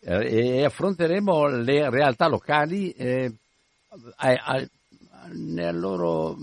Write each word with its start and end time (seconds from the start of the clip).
e 0.00 0.64
affronteremo 0.64 1.46
le 1.46 1.90
realtà 1.90 2.26
locali 2.26 2.90
eh, 2.92 3.32
nel 5.32 5.78
loro 5.78 6.36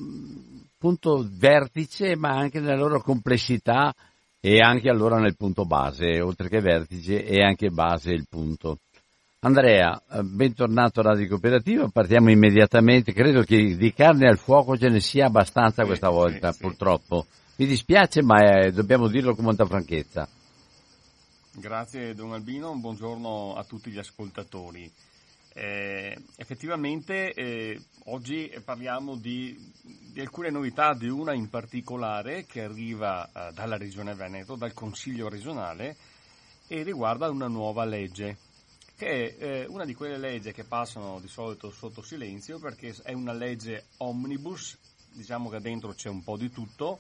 punto 0.78 1.28
vertice, 1.30 2.16
ma 2.16 2.30
anche 2.30 2.60
nella 2.60 2.76
loro 2.76 3.02
complessità 3.02 3.94
e 4.40 4.60
anche 4.60 4.90
allora 4.90 5.18
nel 5.18 5.36
punto 5.36 5.66
base, 5.66 6.22
oltre 6.22 6.48
che 6.48 6.62
vertice 6.62 7.26
e 7.26 7.42
anche 7.44 7.70
base 7.70 8.12
il 8.12 8.28
punto. 8.30 8.80
Andrea, 9.40 10.02
eh, 10.12 10.24
bentornato 10.24 11.00
a 11.00 11.04
Radio 11.04 11.28
Cooperativa, 11.28 11.88
partiamo 11.90 12.32
immediatamente, 12.32 13.14
credo 13.14 13.42
che 13.42 13.76
di 13.76 13.94
carne 13.94 14.28
al 14.28 14.38
fuoco 14.38 14.78
ce 14.78 14.90
ne 14.90 15.00
sia 15.00 15.28
abbastanza 15.28 15.86
questa 15.86 16.10
volta, 16.10 16.52
sì, 16.52 16.60
purtroppo. 16.62 17.26
Mi 17.58 17.66
dispiace, 17.66 18.22
ma 18.22 18.40
eh, 18.40 18.72
dobbiamo 18.72 19.08
dirlo 19.08 19.36
con 19.36 19.46
molta 19.46 19.66
franchezza. 19.66 20.28
Grazie 21.60 22.14
Don 22.14 22.34
Albino, 22.34 22.76
buongiorno 22.76 23.56
a 23.56 23.64
tutti 23.64 23.90
gli 23.90 23.98
ascoltatori. 23.98 24.94
Eh, 25.54 26.16
effettivamente 26.36 27.34
eh, 27.34 27.82
oggi 28.06 28.54
parliamo 28.64 29.16
di, 29.16 29.58
di, 29.82 30.20
alcune 30.20 30.52
novità, 30.52 30.94
di 30.94 31.10
una 31.10 31.34
in 31.34 31.50
particolare 31.50 32.46
che 32.46 32.62
arriva 32.62 33.26
eh, 33.26 33.54
dalla 33.54 33.76
Regione 33.76 34.14
Veneto, 34.14 34.54
dal 34.54 34.76
Consiglio 34.76 35.30
regionale 35.30 35.98
e 36.68 36.84
riguarda 36.84 37.28
una 37.32 37.48
nuova 37.48 37.86
legge 37.86 38.38
che 38.96 39.36
è 39.36 39.44
eh, 39.44 39.66
una 39.66 39.84
di 39.84 39.96
quelle 39.96 40.20
leggi 40.20 40.52
che 40.52 40.64
passano 40.64 41.20
di 41.20 41.28
solito 41.28 41.72
sotto 41.72 42.04
silenzio 42.04 42.60
perché 42.60 42.96
è 43.02 43.14
una 43.14 43.34
legge 43.34 43.86
omnibus, 43.98 44.78
diciamo 45.12 45.50
che 45.50 45.60
dentro 45.60 45.96
c'è 45.96 46.10
un 46.10 46.24
po' 46.24 46.38
di 46.38 46.52
tutto, 46.52 47.00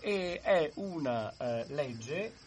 e 0.00 0.40
è 0.42 0.70
una 0.74 1.32
eh, 1.38 1.64
legge 1.68 2.41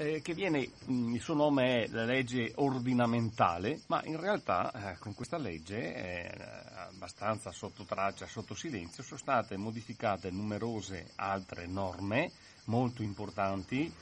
eh, 0.00 0.22
che 0.22 0.32
viene, 0.32 0.66
mh, 0.86 0.92
mm, 0.94 1.14
il 1.14 1.20
suo 1.20 1.34
nome 1.34 1.84
è 1.84 1.88
la 1.88 2.06
legge 2.06 2.52
ordinamentale, 2.54 3.82
ma 3.88 4.02
in 4.06 4.18
realtà 4.18 4.92
eh, 4.92 4.98
con 4.98 5.14
questa 5.14 5.36
legge, 5.36 5.94
eh, 5.94 6.30
abbastanza 6.74 7.52
sotto 7.52 7.84
traccia, 7.84 8.26
sotto 8.26 8.54
silenzio, 8.54 9.02
sono 9.02 9.20
state 9.20 9.58
modificate 9.58 10.30
numerose 10.30 11.10
altre 11.16 11.66
norme 11.66 12.30
molto 12.64 13.02
importanti 13.02 13.92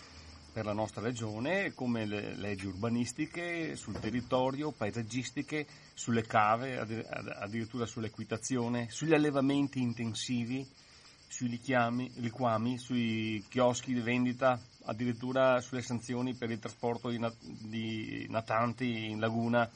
per 0.53 0.65
la 0.65 0.73
nostra 0.73 1.03
regione, 1.03 1.75
come 1.75 2.07
le 2.07 2.37
leggi 2.37 2.67
urbanistiche, 2.67 3.75
sul 3.75 3.99
territorio, 3.99 4.71
paesaggistiche, 4.71 5.67
sulle 5.95 6.23
cave, 6.23 6.79
addirittura 6.79 7.87
sull'equitazione, 7.87 8.89
sugli 8.89 9.15
allevamenti 9.15 9.81
intensivi, 9.81 10.65
sui 11.29 11.49
liquiami, 11.49 12.11
liquami, 12.17 12.79
sui 12.79 13.45
chioschi 13.49 13.93
di 13.93 14.01
vendita, 14.01 14.61
addirittura 14.89 15.61
sulle 15.61 15.83
sanzioni 15.83 16.35
per 16.35 16.51
il 16.51 16.59
trasporto 16.59 17.11
di, 17.11 17.19
nat- 17.19 17.37
di 17.41 18.27
natanti 18.29 19.11
in 19.11 19.21
laguna, 19.21 19.71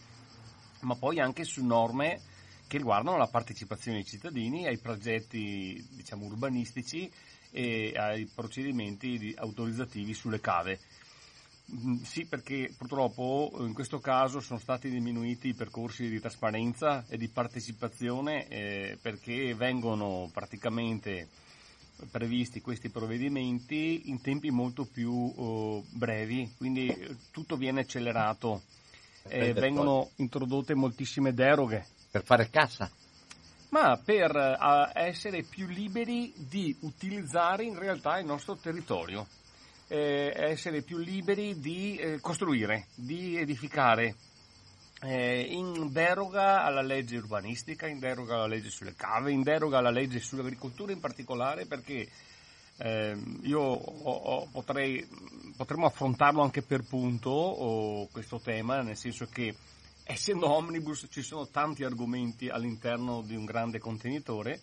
ma 0.81 0.97
poi 0.97 1.21
anche 1.21 1.45
su 1.45 1.65
norme 1.65 2.21
che 2.67 2.79
riguardano 2.79 3.19
la 3.19 3.29
partecipazione 3.29 3.99
dei 3.99 4.07
cittadini 4.07 4.67
ai 4.67 4.79
progetti 4.79 5.87
diciamo, 5.91 6.25
urbanistici 6.25 7.11
e 7.51 7.93
ai 7.95 8.27
procedimenti 8.35 9.35
autorizzativi 9.37 10.15
sulle 10.15 10.41
cave. 10.41 10.81
Mm, 11.75 12.03
sì, 12.03 12.25
perché 12.25 12.73
purtroppo 12.77 13.53
in 13.61 13.75
questo 13.75 14.01
caso 14.01 14.41
sono 14.41 14.59
stati 14.59 14.89
diminuiti 14.89 15.49
i 15.49 15.55
percorsi 15.55 16.09
di 16.09 16.21
trasparenza 16.21 17.05
e 17.09 17.19
di 17.19 17.29
partecipazione 17.29 18.49
eh, 18.49 18.99
perché 19.01 19.55
vengono 19.55 20.31
praticamente 20.33 21.29
previsti 22.11 22.61
questi 22.61 22.89
provvedimenti 22.89 24.11
in 24.11 24.21
tempi 24.21 24.51
molto 24.51 24.85
più 24.85 25.13
uh, 25.13 25.85
brevi, 25.91 26.53
quindi 26.57 26.89
eh, 26.89 27.17
tutto 27.31 27.57
viene 27.57 27.81
accelerato, 27.81 28.63
eh, 29.29 29.53
vengono 29.53 30.11
introdotte 30.17 30.75
moltissime 30.75 31.33
deroghe. 31.33 31.87
Per 32.11 32.25
fare 32.25 32.51
cassa? 32.51 32.91
ma 33.73 33.99
per 34.03 34.35
uh, 34.35 34.99
essere 34.99 35.45
più 35.45 35.67
liberi 35.67 36.33
di 36.37 36.77
utilizzare 36.81 37.65
in 37.65 37.79
realtà 37.79 38.19
il 38.19 38.27
nostro 38.27 38.57
territorio, 38.57 39.27
eh, 39.89 40.31
essere 40.35 40.83
più 40.83 40.99
liberi 40.99 41.59
di 41.59 41.97
eh, 41.97 42.21
costruire, 42.21 42.87
di 42.95 43.37
edificare. 43.39 44.15
Eh, 45.05 45.41
in 45.51 45.91
deroga 45.91 46.63
alla 46.63 46.81
legge 46.81 47.17
urbanistica, 47.17 47.89
in 47.89 47.99
deroga 47.99 48.35
alla 48.35 48.47
legge 48.47 48.71
sulle 48.71 48.95
cave, 48.95 49.33
in 49.33 49.43
deroga 49.43 49.79
alla 49.79 49.91
legge 49.91 50.21
sull'agricoltura 50.21 50.93
in 50.93 51.01
particolare 51.01 51.67
perché 51.67 52.09
ehm, 52.77 53.41
io 53.43 53.61
ho, 53.61 54.13
ho, 54.13 54.49
potrei, 54.53 55.05
potremmo 55.57 55.87
affrontarlo 55.87 56.41
anche 56.41 56.63
per 56.63 56.85
punto 56.85 57.31
oh, 57.31 58.07
questo 58.13 58.39
tema, 58.39 58.81
nel 58.83 58.97
senso 58.97 59.27
che 59.27 59.53
essendo 60.05 60.49
omnibus 60.49 61.09
ci 61.11 61.23
sono 61.23 61.49
tanti 61.49 61.83
argomenti 61.83 62.49
all'interno 62.49 63.23
di 63.23 63.35
un 63.35 63.45
grande 63.45 63.81
contenitore 63.81 64.61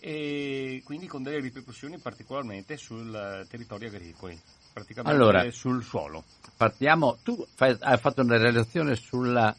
e 0.00 0.80
quindi 0.82 1.06
con 1.06 1.22
delle 1.22 1.40
ripercussioni 1.40 1.98
particolarmente 1.98 2.78
sul 2.78 3.46
territorio 3.50 3.88
agricolo, 3.88 4.34
praticamente 4.78 5.22
allora, 5.22 5.50
sul 5.50 5.82
suolo. 5.82 6.24
Partiamo, 6.56 7.18
tu 7.22 7.46
fai, 7.54 7.76
hai 7.80 7.98
fatto 7.98 8.22
una 8.22 8.36
relazione 8.36 8.94
sulla 8.94 9.54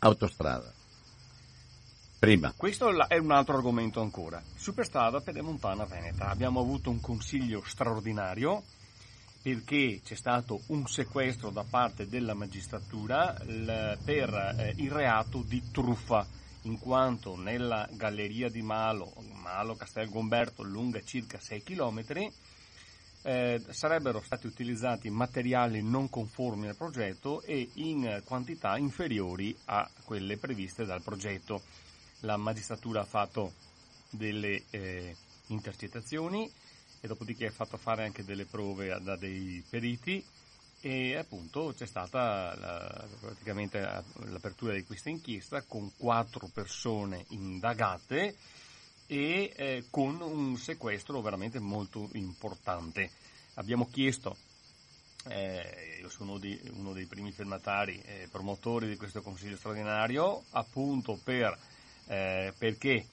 autostrada. 0.00 0.72
Prima. 2.18 2.52
Questo 2.56 3.06
è 3.06 3.16
un 3.18 3.30
altro 3.30 3.56
argomento 3.56 4.00
ancora. 4.00 4.42
Superstrada 4.56 5.20
Pedemontana 5.20 5.84
Veneta. 5.84 6.28
Abbiamo 6.28 6.60
avuto 6.60 6.90
un 6.90 7.00
consiglio 7.00 7.62
straordinario 7.64 8.62
perché 9.40 10.00
c'è 10.04 10.16
stato 10.16 10.62
un 10.66 10.86
sequestro 10.86 11.50
da 11.50 11.64
parte 11.68 12.08
della 12.08 12.34
magistratura 12.34 13.36
per 14.04 14.54
eh, 14.58 14.74
il 14.76 14.90
reato 14.90 15.42
di 15.46 15.70
truffa, 15.70 16.26
in 16.62 16.78
quanto 16.78 17.36
nella 17.36 17.88
galleria 17.92 18.50
di 18.50 18.62
Malo, 18.62 19.12
Malo 19.40 19.76
Castel 19.76 20.08
Gomberto, 20.08 20.64
lunga 20.64 21.00
circa 21.04 21.38
6 21.38 21.62
km, 21.62 22.04
eh, 23.28 23.62
sarebbero 23.68 24.22
stati 24.22 24.46
utilizzati 24.46 25.10
materiali 25.10 25.82
non 25.82 26.08
conformi 26.08 26.66
al 26.66 26.76
progetto 26.76 27.42
e 27.42 27.68
in 27.74 28.22
quantità 28.24 28.78
inferiori 28.78 29.54
a 29.66 29.86
quelle 30.04 30.38
previste 30.38 30.86
dal 30.86 31.02
progetto. 31.02 31.60
La 32.20 32.38
magistratura 32.38 33.02
ha 33.02 33.04
fatto 33.04 33.52
delle 34.08 34.62
eh, 34.70 35.14
intercettazioni 35.48 36.50
e 37.02 37.06
dopodiché 37.06 37.48
ha 37.48 37.52
fatto 37.52 37.76
fare 37.76 38.04
anche 38.04 38.24
delle 38.24 38.46
prove 38.46 38.98
da 39.02 39.14
dei 39.16 39.62
periti 39.68 40.24
e 40.80 41.16
appunto 41.16 41.74
c'è 41.76 41.86
stata 41.86 42.56
la, 42.58 43.06
praticamente 43.20 43.78
l'apertura 44.24 44.72
di 44.72 44.84
questa 44.84 45.10
inchiesta 45.10 45.64
con 45.66 45.92
quattro 45.98 46.48
persone 46.50 47.26
indagate 47.28 48.36
e 49.10 49.52
eh, 49.56 49.84
con 49.90 50.20
un 50.20 50.56
sequestro 50.58 51.20
veramente 51.22 51.58
molto 51.58 52.10
importante. 52.12 53.10
Abbiamo 53.54 53.88
chiesto, 53.90 54.36
eh, 55.26 55.98
io 56.00 56.10
sono 56.10 56.38
di, 56.38 56.60
uno 56.74 56.92
dei 56.92 57.06
primi 57.06 57.32
firmatari 57.32 58.00
e 58.04 58.22
eh, 58.22 58.28
promotori 58.28 58.86
di 58.86 58.96
questo 58.96 59.22
consiglio 59.22 59.56
straordinario, 59.56 60.44
appunto 60.50 61.18
per, 61.24 61.58
eh, 62.06 62.52
perché 62.56 63.06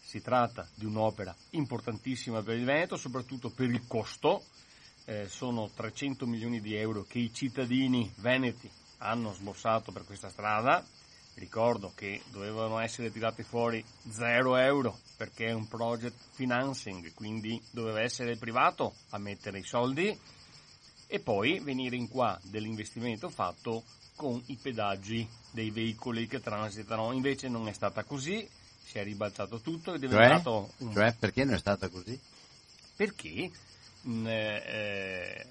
si 0.00 0.22
tratta 0.22 0.66
di 0.74 0.84
un'opera 0.84 1.34
importantissima 1.50 2.42
per 2.42 2.56
il 2.56 2.64
Veneto, 2.64 2.96
soprattutto 2.96 3.50
per 3.50 3.68
il 3.68 3.86
costo, 3.86 4.44
eh, 5.06 5.26
sono 5.28 5.70
300 5.74 6.26
milioni 6.26 6.60
di 6.60 6.76
euro 6.76 7.04
che 7.08 7.18
i 7.18 7.32
cittadini 7.34 8.12
veneti 8.16 8.70
hanno 8.98 9.32
sborsato 9.32 9.90
per 9.90 10.04
questa 10.04 10.28
strada. 10.28 10.84
Ricordo 11.34 11.92
che 11.94 12.22
dovevano 12.30 12.78
essere 12.78 13.10
tirati 13.10 13.42
fuori 13.42 13.82
0 14.10 14.56
euro 14.56 14.98
perché 15.16 15.46
è 15.46 15.52
un 15.52 15.66
project 15.66 16.16
financing, 16.32 17.12
quindi 17.14 17.60
doveva 17.70 18.00
essere 18.00 18.32
il 18.32 18.38
privato 18.38 18.94
a 19.10 19.18
mettere 19.18 19.58
i 19.58 19.64
soldi 19.64 20.18
e 21.06 21.20
poi 21.20 21.58
venire 21.60 21.96
in 21.96 22.08
qua 22.08 22.38
dell'investimento 22.42 23.28
fatto 23.28 23.82
con 24.16 24.42
i 24.46 24.58
pedaggi 24.60 25.26
dei 25.50 25.70
veicoli 25.70 26.26
che 26.26 26.40
transitano. 26.40 27.12
Invece 27.12 27.48
non 27.48 27.68
è 27.68 27.72
stata 27.72 28.04
così, 28.04 28.46
si 28.84 28.98
è 28.98 29.02
ribaltato 29.02 29.60
tutto 29.60 29.94
ed 29.94 30.04
è 30.04 30.08
diventato 30.08 30.70
cioè? 30.76 30.86
un... 30.86 30.92
Cioè 30.92 31.14
perché 31.18 31.44
non 31.44 31.54
è 31.54 31.58
stata 31.58 31.88
così? 31.88 32.18
Perché 32.94 33.50
eh, 34.04 35.46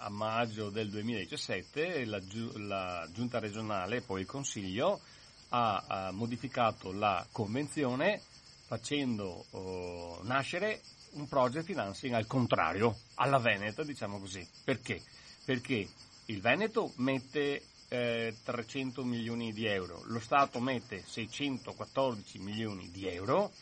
a 0.00 0.08
maggio 0.10 0.70
del 0.70 0.90
2017 0.90 2.04
la, 2.04 2.20
la, 2.56 3.08
giunta 3.12 3.38
regionale 3.38 3.96
e 3.96 4.00
poi 4.00 4.20
il 4.22 4.26
consiglio 4.26 5.00
ha, 5.50 6.10
modificato 6.12 6.92
la 6.92 7.26
convenzione 7.30 8.20
facendo 8.66 9.44
oh, 9.50 10.20
nascere 10.22 10.80
un 11.12 11.28
project 11.28 11.66
financing 11.66 12.14
al 12.14 12.26
contrario, 12.26 12.96
alla 13.14 13.38
Veneto 13.38 13.82
diciamo 13.82 14.18
così. 14.18 14.46
Perché? 14.64 15.02
Perché 15.44 15.88
il 16.26 16.40
Veneto 16.40 16.92
mette 16.96 17.62
eh, 17.88 18.34
300 18.42 19.04
milioni 19.04 19.52
di 19.52 19.66
euro, 19.66 20.02
lo 20.06 20.18
Stato 20.18 20.58
mette 20.60 21.02
614 21.06 22.38
milioni 22.38 22.90
di 22.90 23.06
euro. 23.06 23.52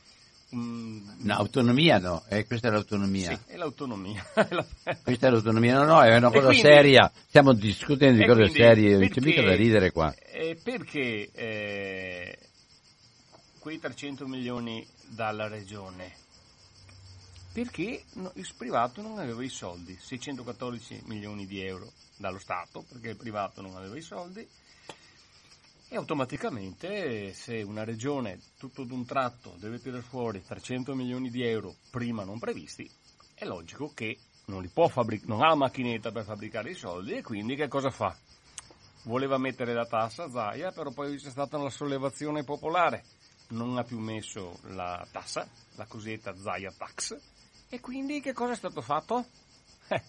No, 0.54 1.34
autonomia 1.34 1.98
no, 1.98 2.24
eh, 2.28 2.44
questa 2.44 2.68
è 2.68 2.70
l'autonomia. 2.70 3.30
Sì, 3.30 3.52
è 3.54 3.56
l'autonomia. 3.56 4.22
questa 5.02 5.28
è 5.28 5.30
l'autonomia, 5.30 5.78
no, 5.78 5.84
no, 5.86 6.02
è 6.02 6.14
una 6.14 6.30
cosa 6.30 6.48
quindi, 6.48 6.60
seria. 6.60 7.10
Stiamo 7.26 7.54
discutendo 7.54 8.18
di 8.18 8.26
cose 8.26 8.50
serie, 8.50 8.98
non 8.98 9.08
c'è 9.08 9.20
mica 9.20 9.42
da 9.42 9.54
ridere 9.54 9.92
qua. 9.92 10.14
Eh, 10.14 10.58
perché 10.62 11.30
eh, 11.32 12.38
quei 13.60 13.78
300 13.78 14.26
milioni 14.26 14.86
dalla 15.08 15.48
regione? 15.48 16.12
Perché 17.50 18.04
no, 18.14 18.30
il 18.34 18.48
privato 18.54 19.00
non 19.00 19.18
aveva 19.18 19.42
i 19.42 19.48
soldi, 19.48 19.96
614 19.98 21.04
milioni 21.06 21.46
di 21.46 21.62
euro 21.64 21.90
dallo 22.16 22.38
Stato, 22.38 22.84
perché 22.86 23.08
il 23.08 23.16
privato 23.16 23.62
non 23.62 23.74
aveva 23.74 23.96
i 23.96 24.02
soldi, 24.02 24.46
e 25.92 25.96
automaticamente 25.96 27.34
se 27.34 27.60
una 27.60 27.84
regione 27.84 28.40
tutto 28.56 28.84
d'un 28.84 29.04
tratto 29.04 29.56
deve 29.58 29.78
tirare 29.78 30.00
fuori 30.00 30.42
300 30.42 30.94
milioni 30.94 31.28
di 31.28 31.42
euro 31.42 31.74
prima 31.90 32.24
non 32.24 32.38
previsti, 32.38 32.90
è 33.34 33.44
logico 33.44 33.92
che 33.92 34.16
non, 34.46 34.66
fabbric- 34.88 35.26
non 35.26 35.42
ha 35.42 35.48
la 35.48 35.54
macchinetta 35.54 36.10
per 36.10 36.24
fabbricare 36.24 36.70
i 36.70 36.74
soldi 36.74 37.12
e 37.12 37.22
quindi 37.22 37.56
che 37.56 37.68
cosa 37.68 37.90
fa? 37.90 38.16
Voleva 39.02 39.36
mettere 39.36 39.74
la 39.74 39.84
tassa 39.84 40.30
Zaia, 40.30 40.72
però 40.72 40.92
poi 40.92 41.18
c'è 41.18 41.28
stata 41.28 41.58
una 41.58 41.68
sollevazione 41.68 42.42
popolare, 42.42 43.04
non 43.48 43.76
ha 43.76 43.84
più 43.84 43.98
messo 43.98 44.60
la 44.68 45.06
tassa, 45.12 45.46
la 45.74 45.84
cosiddetta 45.84 46.34
Zaia 46.34 46.72
Tax, 46.74 47.18
e 47.68 47.80
quindi 47.80 48.22
che 48.22 48.32
cosa 48.32 48.52
è 48.52 48.56
stato 48.56 48.80
fatto? 48.80 49.26
Eh, 49.88 50.02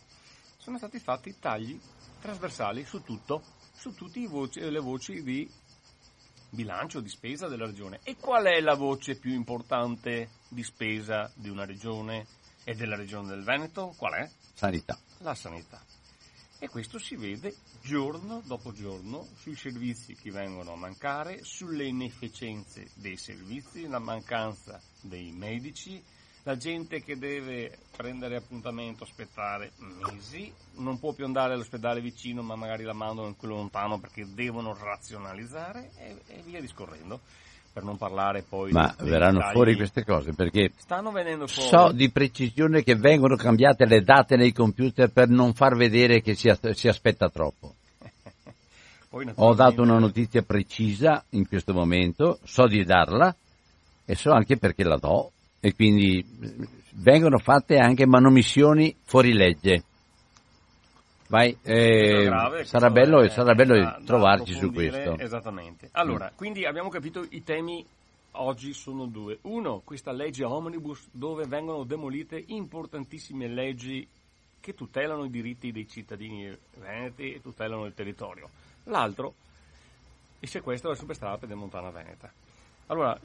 sono 0.55 0.77
stati 0.77 0.97
fatti 0.99 1.37
tagli 1.39 1.77
trasversali 2.21 2.85
su 2.85 3.03
tutto, 3.03 3.43
su 3.75 3.93
tutte 3.93 4.69
le 4.69 4.79
voci 4.79 5.21
di 5.23 5.61
bilancio 6.53 6.99
di 6.99 7.09
spesa 7.09 7.47
della 7.47 7.65
regione. 7.65 7.99
E 8.03 8.15
qual 8.15 8.45
è 8.45 8.61
la 8.61 8.75
voce 8.75 9.17
più 9.17 9.33
importante 9.33 10.29
di 10.47 10.63
spesa 10.63 11.31
di 11.33 11.49
una 11.49 11.65
regione 11.65 12.25
e 12.63 12.75
della 12.75 12.95
regione 12.95 13.29
del 13.29 13.43
Veneto? 13.43 13.93
Qual 13.97 14.13
è? 14.13 14.29
Sanità. 14.53 14.97
La 15.19 15.33
sanità. 15.33 15.83
E 16.59 16.69
questo 16.69 16.97
si 16.97 17.15
vede 17.15 17.53
giorno 17.81 18.41
dopo 18.45 18.71
giorno 18.71 19.27
sui 19.35 19.55
servizi 19.55 20.15
che 20.15 20.31
vengono 20.31 20.73
a 20.73 20.77
mancare, 20.77 21.43
sulle 21.43 21.85
inefficienze 21.85 22.89
dei 22.93 23.17
servizi, 23.17 23.87
la 23.87 23.99
mancanza 23.99 24.79
dei 25.01 25.31
medici, 25.31 26.01
la 26.43 26.57
gente 26.57 27.01
che 27.01 27.17
deve 27.17 27.77
prendere 27.95 28.35
appuntamento, 28.35 29.03
aspettare 29.03 29.71
mesi, 29.77 30.51
non 30.75 30.99
può 30.99 31.13
più 31.13 31.25
andare 31.25 31.53
all'ospedale 31.53 32.01
vicino 32.01 32.41
ma 32.41 32.55
magari 32.55 32.83
la 32.83 32.93
mandano 32.93 33.27
in 33.27 33.37
quello 33.37 33.55
lontano 33.55 33.99
perché 33.99 34.25
devono 34.33 34.75
razionalizzare 34.75 35.91
e, 35.97 36.17
e 36.27 36.41
via 36.43 36.59
discorrendo. 36.59 37.19
Per 37.73 37.81
non 37.81 37.97
parlare 37.97 38.43
poi 38.47 38.71
Ma 38.71 38.93
verranno 38.99 39.39
dettagli. 39.39 39.53
fuori 39.53 39.75
queste 39.75 40.05
cose 40.05 40.33
perché 40.33 40.71
stanno 40.75 41.11
venendo 41.11 41.47
fuori. 41.47 41.69
so 41.69 41.91
di 41.91 42.11
precisione 42.11 42.83
che 42.83 42.93
vengono 42.95 43.35
cambiate 43.35 43.87
le 43.87 44.03
date 44.03 44.35
nei 44.35 44.51
computer 44.51 45.09
per 45.09 45.29
non 45.29 45.55
far 45.55 45.75
vedere 45.75 46.21
che 46.21 46.35
si, 46.35 46.53
si 46.73 46.87
aspetta 46.87 47.29
troppo. 47.29 47.73
Ho 49.37 49.55
dato 49.55 49.81
una 49.81 49.97
notizia 49.97 50.43
precisa 50.43 51.23
in 51.29 51.47
questo 51.47 51.73
momento, 51.73 52.37
so 52.43 52.67
di 52.67 52.83
darla 52.83 53.35
e 54.05 54.13
so 54.13 54.31
anche 54.31 54.57
perché 54.57 54.83
la 54.83 54.97
do 54.97 55.31
e 55.65 55.73
quindi 55.73 56.19
eh, 56.19 56.67
vengono 56.95 57.37
fatte 57.37 57.77
anche 57.77 58.05
manomissioni 58.05 58.93
fuori 59.05 59.31
legge. 59.31 59.83
Vai, 61.29 61.57
eh, 61.61 62.25
grave, 62.25 62.65
sarà, 62.65 62.89
bello, 62.89 63.21
è, 63.21 63.29
sarà 63.29 63.55
bello 63.55 63.79
da, 63.79 64.01
trovarci 64.05 64.51
da 64.51 64.59
su 64.59 64.73
questo. 64.73 65.17
Esattamente. 65.17 65.87
Allora, 65.93 66.29
mm. 66.33 66.35
quindi 66.35 66.65
abbiamo 66.65 66.89
capito 66.89 67.25
i 67.29 67.43
temi 67.45 67.83
oggi 68.31 68.73
sono 68.73 69.05
due. 69.05 69.37
Uno, 69.43 69.81
questa 69.85 70.11
legge 70.11 70.43
omnibus 70.43 71.07
dove 71.11 71.45
vengono 71.47 71.85
demolite 71.85 72.43
importantissime 72.47 73.47
leggi 73.47 74.05
che 74.59 74.73
tutelano 74.73 75.23
i 75.23 75.29
diritti 75.29 75.71
dei 75.71 75.87
cittadini 75.87 76.53
veneti 76.77 77.35
e 77.35 77.41
tutelano 77.41 77.85
il 77.85 77.93
territorio. 77.93 78.49
L'altro, 78.83 79.33
il 80.41 80.49
sequestro 80.49 80.89
della 80.89 80.99
superstrada 80.99 81.37
Pedemontana 81.37 81.89
Veneta. 81.89 82.29
Allora, 82.87 83.17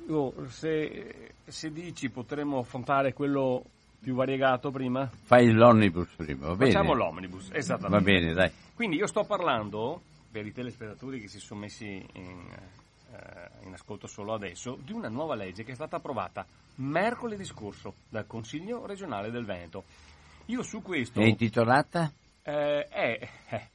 se, 0.48 1.32
se, 1.44 1.72
dici 1.72 2.10
potremmo 2.10 2.58
affrontare 2.58 3.12
quello 3.12 3.64
più 4.00 4.14
variegato 4.14 4.70
prima? 4.70 5.10
Fai 5.22 5.50
l'omnibus 5.50 6.08
prima, 6.16 6.46
va 6.46 6.54
bene? 6.54 6.72
Facciamo 6.72 6.94
l'omnibus, 6.94 7.50
esattamente. 7.52 7.96
Va 7.96 8.02
bene, 8.02 8.32
dai. 8.32 8.50
Quindi 8.74 8.96
io 8.96 9.06
sto 9.06 9.24
parlando, 9.24 10.00
per 10.30 10.46
i 10.46 10.52
telespettatori 10.52 11.20
che 11.20 11.28
si 11.28 11.40
sono 11.40 11.60
messi 11.60 11.86
in, 11.86 12.46
eh, 13.12 13.66
in 13.66 13.72
ascolto 13.72 14.06
solo 14.06 14.34
adesso, 14.34 14.78
di 14.82 14.92
una 14.92 15.08
nuova 15.08 15.34
legge 15.34 15.64
che 15.64 15.72
è 15.72 15.74
stata 15.74 15.96
approvata 15.96 16.46
mercoledì 16.76 17.44
scorso 17.44 17.94
dal 18.08 18.26
Consiglio 18.26 18.86
regionale 18.86 19.30
del 19.30 19.44
Veneto. 19.44 19.84
Io 20.46 20.62
su 20.62 20.80
questo... 20.82 21.20
È 21.20 21.24
intitolata? 21.24 22.10
Eh, 22.42 22.86
è... 22.88 23.28
Eh, 23.48 23.68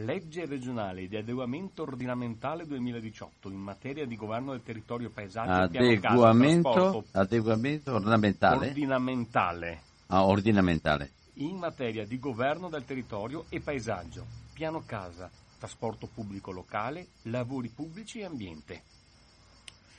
Legge 0.00 0.44
regionale 0.44 1.08
di 1.08 1.16
adeguamento 1.16 1.80
ordinamentale 1.80 2.66
2018 2.66 3.48
in 3.48 3.56
materia 3.56 4.04
di 4.04 4.14
governo 4.14 4.50
del 4.50 4.62
territorio 4.62 5.08
paesaggio 5.08 5.50
adeguamento, 5.50 6.70
casa, 6.70 7.20
adeguamento 7.20 7.94
ornamentale? 7.94 8.66
Ordinamentale. 8.66 9.80
Ah, 10.08 10.26
ordinamentale. 10.26 11.12
In 11.36 11.56
materia 11.56 12.04
di 12.04 12.18
governo 12.18 12.68
del 12.68 12.84
territorio 12.84 13.46
e 13.48 13.60
paesaggio, 13.60 14.26
piano 14.52 14.82
casa, 14.84 15.30
trasporto 15.58 16.06
pubblico 16.12 16.50
locale, 16.50 17.06
lavori 17.22 17.68
pubblici 17.68 18.18
e 18.18 18.26
ambiente. 18.26 18.82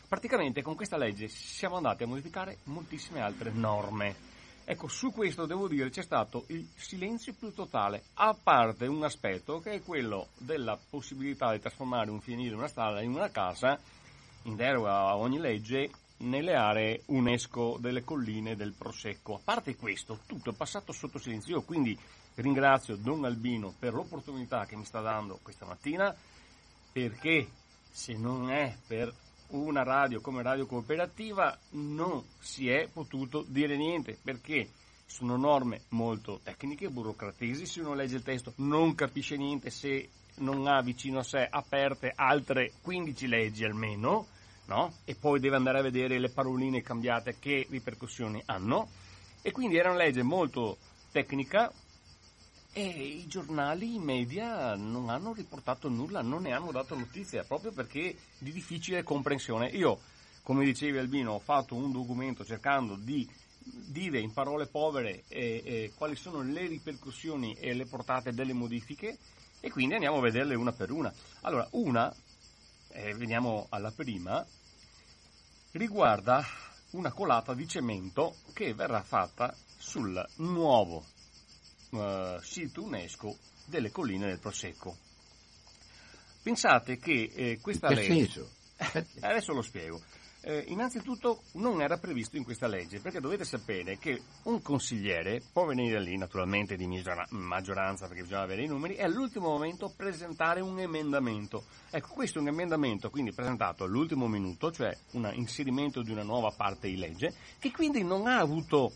Praticamente 0.08 0.62
con 0.62 0.76
questa 0.76 0.98
legge 0.98 1.28
siamo 1.28 1.76
andati 1.76 2.04
a 2.04 2.08
modificare 2.08 2.60
moltissime 2.66 3.22
altre 3.22 3.50
norme 3.50 4.27
Ecco, 4.70 4.90
su 4.90 5.14
questo 5.14 5.46
devo 5.46 5.70
dire 5.70 5.90
c'è 5.90 6.04
stato 6.04 6.44
il 6.48 6.68
silenzio 6.76 7.34
più 7.34 7.54
totale, 7.54 8.04
a 8.16 8.36
parte 8.36 8.86
un 8.86 9.02
aspetto 9.02 9.62
che 9.62 9.72
è 9.72 9.82
quello 9.82 10.28
della 10.40 10.78
possibilità 10.90 11.54
di 11.54 11.62
trasformare 11.62 12.12
un 12.12 12.20
fienile, 12.20 12.54
una 12.54 12.68
strada 12.68 13.02
in 13.02 13.12
una 13.12 13.30
casa, 13.30 13.80
in 14.44 14.58
deroga 14.58 14.92
a 14.92 15.16
ogni 15.16 15.40
legge, 15.40 15.90
nelle 16.18 16.54
aree 16.54 17.04
UNESCO 17.06 17.78
delle 17.80 18.04
colline 18.04 18.58
del 18.58 18.74
Prosecco. 18.74 19.36
A 19.36 19.40
parte 19.42 19.78
questo, 19.78 20.20
tutto 20.26 20.50
è 20.50 20.54
passato 20.54 20.92
sotto 20.92 21.18
silenzio. 21.18 21.56
Io 21.56 21.64
quindi 21.64 21.98
ringrazio 22.36 22.98
Don 22.98 23.24
Albino 23.24 23.74
per 23.80 23.94
l'opportunità 23.94 24.66
che 24.66 24.76
mi 24.76 24.84
sta 24.84 25.00
dando 25.00 25.40
questa 25.42 25.66
mattina, 25.66 26.14
perché 26.92 27.50
se 27.90 28.18
non 28.18 28.52
è 28.52 28.76
per 28.86 29.14
una 29.50 29.84
radio 29.84 30.20
come 30.22 30.42
Radio 30.42 30.66
Cooperativa 30.66 31.58
non 31.72 32.24
si 32.40 32.70
è 32.70 32.88
potuto 32.92 33.46
dire 33.48 33.78
niente 33.78 34.18
perché 34.22 34.70
sono 35.06 35.38
norme 35.38 35.84
molto 35.90 36.42
tecniche, 36.44 36.90
burocratesi, 36.90 37.66
se 37.66 37.80
uno 37.80 37.94
legge 37.94 38.18
il 38.18 38.24
testo 38.24 38.54
non 38.58 38.94
capisce 38.94 39.38
niente 39.38 39.70
se 39.70 40.10
non 40.40 40.68
ha 40.68 40.82
vicino 40.82 41.20
a 41.20 41.24
sé 41.24 41.48
aperte 41.50 42.12
altre 42.14 42.74
15 42.82 43.28
leggi 43.28 43.64
almeno, 43.64 44.28
no? 44.66 44.94
E 45.06 45.16
poi 45.16 45.40
deve 45.40 45.56
andare 45.56 45.80
a 45.80 45.84
vedere 45.84 46.20
le 46.20 46.30
paroline 46.30 46.82
cambiate 46.82 47.38
che 47.40 47.66
ripercussioni 47.70 48.44
hanno. 48.46 48.90
E 49.42 49.52
quindi 49.52 49.78
era 49.78 49.90
una 49.90 50.04
legge 50.04 50.24
molto 50.24 50.78
tecnica 51.12 51.72
e 52.78 52.84
i 52.84 53.26
giornali, 53.26 53.96
i 53.96 54.00
media 54.00 54.76
non 54.76 55.10
hanno 55.10 55.34
riportato 55.34 55.90
nulla, 55.90 56.22
non 56.22 56.44
ne 56.44 56.54
hanno 56.54 56.72
dato 56.72 56.96
notizia, 56.96 57.44
proprio 57.44 57.72
perché 57.72 58.16
di 58.38 58.52
difficile 58.52 59.02
comprensione. 59.02 59.70
Io, 59.70 60.00
come 60.44 60.64
dicevi 60.64 61.00
Albino, 61.00 61.32
ho 61.32 61.40
fatto 61.40 61.74
un 61.74 61.92
documento 61.92 62.46
cercando 62.46 62.96
di 62.96 63.28
dire 63.64 64.20
in 64.20 64.32
parole 64.32 64.68
povere 64.68 65.24
eh, 65.28 65.64
eh, 65.66 65.92
quali 65.96 66.16
sono 66.16 66.44
le 66.44 66.68
ripercussioni 66.68 67.56
e 67.56 67.74
le 67.74 67.88
portate 67.88 68.32
delle 68.32 68.54
modifiche 68.54 69.18
e 69.60 69.72
quindi 69.72 69.96
andiamo 69.96 70.18
a 70.18 70.22
vederle 70.22 70.54
una 70.54 70.72
per 70.72 70.92
una. 70.92 71.12
Allora, 71.42 71.68
una, 71.72 72.14
eh, 72.90 73.16
veniamo 73.16 73.66
alla 73.70 73.90
prima, 73.90 74.46
riguarda 75.72 76.46
una 76.92 77.12
colata 77.12 77.56
di 77.56 77.68
cemento 77.68 78.36
che 78.54 78.76
verrà 78.76 79.02
fatta 79.02 79.52
sul 79.80 80.24
nuovo 80.36 81.16
uh, 81.92 82.40
sito 82.42 82.84
UNESCO 82.84 83.38
delle 83.66 83.92
colline 83.92 84.28
del 84.28 84.40
Prosecco. 84.40 84.96
Pensate 86.42 86.98
che 86.98 87.32
eh, 87.36 87.60
questa 87.62 87.90
legge... 87.90 88.56
Adesso 89.22 89.54
lo 89.54 89.62
spiego. 89.62 90.02
Eh, 90.42 90.64
innanzitutto 90.68 91.42
non 91.54 91.82
era 91.82 91.98
previsto 91.98 92.38
in 92.38 92.46
questa 92.46 92.68
legge, 92.68 93.02
perché 93.02 93.20
dovete 93.20 93.44
sapere 93.44 93.98
che 93.98 94.22
un 94.44 94.62
consigliere 94.62 95.42
può 95.52 95.66
venire 95.66 96.00
lì, 96.00 96.16
naturalmente 96.16 96.78
di 96.78 96.88
maggioranza, 97.32 98.08
perché 98.08 98.22
bisogna 98.22 98.44
avere 98.44 98.64
i 98.64 98.68
numeri, 98.68 98.96
e 98.96 99.04
all'ultimo 99.04 99.50
momento 99.50 99.92
presentare 99.94 100.62
un 100.62 100.80
emendamento. 100.80 101.66
Ecco, 101.90 102.14
questo 102.14 102.38
è 102.38 102.42
un 102.42 102.48
emendamento 102.48 103.10
quindi 103.10 103.34
presentato 103.34 103.84
all'ultimo 103.84 104.28
minuto, 104.28 104.72
cioè 104.72 104.96
un 105.14 105.30
inserimento 105.34 106.02
di 106.02 106.12
una 106.12 106.24
nuova 106.24 106.52
parte 106.56 106.88
di 106.88 106.96
legge, 106.96 107.34
che 107.60 107.72
quindi 107.72 108.04
non 108.04 108.28
ha 108.28 108.38
avuto 108.38 108.94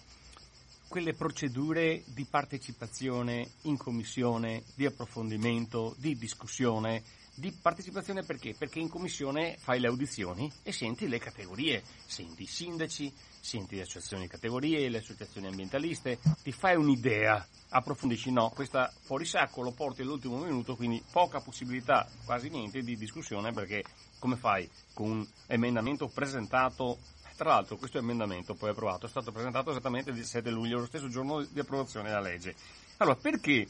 quelle 0.92 1.14
procedure 1.14 2.04
di 2.08 2.26
partecipazione 2.26 3.52
in 3.62 3.78
commissione, 3.78 4.64
di 4.76 4.86
approfondimento, 4.86 5.96
di 5.98 6.18
discussione, 6.18 7.02
di 7.34 7.50
partecipazione 7.54 8.24
perché? 8.24 8.54
Perché 8.58 8.80
in 8.80 8.90
commissione 8.90 9.56
fai 9.58 9.80
le 9.80 9.88
audizioni 9.88 10.52
e 10.64 10.74
senti 10.74 11.08
le 11.08 11.18
categorie, 11.18 11.82
senti 12.06 12.44
i 12.44 12.46
sindaci, 12.46 13.10
senti 13.40 13.78
le 13.78 13.84
associazioni 13.84 14.24
di 14.24 14.28
categorie, 14.28 14.90
le 14.90 14.98
associazioni 14.98 15.48
ambientaliste, 15.48 16.20
ti 16.44 16.52
fai 16.52 16.76
un'idea, 16.76 17.48
approfondisci, 17.70 18.30
no, 18.30 18.50
questa 18.50 18.92
fuori 19.04 19.24
sacco 19.24 19.62
lo 19.62 19.72
porti 19.72 20.02
all'ultimo 20.02 20.40
minuto, 20.40 20.76
quindi 20.76 21.02
poca 21.10 21.40
possibilità, 21.40 22.06
quasi 22.26 22.50
niente 22.50 22.82
di 22.82 22.98
discussione 22.98 23.54
perché 23.54 23.82
come 24.20 24.36
fai 24.36 24.70
con 24.94 25.10
un 25.10 25.28
emendamento 25.48 26.10
presentato 26.10 26.98
tra 27.42 27.54
l'altro 27.54 27.76
questo 27.76 27.98
emendamento 27.98 28.54
poi 28.54 28.70
approvato 28.70 29.08
è 29.08 29.10
stato 29.10 29.32
presentato 29.32 29.72
esattamente 29.72 30.12
il 30.12 30.24
7 30.24 30.52
luglio, 30.52 30.78
lo 30.78 30.86
stesso 30.86 31.10
giorno 31.10 31.42
di 31.42 31.60
approvazione 31.60 32.10
della 32.10 32.22
legge. 32.22 32.54
Allora, 32.98 33.16
perché 33.16 33.68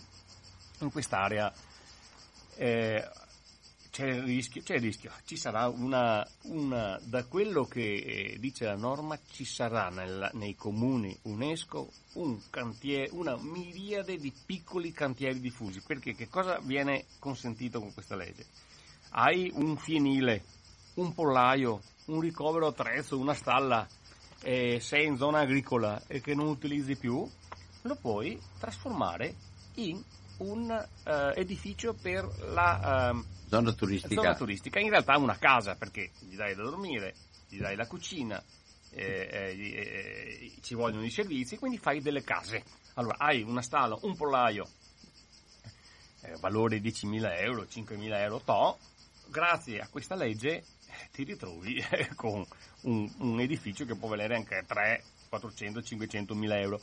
in 0.79 0.91
quest'area 0.91 1.53
eh, 2.57 3.09
c'è 3.89 4.07
il 4.07 4.23
rischio, 4.23 4.61
c'è 4.61 4.75
il 4.75 4.81
rischio, 4.81 5.13
ci 5.23 5.37
sarà 5.37 5.69
una, 5.69 6.27
una 6.47 6.99
da 7.01 7.23
quello 7.23 7.63
che 7.63 7.93
eh, 7.93 8.37
dice 8.41 8.65
la 8.65 8.75
norma, 8.75 9.17
ci 9.31 9.45
sarà 9.45 9.87
nel, 9.87 10.29
nei 10.33 10.53
comuni 10.53 11.17
UNESCO 11.21 11.89
un 12.15 12.41
cantiere, 12.49 13.07
una 13.13 13.37
miriade 13.37 14.17
di 14.17 14.33
piccoli 14.45 14.91
cantieri 14.91 15.39
diffusi, 15.39 15.79
perché 15.79 16.13
che 16.13 16.27
cosa 16.27 16.59
viene 16.59 17.05
consentito 17.19 17.79
con 17.79 17.93
questa 17.93 18.17
legge? 18.17 18.45
Hai 19.11 19.49
un 19.53 19.77
fienile, 19.77 20.43
un 20.95 21.13
pollaio, 21.13 21.81
un 22.11 22.19
ricovero 22.19 22.67
attrezzo, 22.67 23.17
una 23.17 23.33
stalla, 23.33 23.87
eh, 24.41 24.79
sei 24.79 25.05
in 25.05 25.17
zona 25.17 25.39
agricola 25.39 26.01
e 26.07 26.21
che 26.21 26.35
non 26.35 26.47
utilizzi 26.47 26.95
più, 26.95 27.27
lo 27.83 27.95
puoi 27.95 28.39
trasformare 28.59 29.35
in 29.75 30.01
un 30.37 30.69
uh, 30.69 31.09
edificio 31.35 31.93
per 31.93 32.27
la 32.51 33.11
uh, 33.13 33.23
zona, 33.47 33.71
turistica. 33.73 34.21
zona 34.21 34.35
turistica. 34.35 34.79
In 34.79 34.89
realtà 34.89 35.17
una 35.17 35.37
casa 35.37 35.75
perché 35.75 36.11
gli 36.19 36.35
dai 36.35 36.55
da 36.55 36.63
dormire, 36.63 37.15
gli 37.47 37.59
dai 37.59 37.75
la 37.75 37.87
cucina, 37.87 38.43
eh, 38.91 39.29
eh, 39.31 39.55
eh, 39.57 40.53
ci 40.61 40.73
vogliono 40.73 41.05
i 41.05 41.11
servizi, 41.11 41.57
quindi 41.57 41.77
fai 41.77 42.01
delle 42.01 42.23
case. 42.23 42.63
Allora 42.95 43.17
hai 43.19 43.41
una 43.41 43.61
stalla, 43.61 43.97
un 44.01 44.15
pollaio, 44.15 44.67
eh, 46.21 46.35
valore 46.39 46.79
10.000 46.79 47.39
euro, 47.41 47.61
5.000 47.63 48.19
euro, 48.19 48.41
to, 48.43 48.77
grazie 49.27 49.79
a 49.79 49.87
questa 49.87 50.15
legge 50.15 50.49
eh, 50.57 50.63
ti 51.11 51.23
ritrovi 51.23 51.83
con 52.15 52.45
un, 52.81 53.11
un, 53.17 53.39
edificio 53.39 53.85
che 53.85 53.95
può 53.95 54.09
valere 54.09 54.35
anche 54.35 54.63
3, 54.65 55.03
400, 55.29 55.81
500 55.81 56.35
mila 56.35 56.59
euro. 56.59 56.81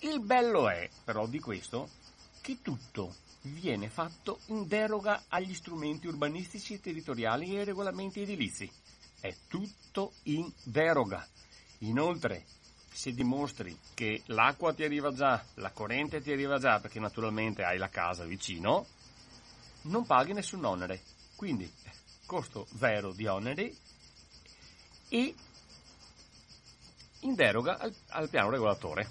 Il 0.00 0.20
bello 0.20 0.68
è 0.68 0.88
però 1.04 1.26
di 1.26 1.40
questo 1.40 1.88
che 2.40 2.58
tutto 2.62 3.14
viene 3.42 3.88
fatto 3.88 4.40
in 4.46 4.66
deroga 4.66 5.24
agli 5.28 5.54
strumenti 5.54 6.06
urbanistici 6.06 6.74
e 6.74 6.80
territoriali 6.80 7.54
e 7.54 7.58
ai 7.58 7.64
regolamenti 7.64 8.20
edilizi. 8.20 8.70
È 9.20 9.34
tutto 9.48 10.12
in 10.24 10.50
deroga. 10.62 11.26
Inoltre, 11.78 12.44
se 12.92 13.12
dimostri 13.12 13.78
che 13.94 14.22
l'acqua 14.26 14.72
ti 14.72 14.82
arriva 14.82 15.12
già, 15.12 15.44
la 15.54 15.70
corrente 15.70 16.20
ti 16.20 16.32
arriva 16.32 16.58
già, 16.58 16.80
perché 16.80 16.98
naturalmente 16.98 17.62
hai 17.62 17.78
la 17.78 17.88
casa 17.88 18.24
vicino, 18.24 18.86
non 19.82 20.06
paghi 20.06 20.32
nessun 20.32 20.64
onere. 20.64 21.02
Quindi, 21.36 21.72
costo 22.28 22.66
zero 22.76 23.12
di 23.12 23.26
oneri 23.26 23.74
e 25.08 25.34
in 27.20 27.34
deroga 27.34 27.78
al, 27.78 27.94
al 28.08 28.28
piano 28.28 28.50
regolatore. 28.50 29.08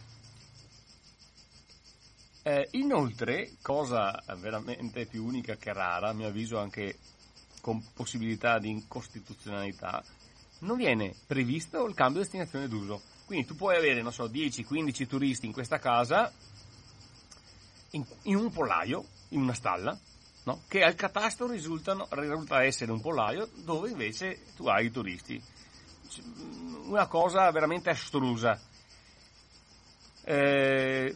Eh, 2.44 2.70
inoltre, 2.74 3.56
cosa 3.62 4.24
veramente 4.38 5.08
più 5.08 5.26
unica 5.26 5.56
che 5.56 5.74
rara, 5.74 6.10
a 6.10 6.14
mio 6.14 6.28
avviso 6.28 6.60
anche 6.60 7.00
con 7.60 7.84
possibilità 7.92 8.60
di 8.60 8.70
incostituzionalità, 8.70 10.02
non 10.60 10.78
viene 10.78 11.16
previsto 11.26 11.86
il 11.88 11.96
cambio 11.96 12.22
di 12.22 12.28
destinazione 12.28 12.68
d'uso. 12.68 13.02
Quindi 13.26 13.48
tu 13.48 13.56
puoi 13.56 13.76
avere, 13.76 14.04
non 14.04 14.14
so, 14.14 14.26
10-15 14.26 15.08
turisti 15.08 15.48
in 15.48 15.52
questa 15.52 15.80
casa, 15.80 16.32
in, 17.90 18.06
in, 18.24 18.36
un 18.36 18.52
pollaio, 18.52 19.06
in 19.30 19.42
una 19.42 19.54
stalla, 19.54 20.00
no? 20.48 20.62
che 20.70 20.82
al 20.82 20.96
catasto 20.96 21.46
risultano, 21.46 22.08
risulta 22.12 22.64
essere 22.64 22.92
un 22.94 23.02
pollaio 23.02 23.50
dove 23.54 23.90
invece 23.90 24.40
tu 24.56 24.68
hai 24.68 24.86
i 24.86 24.92
turisti. 24.92 25.42
Una 26.86 27.08
cosa 27.08 27.52
veramente 27.52 27.90
astrusa. 27.90 28.58
Eh, 30.24 31.14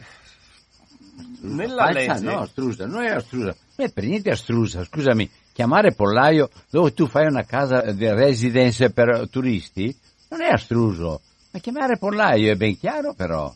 nella 1.40 1.86
Falsa, 1.86 2.14
legge... 2.14 2.26
No, 2.26 2.40
astrusa, 2.40 2.86
non 2.86 3.04
è 3.04 3.10
astrusa, 3.10 3.56
non 3.76 3.88
è 3.88 3.92
per 3.92 4.04
niente 4.04 4.32
astrusa, 4.32 4.84
scusami, 4.84 5.30
chiamare 5.54 5.94
pollaio 5.94 6.50
dove 6.70 6.94
tu 6.94 7.08
fai 7.08 7.26
una 7.26 7.46
casa 7.46 7.92
di 7.92 8.10
residence 8.10 8.92
per 8.92 9.30
turisti 9.30 9.98
non 10.30 10.42
è 10.42 10.50
astruso, 10.50 11.22
ma 11.52 11.60
chiamare 11.60 11.98
pollaio 11.98 12.52
è 12.52 12.56
ben 12.56 12.78
chiaro 12.78 13.14
però, 13.14 13.54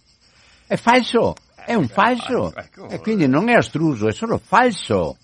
è 0.67 0.75
falso, 0.75 1.35
è 1.53 1.73
un 1.73 1.87
falso, 1.87 2.53
ecco. 2.55 2.87
e 2.89 2.99
quindi 2.99 3.27
non 3.27 3.49
è 3.49 3.53
astruso, 3.53 4.07
è 4.07 4.13
solo 4.13 4.37
falso. 4.37 5.17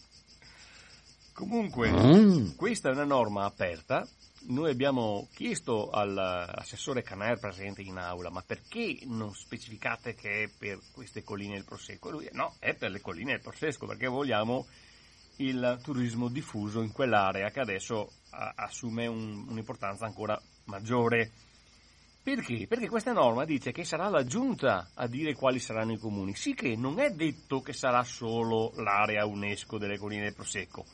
Comunque, 1.42 1.90
mm. 1.90 2.56
questa 2.56 2.90
è 2.90 2.92
una 2.92 3.04
norma 3.04 3.46
aperta 3.46 4.08
noi 4.44 4.70
abbiamo 4.70 5.28
chiesto 5.34 5.90
all'assessore 5.90 7.02
Caner 7.04 7.40
presente 7.40 7.82
in 7.82 7.98
aula, 7.98 8.30
ma 8.30 8.44
perché 8.46 9.00
non 9.06 9.34
specificate 9.34 10.14
che 10.16 10.44
è 10.44 10.50
per 10.56 10.80
queste 10.94 11.24
colline 11.24 11.56
del 11.56 11.66
Prosecco? 11.66 12.10
E 12.10 12.12
lui, 12.12 12.30
no, 12.34 12.56
è 12.60 12.74
per 12.74 12.92
le 12.92 13.02
colline 13.02 13.34
del 13.34 13.42
Prosecco, 13.42 13.86
perché 13.86 14.08
vogliamo 14.08 14.66
il 15.38 15.80
turismo 15.84 16.28
diffuso 16.30 16.82
in 16.82 16.92
quell'area 16.92 17.50
che 17.50 17.60
adesso 17.60 18.12
a, 18.32 18.54
assume 18.56 19.08
un, 19.08 19.46
un'importanza 19.48 20.06
ancora 20.06 20.40
maggiore. 20.66 21.32
Perché? 22.24 22.68
Perché 22.68 22.88
questa 22.88 23.14
norma 23.14 23.46
dice 23.46 23.72
che 23.72 23.84
sarà 23.84 24.10
la 24.10 24.24
giunta 24.24 24.90
a 24.94 25.08
dire 25.08 25.34
quali 25.34 25.60
saranno 25.60 25.94
i 25.94 25.98
comuni, 25.98 26.36
sì 26.36 26.54
che 26.54 26.76
non 26.76 27.00
è 27.00 27.12
detto 27.12 27.62
che 27.62 27.74
sarà 27.74 28.04
solo 28.04 28.74
l'area 28.76 29.26
UNESCO 29.26 29.78
delle 29.78 29.98
colline 29.98 30.24
del 30.24 30.36
Prosecco 30.36 30.86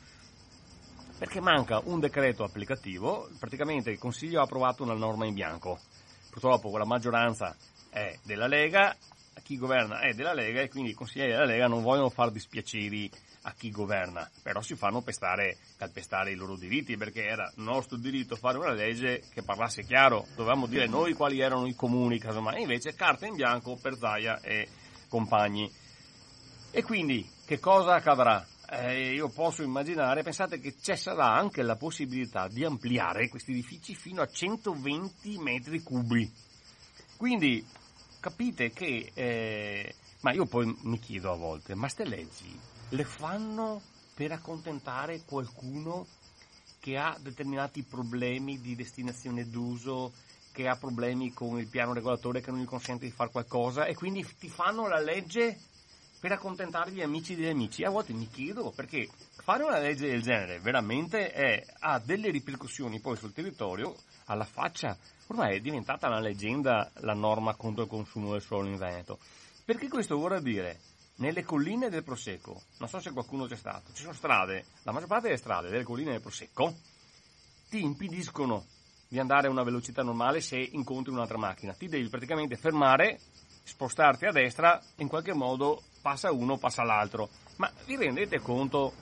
perché 1.18 1.42
manca 1.42 1.82
un 1.84 2.00
decreto 2.00 2.44
applicativo, 2.44 3.30
praticamente 3.40 3.90
il 3.90 3.98
Consiglio 3.98 4.40
ha 4.40 4.44
approvato 4.44 4.84
una 4.84 4.94
norma 4.94 5.26
in 5.26 5.34
bianco, 5.34 5.80
purtroppo 6.30 6.76
la 6.78 6.86
maggioranza 6.86 7.56
è 7.90 8.18
della 8.24 8.48
Lega, 8.48 8.96
chi 9.48 9.58
governa 9.58 10.02
è 10.02 10.14
della 10.14 10.34
Lega 10.34 10.62
e 10.62 10.70
quindi 10.70 10.92
i 10.92 10.94
consiglieri 10.94 11.32
della 11.32 11.46
Lega 11.46 11.68
non 11.68 11.82
vogliono 11.82 12.10
far 12.10 12.32
dispiaceri 12.32 13.10
a 13.44 13.54
chi 13.54 13.72
governa, 13.72 14.30
però 14.44 14.62
si 14.62 14.76
fanno 14.76 15.02
pestare, 15.02 15.58
calpestare 15.78 16.32
i 16.32 16.36
loro 16.36 16.58
diritti 16.58 16.98
perché 16.98 17.26
era 17.26 17.50
nostro 17.56 17.96
diritto 17.96 18.36
fare 18.36 18.58
una 18.58 18.74
legge 18.74 19.24
che 19.34 19.44
parlasse 19.44 19.86
chiaro, 19.86 20.28
dovevamo 20.36 20.68
dire 20.68 20.86
noi 20.88 21.14
quali 21.14 21.40
erano 21.40 21.66
i 21.66 21.76
comuni, 21.76 22.20
casomai, 22.20 22.62
invece 22.62 22.94
carta 22.94 23.26
in 23.26 23.36
bianco 23.36 23.78
per 23.82 23.96
Zaia 23.98 24.42
e 24.42 24.68
compagni. 25.08 25.72
E 26.72 26.84
quindi 26.84 27.28
che 27.46 27.58
cosa 27.60 27.96
accadrà? 27.96 28.46
Eh, 28.70 29.14
io 29.14 29.30
posso 29.30 29.64
immaginare, 29.64 30.24
pensate 30.24 30.60
che 30.60 30.76
ci 30.82 30.96
sarà 30.98 31.34
anche 31.34 31.62
la 31.62 31.78
possibilità 31.78 32.50
di 32.50 32.66
ampliare 32.66 33.30
questi 33.30 33.52
edifici 33.52 33.96
fino 33.96 34.22
a 34.22 34.28
120 34.28 35.38
metri 35.38 35.82
cubi. 35.82 36.30
Quindi 37.16 37.66
capite 38.20 38.72
che, 38.72 39.12
eh, 39.14 39.96
ma 40.22 40.34
io 40.34 40.46
poi 40.46 40.78
mi 40.82 41.00
chiedo 41.00 41.32
a 41.32 41.36
volte, 41.38 41.76
ma 41.76 41.88
ste 41.88 42.04
leggi 42.04 42.60
le 42.90 43.04
fanno 43.04 43.82
per 44.14 44.32
accontentare 44.32 45.22
qualcuno 45.26 46.06
che 46.80 46.98
ha 46.98 47.18
determinati 47.20 47.84
problemi 47.84 48.60
di 48.60 48.76
destinazione 48.76 49.50
d'uso, 49.50 50.14
che 50.52 50.68
ha 50.68 50.76
problemi 50.76 51.34
con 51.34 51.60
il 51.60 51.68
piano 51.68 51.94
regolatore 51.94 52.42
che 52.42 52.52
non 52.52 52.60
gli 52.60 52.66
consente 52.66 53.06
di 53.06 53.12
fare 53.12 53.30
qualcosa 53.30 53.86
e 53.86 53.94
quindi 53.94 54.26
ti 54.40 54.50
fanno 54.50 54.88
la 54.88 55.00
legge 55.00 55.58
per 56.20 56.32
accontentare 56.32 56.92
gli 56.92 57.02
amici 57.02 57.36
degli 57.36 57.50
amici. 57.50 57.84
A 57.84 57.90
volte 57.90 58.14
mi 58.14 58.28
chiedo 58.28 58.72
perché 58.76 59.08
fare 59.44 59.64
una 59.64 59.80
legge 59.80 60.10
del 60.10 60.22
genere 60.22 60.60
veramente 60.60 61.32
è, 61.32 61.66
ha 61.80 62.00
delle 62.00 62.32
ripercussioni 62.32 63.00
poi 63.00 63.16
sul 63.16 63.34
territorio 63.34 63.96
alla 64.26 64.46
faccia. 64.46 64.98
Ormai 65.28 65.58
è 65.58 65.60
diventata 65.60 66.08
una 66.08 66.20
leggenda 66.20 66.92
la 67.02 67.14
norma 67.14 67.56
contro 67.56 67.84
il 67.84 67.90
consumo 67.90 68.32
del 68.32 68.42
suolo 68.42 68.68
in 68.68 68.78
Veneto. 68.78 69.20
Perché 69.66 69.88
questo 69.90 70.18
vorrà 70.18 70.40
dire 70.40 70.80
nelle 71.16 71.44
colline 71.44 71.90
del 71.90 72.04
Prosecco, 72.04 72.62
non 72.78 72.88
so 72.88 73.00
se 73.00 73.12
qualcuno 73.12 73.46
c'è 73.46 73.56
stato, 73.56 73.92
ci 73.94 74.04
sono 74.04 74.14
strade, 74.14 74.66
la 74.84 74.92
maggior 74.92 75.08
parte 75.08 75.28
delle 75.28 75.40
strade 75.40 75.70
delle 75.70 75.84
colline 75.84 76.12
del 76.12 76.22
Prosecco 76.22 76.76
ti 77.70 77.84
impediscono 77.84 78.66
di 79.08 79.20
andare 79.20 79.48
a 79.48 79.50
una 79.50 79.64
velocità 79.64 80.04
normale 80.04 80.42
se 80.42 80.58
incontri 80.58 81.12
un'altra 81.12 81.38
macchina. 81.38 81.74
Ti 81.74 81.88
devi 81.88 82.08
praticamente 82.10 82.56
fermare, 82.56 83.20
spostarti 83.68 84.26
a 84.26 84.32
destra 84.32 84.82
in 84.96 85.10
qualche 85.10 85.34
modo 85.34 85.84
passa 86.02 86.32
uno, 86.32 86.58
passa 86.58 86.84
l'altro. 86.84 87.30
Ma 87.58 87.70
vi 87.86 87.98
rendete 87.98 88.40
conto, 88.40 88.94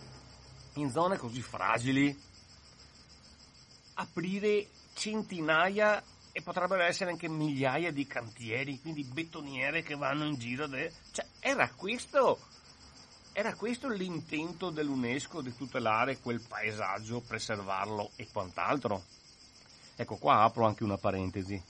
in 0.73 0.89
zone 0.89 1.17
così 1.17 1.41
fragili, 1.41 2.17
aprire 3.93 4.67
centinaia 4.93 6.03
e 6.31 6.41
potrebbero 6.41 6.81
essere 6.81 7.11
anche 7.11 7.29
migliaia 7.29 7.91
di 7.91 8.07
cantieri, 8.07 8.81
quindi 8.81 9.03
betoniere 9.03 9.83
che 9.83 9.95
vanno 9.95 10.25
in 10.25 10.35
giro. 10.35 10.65
De... 10.65 10.91
Cioè, 11.11 11.25
era 11.39 11.69
questo, 11.69 12.39
era 13.33 13.53
questo 13.53 13.87
l'intento 13.87 14.71
dell'UNESCO 14.71 15.41
di 15.41 15.55
tutelare 15.55 16.17
quel 16.17 16.41
paesaggio, 16.41 17.21
preservarlo 17.21 18.11
e 18.15 18.27
quant'altro? 18.31 19.03
Ecco 19.95 20.15
qua 20.15 20.41
apro 20.41 20.65
anche 20.65 20.83
una 20.83 20.97
parentesi. 20.97 21.61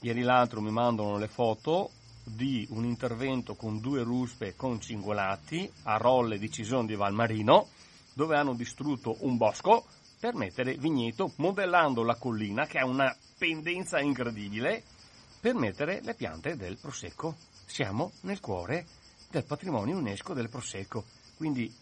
Ieri 0.00 0.22
l'altro 0.22 0.60
mi 0.62 0.72
mandano 0.72 1.18
le 1.18 1.28
foto 1.28 1.90
di 2.24 2.66
un 2.70 2.84
intervento 2.84 3.54
con 3.54 3.80
due 3.80 4.02
ruspe 4.02 4.54
con 4.54 4.80
cingolati 4.80 5.70
a 5.84 5.96
Rolle 5.96 6.38
di 6.38 6.50
Cison 6.50 6.86
di 6.86 6.94
Valmarino, 6.94 7.68
dove 8.14 8.36
hanno 8.36 8.54
distrutto 8.54 9.16
un 9.20 9.36
bosco 9.36 9.84
per 10.18 10.34
mettere 10.34 10.76
vigneto, 10.76 11.32
modellando 11.36 12.04
la 12.04 12.14
collina 12.14 12.66
che 12.66 12.78
ha 12.78 12.86
una 12.86 13.14
pendenza 13.36 13.98
incredibile, 14.00 14.84
per 15.40 15.54
mettere 15.54 16.00
le 16.02 16.14
piante 16.14 16.56
del 16.56 16.78
Prosecco. 16.78 17.34
Siamo 17.66 18.12
nel 18.20 18.38
cuore 18.38 18.86
del 19.30 19.44
patrimonio 19.44 19.96
UNESCO 19.96 20.34
del 20.34 20.48
Prosecco. 20.48 21.04
Quindi, 21.36 21.74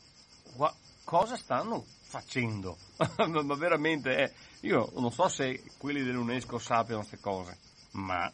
qua, 0.57 0.75
cosa 1.05 1.37
stanno 1.37 1.85
facendo? 1.85 2.79
ma 2.97 3.55
veramente, 3.57 4.17
eh, 4.17 4.33
io 4.61 4.91
non 4.95 5.13
so 5.13 5.29
se 5.29 5.63
quelli 5.77 6.03
dell'UNESCO 6.03 6.59
sappiano 6.59 7.01
queste 7.01 7.21
cose, 7.21 7.59
ma 7.93 8.33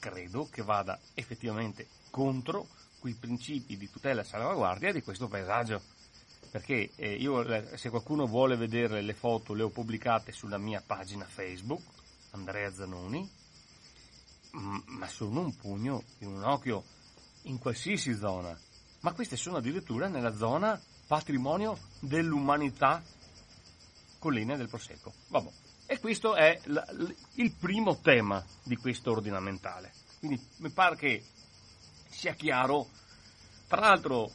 credo 0.00 0.48
che 0.50 0.62
vada 0.62 0.98
effettivamente 1.14 1.86
contro 2.10 2.66
quei 2.98 3.14
principi 3.14 3.76
di 3.76 3.88
tutela 3.88 4.22
e 4.22 4.24
salvaguardia 4.24 4.92
di 4.92 5.02
questo 5.02 5.28
paesaggio. 5.28 5.80
Perché 6.50 6.90
eh, 6.96 7.14
io, 7.14 7.44
eh, 7.44 7.76
se 7.76 7.90
qualcuno 7.90 8.26
vuole 8.26 8.56
vedere 8.56 9.02
le 9.02 9.14
foto, 9.14 9.54
le 9.54 9.62
ho 9.62 9.68
pubblicate 9.68 10.32
sulla 10.32 10.58
mia 10.58 10.82
pagina 10.84 11.24
Facebook, 11.24 11.82
Andrea 12.32 12.72
Zanoni, 12.72 13.30
ma 14.52 15.06
sono 15.06 15.40
un 15.40 15.54
pugno 15.54 16.02
in 16.18 16.28
un 16.28 16.42
occhio 16.42 16.82
in 17.42 17.58
qualsiasi 17.58 18.16
zona. 18.16 18.58
Ma 19.00 19.12
queste 19.12 19.36
sono 19.36 19.58
addirittura 19.58 20.08
nella 20.08 20.34
zona 20.34 20.80
patrimonio 21.06 21.78
dell'umanità 22.00 23.02
colline 24.18 24.56
del 24.56 24.68
Prosecco. 24.68 25.12
Vabbè. 25.28 25.50
E 25.90 25.98
questo 25.98 26.36
è 26.36 26.56
il 27.34 27.50
primo 27.50 27.98
tema 27.98 28.46
di 28.62 28.76
questo 28.76 29.10
ordinamentale. 29.10 29.92
Quindi 30.20 30.40
mi 30.58 30.70
pare 30.70 30.94
che 30.94 31.24
sia 32.08 32.32
chiaro. 32.34 32.88
Tra 33.66 33.80
l'altro 33.80 34.30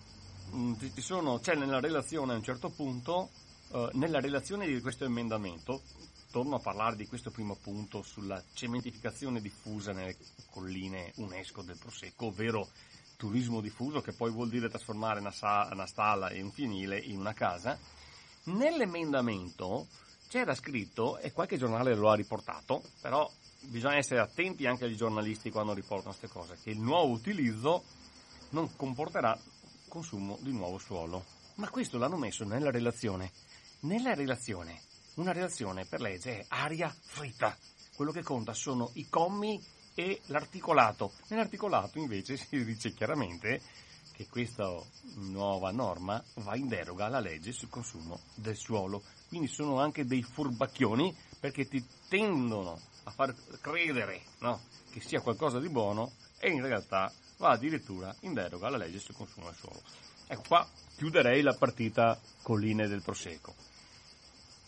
mm, 0.53 0.73
sono, 0.97 1.39
c'è 1.39 1.55
nella 1.55 1.79
relazione 1.79 2.33
a 2.33 2.35
un 2.35 2.43
certo 2.43 2.67
punto, 2.71 3.29
eh, 3.71 3.89
nella 3.93 4.19
relazione 4.19 4.67
di 4.67 4.81
questo 4.81 5.05
emendamento, 5.05 5.83
torno 6.29 6.57
a 6.57 6.59
parlare 6.59 6.97
di 6.97 7.07
questo 7.07 7.31
primo 7.31 7.55
punto 7.55 8.03
sulla 8.03 8.43
cementificazione 8.53 9.39
diffusa 9.39 9.93
nelle 9.93 10.17
colline 10.49 11.13
UNESCO 11.15 11.61
del 11.61 11.77
Prosecco, 11.77 12.25
ovvero 12.25 12.67
turismo 13.15 13.61
diffuso 13.61 14.01
che 14.01 14.11
poi 14.11 14.29
vuol 14.29 14.49
dire 14.49 14.67
trasformare 14.67 15.21
una, 15.21 15.31
sa- 15.31 15.69
una 15.71 15.87
stalla 15.87 16.27
e 16.27 16.41
un 16.41 16.51
fienile 16.51 16.99
in 16.99 17.17
una 17.17 17.33
casa. 17.33 17.79
Nell'emendamento 18.43 19.87
c'era 20.27 20.55
scritto, 20.55 21.17
e 21.17 21.31
qualche 21.31 21.57
giornale 21.57 21.95
lo 21.95 22.09
ha 22.09 22.15
riportato, 22.15 22.83
però 23.01 23.29
bisogna 23.61 23.97
essere 23.97 24.19
attenti 24.19 24.65
anche 24.65 24.85
agli 24.85 24.95
giornalisti 24.95 25.51
quando 25.51 25.73
riportano 25.73 26.15
queste 26.15 26.27
cose, 26.27 26.57
che 26.61 26.71
il 26.71 26.79
nuovo 26.79 27.11
utilizzo 27.11 27.83
non 28.49 28.75
comporterà 28.75 29.37
consumo 29.87 30.37
di 30.41 30.51
nuovo 30.51 30.77
suolo. 30.77 31.23
Ma 31.55 31.69
questo 31.69 31.97
l'hanno 31.97 32.17
messo 32.17 32.43
nella 32.43 32.71
relazione. 32.71 33.31
Nella 33.81 34.13
relazione, 34.13 34.81
una 35.15 35.31
relazione 35.31 35.85
per 35.85 36.01
legge 36.01 36.39
è 36.39 36.45
aria 36.49 36.93
fritta. 36.99 37.55
Quello 37.95 38.11
che 38.11 38.23
conta 38.23 38.53
sono 38.53 38.89
i 38.93 39.07
commi 39.07 39.61
e 39.93 40.21
l'articolato. 40.25 41.13
Nell'articolato 41.29 41.97
invece 41.97 42.35
si 42.37 42.63
dice 42.65 42.93
chiaramente 42.93 43.61
che 44.15 44.27
questa 44.27 44.71
nuova 45.15 45.71
norma 45.71 46.23
va 46.35 46.55
in 46.55 46.67
deroga 46.67 47.05
alla 47.05 47.19
legge 47.19 47.51
sul 47.51 47.69
consumo 47.69 48.19
del 48.35 48.55
suolo 48.55 49.03
quindi 49.27 49.47
sono 49.47 49.79
anche 49.79 50.05
dei 50.05 50.23
furbacchioni 50.23 51.13
perché 51.39 51.67
ti 51.67 51.83
tendono 52.07 52.79
a 53.03 53.11
far 53.11 53.35
credere 53.59 54.21
no, 54.39 54.61
che 54.91 55.01
sia 55.01 55.21
qualcosa 55.21 55.59
di 55.59 55.69
buono 55.69 56.13
e 56.39 56.49
in 56.49 56.61
realtà 56.61 57.11
va 57.37 57.49
addirittura 57.49 58.15
in 58.21 58.33
deroga 58.33 58.67
alla 58.67 58.77
legge 58.77 58.99
sul 58.99 59.15
consumo 59.15 59.47
del 59.47 59.55
suolo. 59.55 59.81
Ecco 60.27 60.43
qua 60.47 60.67
chiuderei 60.95 61.41
la 61.41 61.53
partita 61.53 62.19
colline 62.41 62.87
del 62.87 63.01
Prosecco. 63.01 63.53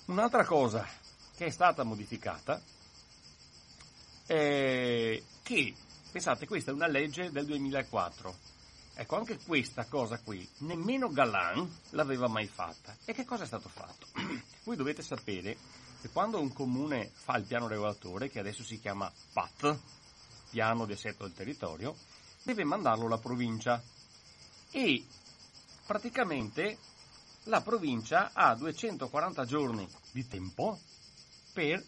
Un'altra 0.05 0.45
cosa 0.45 0.85
che 1.35 1.45
è 1.45 1.49
stata 1.49 1.83
modificata 1.83 2.61
è 4.25 5.21
che, 5.41 5.75
pensate, 6.11 6.45
questa 6.45 6.71
è 6.71 6.73
una 6.73 6.87
legge 6.87 7.31
del 7.31 7.45
2004 7.45 8.55
Ecco, 8.99 9.15
anche 9.15 9.37
questa 9.37 9.85
cosa 9.85 10.17
qui, 10.17 10.49
nemmeno 10.61 11.11
Galan 11.11 11.71
l'aveva 11.91 12.27
mai 12.27 12.47
fatta. 12.47 12.97
E 13.05 13.13
che 13.13 13.25
cosa 13.25 13.43
è 13.43 13.45
stato 13.45 13.69
fatto? 13.69 14.07
Voi 14.65 14.75
dovete 14.75 15.03
sapere 15.03 15.55
che 16.01 16.09
quando 16.09 16.39
un 16.39 16.51
comune 16.51 17.11
fa 17.13 17.37
il 17.37 17.45
piano 17.45 17.67
regolatore, 17.67 18.31
che 18.31 18.39
adesso 18.39 18.63
si 18.63 18.79
chiama 18.79 19.11
PAT, 19.33 19.77
piano 20.49 20.85
di 20.85 20.93
assetto 20.93 21.25
del 21.25 21.35
territorio, 21.35 21.95
deve 22.41 22.63
mandarlo 22.63 23.05
alla 23.05 23.19
provincia. 23.19 23.79
E 24.71 25.05
praticamente 25.85 26.79
la 27.43 27.61
provincia 27.61 28.31
ha 28.33 28.55
240 28.55 29.45
giorni 29.45 29.87
di 30.09 30.27
tempo 30.27 30.79
per 31.53 31.85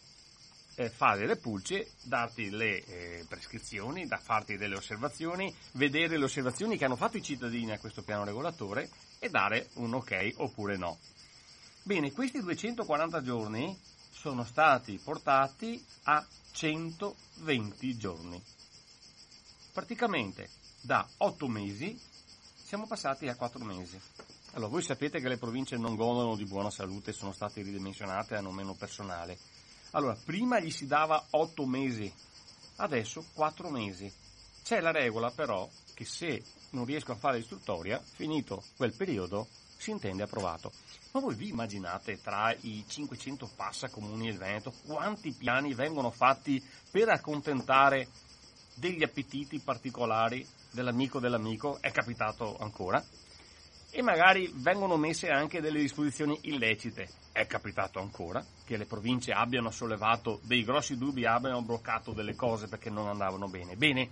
eh, 0.79 0.89
fare 0.89 1.27
le 1.27 1.35
pulce, 1.35 1.91
darti 2.03 2.49
le 2.49 2.85
eh, 2.85 3.25
prescrizioni, 3.27 4.07
da 4.07 4.17
farti 4.17 4.55
delle 4.55 4.77
osservazioni, 4.77 5.53
vedere 5.73 6.17
le 6.17 6.23
osservazioni 6.23 6.77
che 6.77 6.85
hanno 6.85 6.95
fatto 6.95 7.17
i 7.17 7.21
cittadini 7.21 7.73
a 7.73 7.79
questo 7.79 8.01
piano 8.01 8.23
regolatore 8.23 8.89
e 9.19 9.29
dare 9.29 9.71
un 9.73 9.93
ok 9.93 10.35
oppure 10.37 10.77
no. 10.77 10.97
Bene, 11.83 12.13
questi 12.13 12.39
240 12.39 13.21
giorni 13.21 13.77
sono 14.09 14.45
stati 14.45 14.97
portati 15.03 15.83
a 16.03 16.25
120 16.51 17.97
giorni. 17.97 18.41
Praticamente 19.73 20.49
da 20.79 21.05
8 21.17 21.47
mesi 21.49 21.99
siamo 22.63 22.87
passati 22.87 23.27
a 23.27 23.35
4 23.35 23.65
mesi. 23.65 23.99
Allora, 24.53 24.71
voi 24.71 24.81
sapete 24.81 25.19
che 25.19 25.27
le 25.27 25.37
province 25.37 25.75
non 25.75 25.95
godono 25.95 26.37
di 26.37 26.45
buona 26.45 26.71
salute, 26.71 27.11
sono 27.11 27.33
state 27.33 27.61
ridimensionate, 27.63 28.35
hanno 28.35 28.51
meno 28.51 28.75
personale. 28.75 29.37
Allora, 29.91 30.15
prima 30.23 30.59
gli 30.59 30.69
si 30.69 30.85
dava 30.85 31.25
8 31.31 31.65
mesi, 31.65 32.11
adesso 32.77 33.25
4 33.33 33.69
mesi. 33.69 34.11
C'è 34.63 34.81
la 34.81 34.91
regola 34.91 35.31
però 35.31 35.67
che 35.95 36.05
se 36.05 36.43
non 36.71 36.85
riesco 36.85 37.11
a 37.11 37.15
fare 37.15 37.37
l'istruttoria, 37.37 37.99
finito 37.99 38.63
quel 38.77 38.93
periodo, 38.93 39.47
si 39.77 39.89
intende 39.89 40.23
approvato. 40.23 40.71
Ma 41.11 41.21
voi 41.21 41.33
vi 41.33 41.49
immaginate 41.49 42.21
tra 42.21 42.53
i 42.61 42.85
500 42.87 43.49
passa 43.55 43.89
comuni 43.89 44.27
del 44.27 44.37
Veneto 44.37 44.73
quanti 44.85 45.31
piani 45.31 45.73
vengono 45.73 46.11
fatti 46.11 46.63
per 46.91 47.09
accontentare 47.09 48.07
degli 48.75 49.01
appetiti 49.01 49.59
particolari 49.59 50.47
dell'amico 50.71 51.19
dell'amico, 51.19 51.79
è 51.81 51.91
capitato 51.91 52.57
ancora, 52.59 53.03
e 53.91 54.01
magari 54.01 54.51
vengono 54.55 54.97
messe 54.97 55.29
anche 55.29 55.61
delle 55.61 55.79
disposizioni 55.79 56.37
illecite, 56.43 57.09
è 57.31 57.47
capitato 57.47 57.99
ancora 57.99 58.43
che 58.65 58.77
le 58.77 58.85
province 58.85 59.31
abbiano 59.31 59.71
sollevato 59.71 60.39
dei 60.43 60.63
grossi 60.63 60.97
dubbi, 60.97 61.25
abbiano 61.25 61.61
bloccato 61.63 62.13
delle 62.13 62.35
cose 62.35 62.67
perché 62.67 62.89
non 62.89 63.07
andavano 63.07 63.47
bene. 63.47 63.75
Bene, 63.75 64.09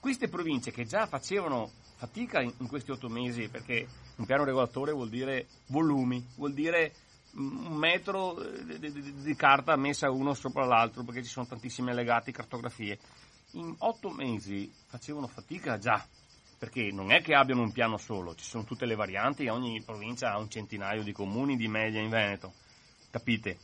queste 0.00 0.28
province 0.28 0.72
che 0.72 0.84
già 0.84 1.06
facevano 1.06 1.70
fatica 1.96 2.40
in, 2.40 2.66
questi 2.66 2.90
otto 2.90 3.08
mesi, 3.08 3.48
perché 3.48 3.86
un 4.16 4.24
piano 4.24 4.44
regolatore 4.44 4.92
vuol 4.92 5.10
dire 5.10 5.46
volumi, 5.66 6.26
vuol 6.36 6.54
dire 6.54 6.94
un 7.34 7.76
metro 7.76 8.34
di, 8.64 8.90
di, 8.90 9.22
di, 9.22 9.36
carta 9.36 9.76
messa 9.76 10.10
uno 10.10 10.34
sopra 10.34 10.64
l'altro 10.64 11.04
perché 11.04 11.22
ci 11.22 11.28
sono 11.28 11.46
tantissimi 11.46 11.90
allegati, 11.90 12.32
cartografie. 12.32 12.98
In 13.52 13.74
otto 13.78 14.10
mesi 14.10 14.72
facevano 14.86 15.26
fatica 15.26 15.78
già, 15.78 16.04
perché 16.60 16.90
non 16.92 17.10
è 17.10 17.22
che 17.22 17.32
abbiano 17.32 17.62
un 17.62 17.72
piano 17.72 17.96
solo, 17.96 18.34
ci 18.34 18.44
sono 18.44 18.64
tutte 18.64 18.84
le 18.84 18.94
varianti, 18.94 19.48
ogni 19.48 19.82
provincia 19.82 20.32
ha 20.32 20.38
un 20.38 20.50
centinaio 20.50 21.02
di 21.02 21.10
comuni 21.10 21.56
di 21.56 21.68
media 21.68 22.02
in 22.02 22.10
Veneto, 22.10 22.52
capite? 23.10 23.56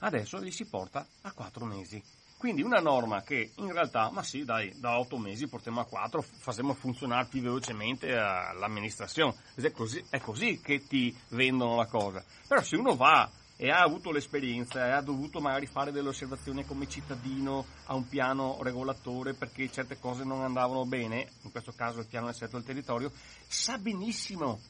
Adesso 0.00 0.38
li 0.38 0.50
si 0.50 0.66
porta 0.66 1.06
a 1.22 1.32
quattro 1.32 1.64
mesi. 1.64 2.02
Quindi 2.38 2.62
una 2.62 2.80
norma 2.80 3.22
che 3.22 3.52
in 3.54 3.72
realtà, 3.72 4.10
ma 4.10 4.24
sì, 4.24 4.44
dai, 4.44 4.74
da 4.80 4.98
otto 4.98 5.16
mesi 5.16 5.46
portiamo 5.46 5.78
a 5.78 5.84
quattro, 5.84 6.22
facciamo 6.22 6.74
funzionare 6.74 7.28
più 7.28 7.40
velocemente 7.40 8.12
l'amministrazione. 8.12 9.36
È 9.54 9.70
così, 9.70 10.04
è 10.10 10.18
così 10.18 10.60
che 10.60 10.88
ti 10.88 11.16
vendono 11.28 11.76
la 11.76 11.86
cosa. 11.86 12.24
Però 12.48 12.60
se 12.62 12.74
uno 12.74 12.96
va 12.96 13.30
e 13.56 13.70
ha 13.70 13.80
avuto 13.80 14.10
l'esperienza 14.10 14.86
e 14.86 14.90
ha 14.90 15.00
dovuto 15.00 15.40
magari 15.40 15.66
fare 15.66 15.90
delle 15.90 16.10
osservazioni 16.10 16.64
come 16.66 16.88
cittadino 16.88 17.64
a 17.84 17.94
un 17.94 18.06
piano 18.06 18.58
regolatore 18.60 19.32
perché 19.34 19.70
certe 19.70 19.98
cose 19.98 20.24
non 20.24 20.42
andavano 20.42 20.84
bene, 20.84 21.30
in 21.42 21.50
questo 21.50 21.72
caso 21.72 22.00
il 22.00 22.06
piano 22.06 22.26
del 22.26 22.34
assetto 22.34 22.56
del 22.56 22.66
territorio, 22.66 23.10
sa 23.46 23.78
benissimo 23.78 24.60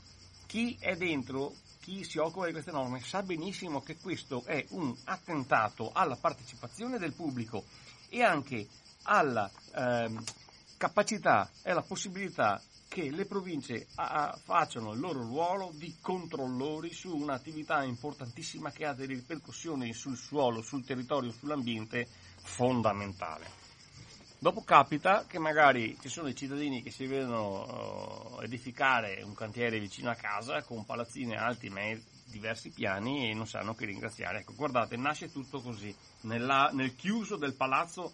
chi 0.46 0.76
è 0.78 0.94
dentro 0.94 1.52
chi 1.80 2.04
si 2.04 2.18
occupa 2.18 2.46
di 2.46 2.52
queste 2.52 2.72
norme 2.72 3.00
sa 3.00 3.22
benissimo 3.22 3.80
che 3.80 3.96
questo 3.96 4.42
è 4.44 4.64
un 4.70 4.94
attentato 5.04 5.90
alla 5.92 6.16
partecipazione 6.16 6.98
del 6.98 7.12
pubblico 7.12 7.64
e 8.08 8.22
anche 8.22 8.66
alla 9.02 9.50
ehm, 9.74 10.22
capacità 10.76 11.50
e 11.62 11.70
alla 11.70 11.82
possibilità 11.82 12.60
che 12.88 13.10
le 13.10 13.26
province 13.26 13.86
facciano 14.44 14.92
il 14.92 15.00
loro 15.00 15.20
ruolo 15.22 15.72
di 15.74 15.96
controllori 16.00 16.92
su 16.92 17.14
un'attività 17.14 17.82
importantissima 17.82 18.70
che 18.70 18.86
ha 18.86 18.94
delle 18.94 19.14
ripercussioni 19.14 19.92
sul 19.92 20.16
suolo, 20.16 20.62
sul 20.62 20.84
territorio, 20.84 21.30
sull'ambiente 21.32 22.06
fondamentale. 22.42 23.64
Dopo 24.38 24.62
capita 24.62 25.24
che 25.26 25.38
magari 25.38 25.96
ci 26.00 26.08
sono 26.08 26.28
i 26.28 26.34
cittadini 26.34 26.82
che 26.82 26.90
si 26.90 27.06
vedono 27.06 28.36
uh, 28.36 28.40
edificare 28.42 29.22
un 29.22 29.34
cantiere 29.34 29.80
vicino 29.80 30.10
a 30.10 30.14
casa 30.14 30.62
con 30.62 30.84
palazzine 30.84 31.36
alti 31.36 31.70
me- 31.70 32.02
diversi 32.26 32.70
piani 32.70 33.30
e 33.30 33.34
non 33.34 33.46
sanno 33.46 33.74
che 33.74 33.86
ringraziare. 33.86 34.40
Ecco, 34.40 34.54
guardate, 34.54 34.96
nasce 34.96 35.32
tutto 35.32 35.60
così, 35.60 35.94
nella, 36.22 36.70
nel 36.72 36.94
chiuso 36.94 37.36
del 37.36 37.54
palazzo, 37.54 38.12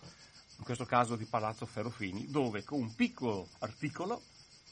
in 0.62 0.68
questo 0.68 0.87
caso 0.87 1.16
di 1.16 1.25
Palazzo 1.25 1.66
Ferrofini, 1.66 2.31
dove 2.31 2.62
con 2.62 2.79
un 2.79 2.94
piccolo 2.94 3.48
articolo 3.59 4.22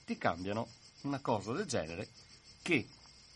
ti 0.07 0.16
cambiano 0.16 0.68
una 1.00 1.18
cosa 1.18 1.53
del 1.53 1.66
genere 1.66 2.09
che 2.62 2.87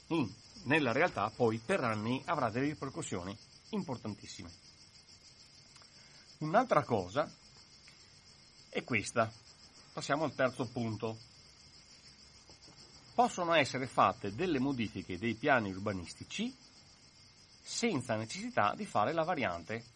in, 0.07 0.33
nella 0.63 0.93
realtà 0.93 1.29
poi 1.31 1.59
per 1.59 1.83
anni 1.83 2.23
avrà 2.27 2.51
delle 2.51 2.67
ripercussioni 2.67 3.37
importantissime. 3.71 4.53
Un'altra 6.39 6.85
cosa 6.85 7.29
è 8.69 8.85
questa. 8.85 9.33
Passiamo 9.93 10.23
al 10.23 10.35
terzo 10.37 10.65
punto. 10.67 11.19
Possono 13.15 13.53
essere 13.55 13.89
fatte 13.89 14.33
delle 14.33 14.61
modifiche 14.61 15.19
dei 15.19 15.35
piani 15.35 15.73
urbanistici 15.73 16.57
senza 17.61 18.15
necessità 18.15 18.75
di 18.77 18.87
fare 18.87 19.13
la 19.13 19.25
variante. 19.25 19.94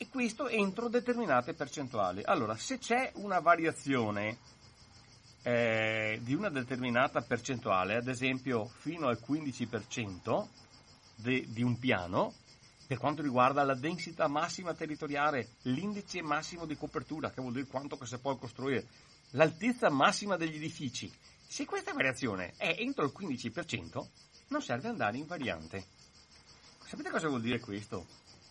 E 0.00 0.08
questo 0.08 0.46
entro 0.46 0.88
determinate 0.88 1.54
percentuali. 1.54 2.22
Allora, 2.24 2.56
se 2.56 2.78
c'è 2.78 3.10
una 3.16 3.40
variazione 3.40 4.38
eh, 5.42 6.20
di 6.22 6.34
una 6.34 6.50
determinata 6.50 7.20
percentuale, 7.20 7.96
ad 7.96 8.06
esempio 8.06 8.70
fino 8.78 9.08
al 9.08 9.18
15% 9.20 10.46
de, 11.16 11.46
di 11.48 11.62
un 11.62 11.76
piano, 11.80 12.32
per 12.86 12.96
quanto 12.96 13.22
riguarda 13.22 13.64
la 13.64 13.74
densità 13.74 14.28
massima 14.28 14.72
territoriale, 14.72 15.56
l'indice 15.62 16.22
massimo 16.22 16.64
di 16.64 16.76
copertura, 16.76 17.32
che 17.32 17.40
vuol 17.40 17.54
dire 17.54 17.66
quanto 17.66 17.98
che 17.98 18.06
si 18.06 18.18
può 18.18 18.36
costruire, 18.36 18.86
l'altezza 19.30 19.90
massima 19.90 20.36
degli 20.36 20.54
edifici. 20.54 21.12
Se 21.44 21.64
questa 21.64 21.92
variazione 21.92 22.54
è 22.56 22.76
entro 22.78 23.04
il 23.04 23.12
15%, 23.18 24.06
non 24.48 24.62
serve 24.62 24.88
andare 24.88 25.16
in 25.16 25.26
variante. 25.26 25.84
Sapete 26.86 27.10
cosa 27.10 27.26
vuol 27.26 27.42
dire 27.42 27.58
questo? 27.58 28.06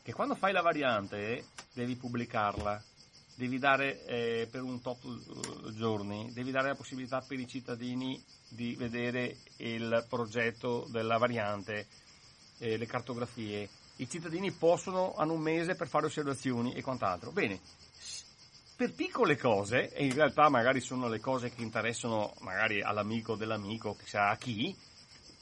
Che 0.08 0.14
quando 0.14 0.36
fai 0.36 0.54
la 0.54 0.62
variante 0.62 1.48
devi 1.74 1.98
pubblicarla, 1.98 2.82
devi 3.36 3.60
dare 3.60 4.06
eh, 4.06 4.48
per 4.50 4.62
un 4.62 4.80
tot 4.80 5.04
uh, 5.04 5.74
giorni, 5.74 6.32
devi 6.32 6.50
dare 6.50 6.70
la 6.70 6.76
possibilità 6.76 7.20
per 7.20 7.38
i 7.38 7.46
cittadini 7.46 8.24
di 8.48 8.74
vedere 8.76 9.40
il 9.58 10.06
progetto 10.08 10.88
della 10.92 11.18
variante, 11.18 11.88
eh, 12.60 12.78
le 12.78 12.86
cartografie, 12.86 13.68
i 13.98 14.10
cittadini 14.10 14.54
possono, 14.54 15.14
hanno 15.18 15.34
un 15.34 15.42
mese 15.42 15.76
per 15.76 15.90
fare 15.90 16.06
osservazioni 16.06 16.74
e 16.74 16.82
quant'altro. 16.82 17.34
Bene, 17.34 17.60
per 18.78 18.94
piccole 18.94 19.36
cose, 19.36 19.92
e 19.92 20.06
in 20.06 20.14
realtà 20.14 20.48
magari 20.48 20.80
sono 20.80 21.10
le 21.10 21.20
cose 21.20 21.52
che 21.52 21.64
interessano 21.64 22.34
magari 22.40 22.82
all'amico 22.82 23.36
dell'amico, 23.36 23.98
chissà 23.98 24.30
a 24.30 24.38
chi, 24.38 24.74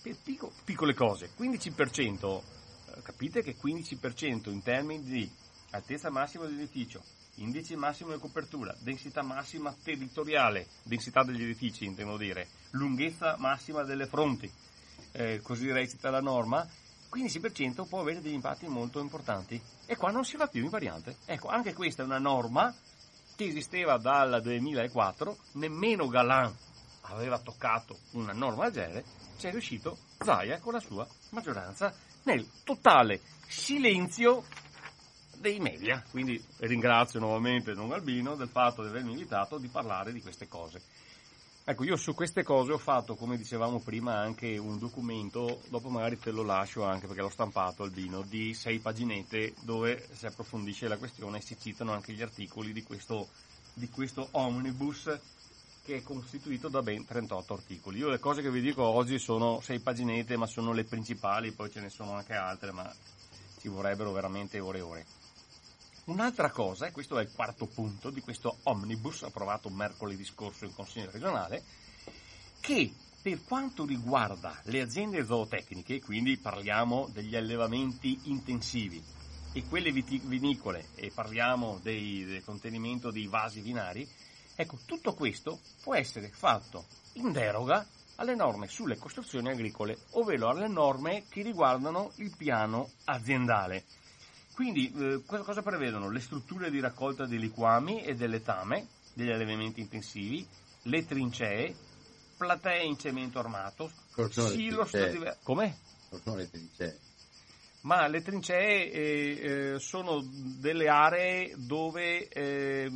per 0.02 0.18
picco, 0.24 0.52
piccole 0.64 0.96
cose, 0.96 1.30
15%, 1.38 2.42
eh, 2.42 2.55
capite 3.02 3.42
che 3.42 3.56
15% 3.56 4.50
in 4.50 4.62
termini 4.62 5.04
di 5.04 5.32
altezza 5.72 6.10
massima 6.10 6.46
dell'edificio, 6.46 7.04
indice 7.36 7.76
massimo 7.76 8.14
di 8.14 8.20
copertura, 8.20 8.76
densità 8.80 9.22
massima 9.22 9.76
territoriale, 9.84 10.68
densità 10.84 11.24
degli 11.24 11.44
edifici 11.44 11.86
intendo 11.86 12.18
dire, 12.18 12.48
lunghezza 12.72 13.36
massima 13.38 13.84
delle 13.84 14.08
fronti, 14.08 14.52
eh, 15.12 15.40
così 15.42 15.72
recita 15.72 16.10
la 16.10 16.22
norma, 16.22 16.68
15% 17.14 17.88
può 17.88 18.02
avere 18.02 18.22
degli 18.22 18.34
impatti 18.34 18.68
molto 18.68 19.00
importanti 19.00 19.62
e 19.86 19.96
qua 19.96 20.12
non 20.12 20.26
si 20.26 20.38
va 20.38 20.48
più 20.48 20.64
in 20.64 20.70
variante. 20.70 21.18
Ecco, 21.26 21.48
anche 21.48 21.74
questa 21.74 22.02
è 22.04 22.06
una 22.06 22.20
norma 22.20 22.74
che 23.36 23.46
esisteva 23.46 23.98
dal 23.98 24.42
2004, 24.42 25.38
nemmeno 25.54 26.08
Galan 26.08 26.54
aveva 27.02 27.38
toccato 27.40 27.98
una 28.12 28.34
norma 28.34 28.70
del 28.70 28.74
genere, 28.74 29.06
c'è 29.38 29.52
riuscito 29.52 29.98
Zaia 30.20 30.60
con 30.60 30.74
la 30.74 30.80
sua 30.80 31.08
maggioranza 31.30 31.94
nel 32.26 32.46
totale 32.64 33.22
silenzio 33.48 34.44
dei 35.38 35.60
media. 35.60 36.04
Quindi 36.10 36.44
ringrazio 36.60 37.20
nuovamente 37.20 37.74
Don 37.74 37.92
Albino 37.92 38.36
del 38.36 38.50
fatto 38.50 38.82
di 38.82 38.90
avermi 38.90 39.12
invitato 39.12 39.58
di 39.58 39.68
parlare 39.68 40.12
di 40.12 40.22
queste 40.22 40.48
cose. 40.48 40.82
Ecco, 41.68 41.84
io 41.84 41.96
su 41.96 42.14
queste 42.14 42.44
cose 42.44 42.74
ho 42.74 42.78
fatto, 42.78 43.16
come 43.16 43.38
dicevamo 43.38 43.80
prima, 43.80 44.20
anche 44.20 44.56
un 44.56 44.78
documento, 44.78 45.62
dopo 45.70 45.90
magari 45.90 46.20
te 46.20 46.30
lo 46.30 46.44
lascio 46.44 46.84
anche 46.84 47.08
perché 47.08 47.24
l'ho 47.24 47.30
stampato 47.30 47.82
Albino, 47.82 48.22
di 48.22 48.54
sei 48.54 48.78
paginette 48.78 49.56
dove 49.62 50.08
si 50.12 50.28
approfondisce 50.28 50.88
la 50.88 50.98
questione 50.98 51.40
e 51.40 51.42
si 51.42 51.58
citano 51.60 51.92
anche 51.92 52.14
gli 52.14 52.22
articoli 52.22 52.72
di 52.72 52.84
questo, 52.84 53.30
di 53.74 53.90
questo 53.90 54.28
omnibus 54.34 55.10
che 55.86 55.98
è 55.98 56.02
costituito 56.02 56.68
da 56.68 56.82
ben 56.82 57.06
38 57.06 57.54
articoli. 57.54 58.00
Io 58.00 58.10
le 58.10 58.18
cose 58.18 58.42
che 58.42 58.50
vi 58.50 58.60
dico 58.60 58.82
oggi 58.82 59.20
sono 59.20 59.62
sei 59.62 59.80
paginette, 59.80 60.36
ma 60.36 60.48
sono 60.48 60.74
le 60.74 60.84
principali, 60.84 61.52
poi 61.52 61.70
ce 61.70 61.80
ne 61.80 61.90
sono 61.90 62.14
anche 62.16 62.34
altre, 62.34 62.72
ma 62.72 62.92
ci 63.60 63.68
vorrebbero 63.68 64.12
veramente 64.12 64.60
ore 64.60 64.80
e 64.80 64.82
ore. 64.82 65.06
Un'altra 66.06 66.50
cosa, 66.50 66.88
e 66.88 66.92
questo 66.92 67.20
è 67.20 67.22
il 67.22 67.32
quarto 67.32 67.68
punto 67.68 68.10
di 68.10 68.22
questo 68.22 68.58
omnibus 68.64 69.24
approvato 69.24 69.70
mercoledì 69.70 70.26
scorso 70.26 70.66
in 70.66 70.74
Consiglio 70.74 71.12
regionale, 71.12 71.64
che 72.60 72.92
per 73.22 73.44
quanto 73.44 73.86
riguarda 73.86 74.60
le 74.64 74.82
aziende 74.82 75.24
zootecniche, 75.24 76.02
quindi 76.02 76.38
parliamo 76.38 77.10
degli 77.12 77.36
allevamenti 77.36 78.20
intensivi 78.24 79.04
e 79.52 79.64
quelle 79.68 79.92
vinicole 79.92 80.88
e 80.96 81.12
parliamo 81.14 81.80
dei, 81.82 82.26
del 82.26 82.44
contenimento 82.44 83.12
dei 83.12 83.28
vasi 83.28 83.62
vinari, 83.62 84.08
ecco, 84.56 84.80
tutto 84.86 85.14
questo 85.14 85.60
può 85.82 85.96
essere 85.96 86.30
fatto 86.30 86.86
in 87.14 87.32
deroga 87.32 87.86
alle 88.16 88.36
norme 88.36 88.68
sulle 88.68 88.98
costruzioni 88.98 89.50
agricole, 89.50 89.98
ovvero 90.12 90.50
alle 90.50 90.68
norme 90.68 91.26
che 91.30 91.42
riguardano 91.42 92.12
il 92.16 92.34
piano 92.36 92.92
aziendale. 93.06 93.84
Quindi 94.54 94.92
eh, 94.96 95.22
cosa 95.26 95.62
prevedono? 95.62 96.10
Le 96.10 96.22
strutture 96.22 96.72
di 96.72 96.80
raccolta 96.80 97.26
dei 97.26 97.40
liquami 97.40 98.04
e 98.04 98.16
delle 98.16 98.42
tame, 98.42 98.88
degli 99.14 99.32
allevamenti 99.32 99.82
intensivi, 99.82 100.48
le 100.84 101.06
trincee, 101.06 101.76
platee 102.38 102.84
in 102.84 102.98
cemento 102.98 103.40
armato, 103.40 103.92
silos... 104.30 104.92
Come? 105.44 105.78
Sono 106.24 106.38
le 106.38 106.50
trincee. 106.50 107.00
ma 107.82 108.08
le 108.08 108.22
trincee 108.22 108.92
eh, 108.92 109.74
eh, 109.74 109.80
sono 109.80 110.24
delle 110.24 110.88
aree 110.88 111.54
dove 111.58 112.30
eh, 112.30 112.90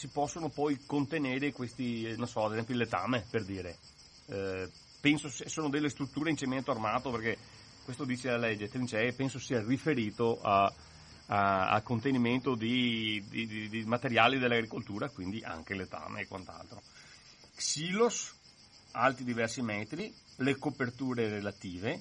si 0.00 0.08
possono 0.08 0.48
poi 0.48 0.80
contenere 0.86 1.52
questi, 1.52 2.16
non 2.16 2.26
so, 2.26 2.46
ad 2.46 2.52
esempio 2.52 2.72
il 2.72 2.80
letame, 2.80 3.22
per 3.28 3.44
dire. 3.44 3.76
Eh, 4.28 4.66
penso 4.98 5.28
sono 5.28 5.68
delle 5.68 5.90
strutture 5.90 6.30
in 6.30 6.38
cemento 6.38 6.70
armato, 6.70 7.10
perché 7.10 7.36
questo 7.84 8.06
dice 8.06 8.30
la 8.30 8.38
legge, 8.38 8.70
trincee, 8.70 9.12
penso 9.12 9.38
sia 9.38 9.62
riferito 9.62 10.40
a, 10.40 10.72
a, 11.26 11.68
a 11.68 11.82
contenimento 11.82 12.54
di, 12.54 13.22
di, 13.28 13.46
di, 13.46 13.68
di, 13.68 13.84
materiali 13.84 14.38
dell'agricoltura, 14.38 15.10
quindi 15.10 15.42
anche 15.42 15.74
letame 15.74 16.22
e 16.22 16.26
quant'altro. 16.26 16.80
Silos, 17.54 18.34
alti 18.92 19.22
diversi 19.22 19.60
metri, 19.60 20.10
le 20.36 20.56
coperture 20.56 21.28
relative, 21.28 22.00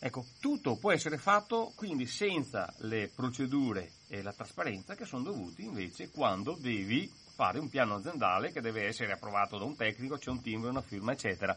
Ecco, 0.00 0.26
tutto 0.38 0.76
può 0.76 0.92
essere 0.92 1.18
fatto 1.18 1.72
quindi 1.74 2.06
senza 2.06 2.72
le 2.78 3.10
procedure 3.12 3.92
e 4.06 4.22
la 4.22 4.32
trasparenza 4.32 4.94
che 4.94 5.04
sono 5.04 5.24
dovuti 5.24 5.64
invece 5.64 6.10
quando 6.10 6.56
devi 6.58 7.10
fare 7.34 7.58
un 7.58 7.68
piano 7.68 7.96
aziendale 7.96 8.52
che 8.52 8.60
deve 8.60 8.86
essere 8.86 9.12
approvato 9.12 9.58
da 9.58 9.64
un 9.64 9.76
tecnico, 9.76 10.16
c'è 10.16 10.30
un 10.30 10.40
timbro, 10.40 10.70
una 10.70 10.82
firma, 10.82 11.12
eccetera. 11.12 11.56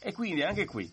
E 0.00 0.12
quindi 0.12 0.42
anche 0.42 0.64
qui, 0.64 0.92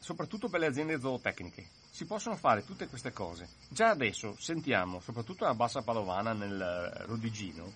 soprattutto 0.00 0.48
per 0.48 0.60
le 0.60 0.66
aziende 0.66 0.98
zootecniche, 0.98 1.68
si 1.90 2.04
possono 2.04 2.36
fare 2.36 2.64
tutte 2.64 2.88
queste 2.88 3.12
cose. 3.12 3.48
Già 3.68 3.90
adesso 3.90 4.36
sentiamo, 4.38 5.00
soprattutto 5.00 5.44
a 5.44 5.54
Bassa 5.54 5.82
Padovana 5.82 6.32
nel 6.32 7.04
Rodigino, 7.06 7.72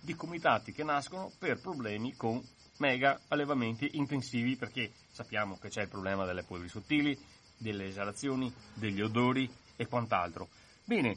di 0.00 0.14
comitati 0.14 0.72
che 0.72 0.84
nascono 0.84 1.30
per 1.38 1.60
problemi 1.60 2.14
con 2.14 2.40
mega 2.78 3.20
allevamenti 3.28 3.96
intensivi 3.96 4.56
perché 4.56 4.92
sappiamo 5.12 5.58
che 5.58 5.68
c'è 5.68 5.82
il 5.82 5.88
problema 5.88 6.24
delle 6.24 6.42
polveri 6.42 6.68
sottili, 6.68 7.16
delle 7.62 7.86
esalazioni, 7.86 8.52
degli 8.74 9.00
odori 9.00 9.50
e 9.76 9.86
quant'altro. 9.86 10.48
Bene, 10.84 11.16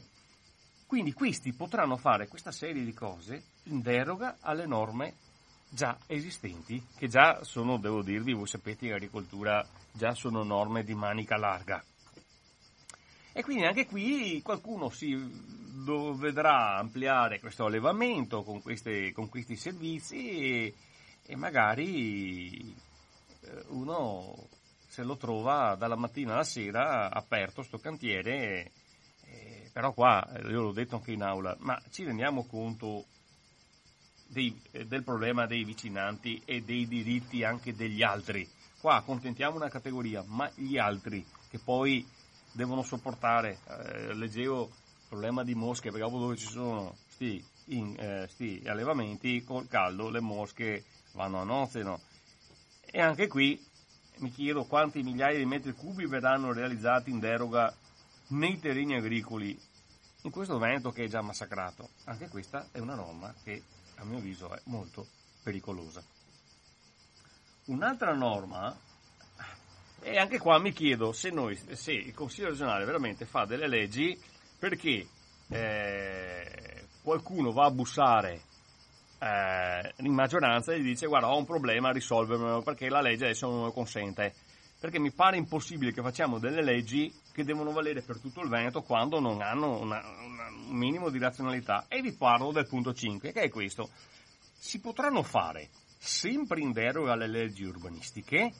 quindi 0.86 1.12
questi 1.12 1.52
potranno 1.52 1.96
fare 1.96 2.28
questa 2.28 2.52
serie 2.52 2.84
di 2.84 2.94
cose 2.94 3.42
in 3.64 3.82
deroga 3.82 4.38
alle 4.40 4.66
norme 4.66 5.14
già 5.68 5.98
esistenti, 6.06 6.82
che 6.96 7.08
già 7.08 7.42
sono, 7.42 7.76
devo 7.76 8.02
dirvi, 8.02 8.32
voi 8.32 8.46
sapete 8.46 8.86
in 8.86 8.92
agricoltura 8.92 9.66
già 9.92 10.14
sono 10.14 10.42
norme 10.44 10.84
di 10.84 10.94
manica 10.94 11.36
larga. 11.36 11.84
E 13.32 13.42
quindi 13.42 13.64
anche 13.64 13.84
qui 13.84 14.40
qualcuno 14.42 14.88
si 14.88 15.14
vedrà 16.14 16.78
ampliare 16.78 17.38
questo 17.40 17.66
allevamento 17.66 18.42
con, 18.42 18.62
queste, 18.62 19.12
con 19.12 19.28
questi 19.28 19.56
servizi 19.56 20.40
e, 20.40 20.74
e 21.26 21.36
magari 21.36 22.74
eh, 23.40 23.64
uno 23.68 24.48
se 24.96 25.02
lo 25.02 25.18
trova 25.18 25.74
dalla 25.74 25.94
mattina 25.94 26.32
alla 26.32 26.42
sera 26.42 27.12
aperto 27.12 27.62
sto 27.62 27.76
cantiere, 27.76 28.70
eh, 29.26 29.68
però 29.70 29.92
qua, 29.92 30.26
io 30.48 30.62
l'ho 30.62 30.72
detto 30.72 30.96
anche 30.96 31.12
in 31.12 31.22
aula, 31.22 31.54
ma 31.58 31.78
ci 31.90 32.02
rendiamo 32.02 32.46
conto 32.46 33.04
dei, 34.26 34.58
eh, 34.70 34.86
del 34.86 35.02
problema 35.02 35.44
dei 35.44 35.64
vicinanti 35.64 36.40
e 36.46 36.62
dei 36.62 36.88
diritti 36.88 37.44
anche 37.44 37.74
degli 37.74 38.02
altri. 38.02 38.48
Qua 38.80 38.94
accontentiamo 38.94 39.56
una 39.56 39.68
categoria, 39.68 40.24
ma 40.26 40.50
gli 40.54 40.78
altri 40.78 41.22
che 41.50 41.58
poi 41.58 42.08
devono 42.52 42.82
sopportare, 42.82 43.58
eh, 43.68 44.14
leggevo 44.14 44.62
il 44.62 45.08
problema 45.10 45.44
di 45.44 45.54
mosche, 45.54 45.90
perché 45.90 46.08
dove 46.08 46.36
ci 46.38 46.48
sono 46.48 46.96
sti, 47.08 47.44
in, 47.66 47.94
eh, 47.98 48.28
sti 48.28 48.62
allevamenti, 48.64 49.44
col 49.44 49.68
caldo 49.68 50.08
le 50.08 50.20
mosche 50.20 50.84
vanno 51.12 51.42
a 51.42 51.44
nozze, 51.44 51.82
no? 51.82 52.00
E 52.80 52.98
anche 52.98 53.26
qui 53.26 53.62
mi 54.18 54.30
chiedo 54.30 54.64
quanti 54.64 55.02
migliaia 55.02 55.38
di 55.38 55.44
metri 55.44 55.72
cubi 55.72 56.06
verranno 56.06 56.52
realizzati 56.52 57.10
in 57.10 57.18
deroga 57.18 57.74
nei 58.28 58.58
terreni 58.58 58.96
agricoli 58.96 59.58
in 60.22 60.30
questo 60.30 60.58
Veneto 60.58 60.90
che 60.90 61.04
è 61.04 61.08
già 61.08 61.22
massacrato. 61.22 61.90
Anche 62.04 62.28
questa 62.28 62.68
è 62.72 62.78
una 62.78 62.94
norma 62.94 63.32
che 63.42 63.62
a 63.96 64.04
mio 64.04 64.18
avviso 64.18 64.52
è 64.52 64.60
molto 64.64 65.06
pericolosa. 65.42 66.02
Un'altra 67.66 68.14
norma, 68.14 68.76
e 70.00 70.18
anche 70.18 70.38
qua 70.38 70.58
mi 70.58 70.72
chiedo 70.72 71.12
se, 71.12 71.30
noi, 71.30 71.56
se 71.74 71.92
il 71.92 72.14
Consiglio 72.14 72.48
regionale 72.48 72.84
veramente 72.84 73.26
fa 73.26 73.44
delle 73.44 73.68
leggi 73.68 74.18
perché 74.58 75.06
eh, 75.48 76.86
qualcuno 77.02 77.52
va 77.52 77.66
a 77.66 77.70
bussare 77.70 78.42
eh, 79.18 79.92
in 79.98 80.12
maggioranza 80.12 80.74
gli 80.74 80.82
dice 80.82 81.06
guarda 81.06 81.32
ho 81.32 81.38
un 81.38 81.44
problema, 81.44 81.90
risolvermelo 81.90 82.62
perché 82.62 82.88
la 82.88 83.00
legge 83.00 83.24
adesso 83.24 83.48
non 83.48 83.64
lo 83.64 83.72
consente. 83.72 84.34
Perché 84.78 84.98
mi 84.98 85.10
pare 85.10 85.38
impossibile 85.38 85.92
che 85.92 86.02
facciamo 86.02 86.38
delle 86.38 86.62
leggi 86.62 87.12
che 87.32 87.44
devono 87.44 87.72
valere 87.72 88.02
per 88.02 88.18
tutto 88.20 88.42
il 88.42 88.48
Veneto 88.48 88.82
quando 88.82 89.20
non 89.20 89.40
hanno 89.40 89.80
una, 89.80 90.02
una, 90.22 90.48
un 90.48 90.76
minimo 90.76 91.08
di 91.08 91.18
razionalità. 91.18 91.86
E 91.88 92.02
vi 92.02 92.12
parlo 92.12 92.52
del 92.52 92.66
punto 92.66 92.92
5, 92.92 93.32
che 93.32 93.40
è 93.40 93.48
questo. 93.48 93.88
Si 94.58 94.78
potranno 94.80 95.22
fare, 95.22 95.70
sempre 95.96 96.60
in 96.60 96.72
deroga 96.72 97.12
alle 97.12 97.26
leggi 97.26 97.64
urbanistiche, 97.64 98.52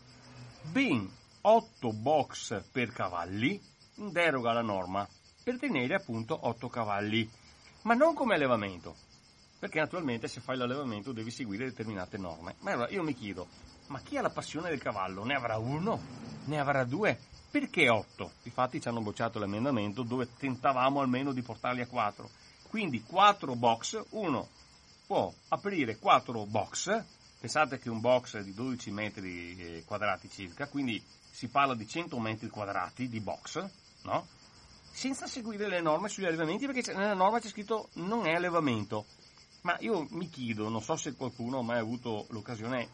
ben 0.62 1.08
8 1.42 1.92
box 1.92 2.64
per 2.72 2.92
cavalli, 2.92 3.60
in 3.96 4.10
deroga 4.10 4.50
alla 4.50 4.62
norma, 4.62 5.06
per 5.44 5.58
tenere 5.58 5.94
appunto 5.94 6.36
8 6.48 6.68
cavalli, 6.68 7.30
ma 7.82 7.94
non 7.94 8.14
come 8.14 8.34
allevamento, 8.34 8.96
perché 9.66 9.80
naturalmente 9.80 10.28
se 10.28 10.40
fai 10.40 10.56
l'allevamento 10.56 11.10
devi 11.10 11.30
seguire 11.30 11.64
determinate 11.64 12.16
norme. 12.18 12.54
Ma 12.60 12.72
allora 12.72 12.90
io 12.90 13.02
mi 13.02 13.14
chiedo, 13.14 13.48
ma 13.88 14.00
chi 14.00 14.16
ha 14.16 14.22
la 14.22 14.30
passione 14.30 14.70
del 14.70 14.80
cavallo? 14.80 15.24
Ne 15.24 15.34
avrà 15.34 15.58
uno? 15.58 16.00
Ne 16.44 16.60
avrà 16.60 16.84
due? 16.84 17.18
Perché 17.50 17.88
otto? 17.88 18.30
Infatti 18.44 18.80
ci 18.80 18.86
hanno 18.86 19.00
bocciato 19.00 19.40
l'emendamento 19.40 20.04
dove 20.04 20.28
tentavamo 20.38 21.00
almeno 21.00 21.32
di 21.32 21.42
portarli 21.42 21.80
a 21.80 21.88
quattro. 21.88 22.30
Quindi 22.68 23.02
quattro 23.02 23.56
box, 23.56 24.04
uno 24.10 24.48
può 25.04 25.32
aprire 25.48 25.98
quattro 25.98 26.44
box, 26.46 27.04
pensate 27.40 27.78
che 27.78 27.90
un 27.90 28.00
box 28.00 28.36
è 28.36 28.44
di 28.44 28.54
12 28.54 28.90
metri 28.92 29.56
eh, 29.58 29.84
quadrati 29.84 30.30
circa, 30.30 30.68
quindi 30.68 31.02
si 31.30 31.48
parla 31.48 31.74
di 31.74 31.88
100 31.88 32.18
metri 32.20 32.48
quadrati 32.48 33.08
di 33.08 33.20
box, 33.20 33.68
no? 34.02 34.26
Senza 34.92 35.26
seguire 35.26 35.68
le 35.68 35.80
norme 35.80 36.08
sugli 36.08 36.24
allevamenti 36.24 36.66
perché 36.66 36.92
nella 36.92 37.14
norma 37.14 37.40
c'è 37.40 37.48
scritto 37.48 37.88
non 37.94 38.26
è 38.26 38.34
allevamento 38.34 39.04
ma 39.66 39.76
io 39.80 40.06
mi 40.10 40.28
chiedo, 40.28 40.68
non 40.68 40.80
so 40.80 40.94
se 40.94 41.16
qualcuno 41.16 41.58
ha 41.58 41.62
mai 41.62 41.80
avuto 41.80 42.26
l'occasione, 42.30 42.88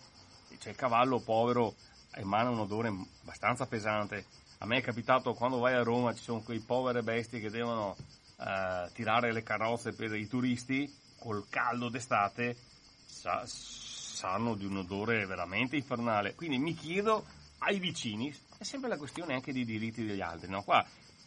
cioè 0.59 0.71
il 0.71 0.79
cavallo 0.79 1.21
povero 1.21 1.75
emana 2.15 2.49
un 2.49 2.61
odore 2.61 2.89
abbastanza 2.89 3.67
pesante. 3.67 4.25
A 4.57 4.65
me 4.65 4.79
è 4.79 4.81
capitato 4.81 5.35
quando 5.35 5.59
vai 5.59 5.75
a 5.75 5.83
Roma, 5.83 6.15
ci 6.15 6.23
sono 6.23 6.41
quei 6.41 6.61
povere 6.61 7.03
bestie 7.03 7.41
che 7.41 7.51
devono 7.51 7.95
eh, 8.39 8.89
tirare 8.95 9.35
le 9.35 9.43
carrozze 9.43 9.93
per 9.93 10.15
i 10.15 10.27
turisti, 10.27 10.91
col 11.19 11.47
caldo 11.51 11.91
d'estate, 11.91 12.57
sa, 13.05 13.43
sanno 13.45 14.55
di 14.55 14.65
un 14.65 14.79
odore 14.79 15.27
veramente 15.27 15.77
infernale. 15.77 16.35
Quindi 16.35 16.57
mi 16.57 16.73
chiedo 16.73 17.23
ai 17.59 17.79
vicini, 17.81 18.35
è 18.57 18.65
sempre 18.65 18.89
la 18.89 18.97
questione 18.97 19.35
anche 19.35 19.53
dei 19.53 19.67
diritti 19.67 20.07
degli 20.07 20.23
altri, 20.23 20.49
no? 20.49 20.63
Qua 20.63 20.83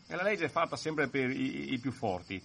la 0.08 0.24
legge 0.24 0.46
è 0.46 0.50
fatta 0.50 0.76
sempre 0.76 1.08
per 1.08 1.30
i, 1.30 1.74
i 1.74 1.80
più 1.80 1.92
forti 1.92 2.42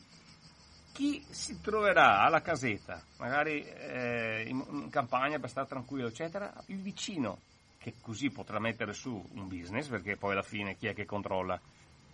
chi 0.92 1.24
si 1.28 1.60
troverà 1.60 2.20
alla 2.20 2.40
casetta, 2.40 3.02
magari 3.18 3.62
eh, 3.62 4.44
in, 4.46 4.88
campagna 4.90 5.38
per 5.38 5.50
stare 5.50 5.66
tranquillo, 5.66 6.08
eccetera, 6.08 6.52
il 6.66 6.80
vicino, 6.80 7.38
che 7.78 7.94
così 8.00 8.30
potrà 8.30 8.58
mettere 8.58 8.92
su 8.92 9.10
un 9.10 9.48
business, 9.48 9.88
perché 9.88 10.16
poi 10.16 10.32
alla 10.32 10.42
fine 10.42 10.76
chi 10.76 10.86
è 10.86 10.94
che 10.94 11.06
controlla? 11.06 11.58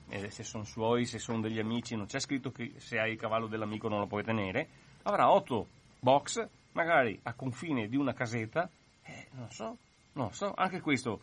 Eh, 0.09 0.31
se 0.31 0.45
sono 0.45 0.65
suoi, 0.65 1.05
se 1.05 1.19
sono 1.19 1.41
degli 1.41 1.59
amici, 1.59 1.97
non 1.97 2.07
c'è 2.07 2.21
scritto 2.21 2.53
che 2.53 2.75
se 2.77 2.99
hai 2.99 3.13
il 3.13 3.19
cavallo 3.19 3.49
dell'amico 3.49 3.89
non 3.89 3.99
lo 3.99 4.07
puoi 4.07 4.23
tenere, 4.23 4.69
avrà 5.03 5.31
otto 5.31 5.67
box, 5.99 6.47
magari 6.73 7.19
a 7.25 7.33
confine 7.33 7.89
di 7.89 7.97
una 7.97 8.13
casetta, 8.13 8.71
eh, 9.03 9.27
non 9.33 9.51
so, 9.51 9.77
non 10.13 10.33
so, 10.33 10.53
anche 10.55 10.81
questo 10.81 11.21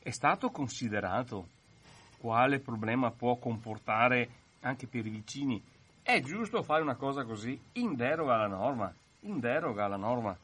è 0.00 0.10
stato 0.10 0.50
considerato. 0.50 1.48
Quale 2.18 2.58
problema 2.58 3.10
può 3.10 3.36
comportare 3.36 4.28
anche 4.60 4.86
per 4.86 5.04
i 5.04 5.10
vicini 5.10 5.62
è 6.04 6.20
giusto 6.20 6.62
fare 6.62 6.82
una 6.82 6.96
cosa 6.96 7.24
così 7.24 7.58
in 7.72 7.96
deroga 7.96 8.34
alla 8.34 8.46
norma, 8.46 8.92
in 9.20 9.40
deroga 9.40 9.86
alla 9.86 9.96
norma. 9.96 10.36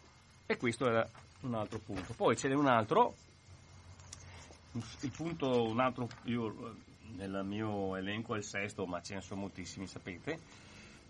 E 0.46 0.56
questo 0.56 0.86
era 0.86 1.06
un 1.42 1.54
altro 1.54 1.78
punto. 1.78 2.14
Poi 2.14 2.34
ce 2.34 2.48
n'è 2.48 2.54
un 2.54 2.66
altro, 2.66 3.14
il 4.72 5.10
punto, 5.14 5.64
un 5.64 5.78
altro, 5.78 6.08
io 6.24 6.74
nel 7.16 7.42
mio 7.44 7.94
elenco 7.94 8.34
è 8.34 8.38
il 8.38 8.44
sesto, 8.44 8.86
ma 8.86 9.02
ce 9.02 9.14
ne 9.14 9.20
sono 9.20 9.42
moltissimi, 9.42 9.86
sapete. 9.86 10.38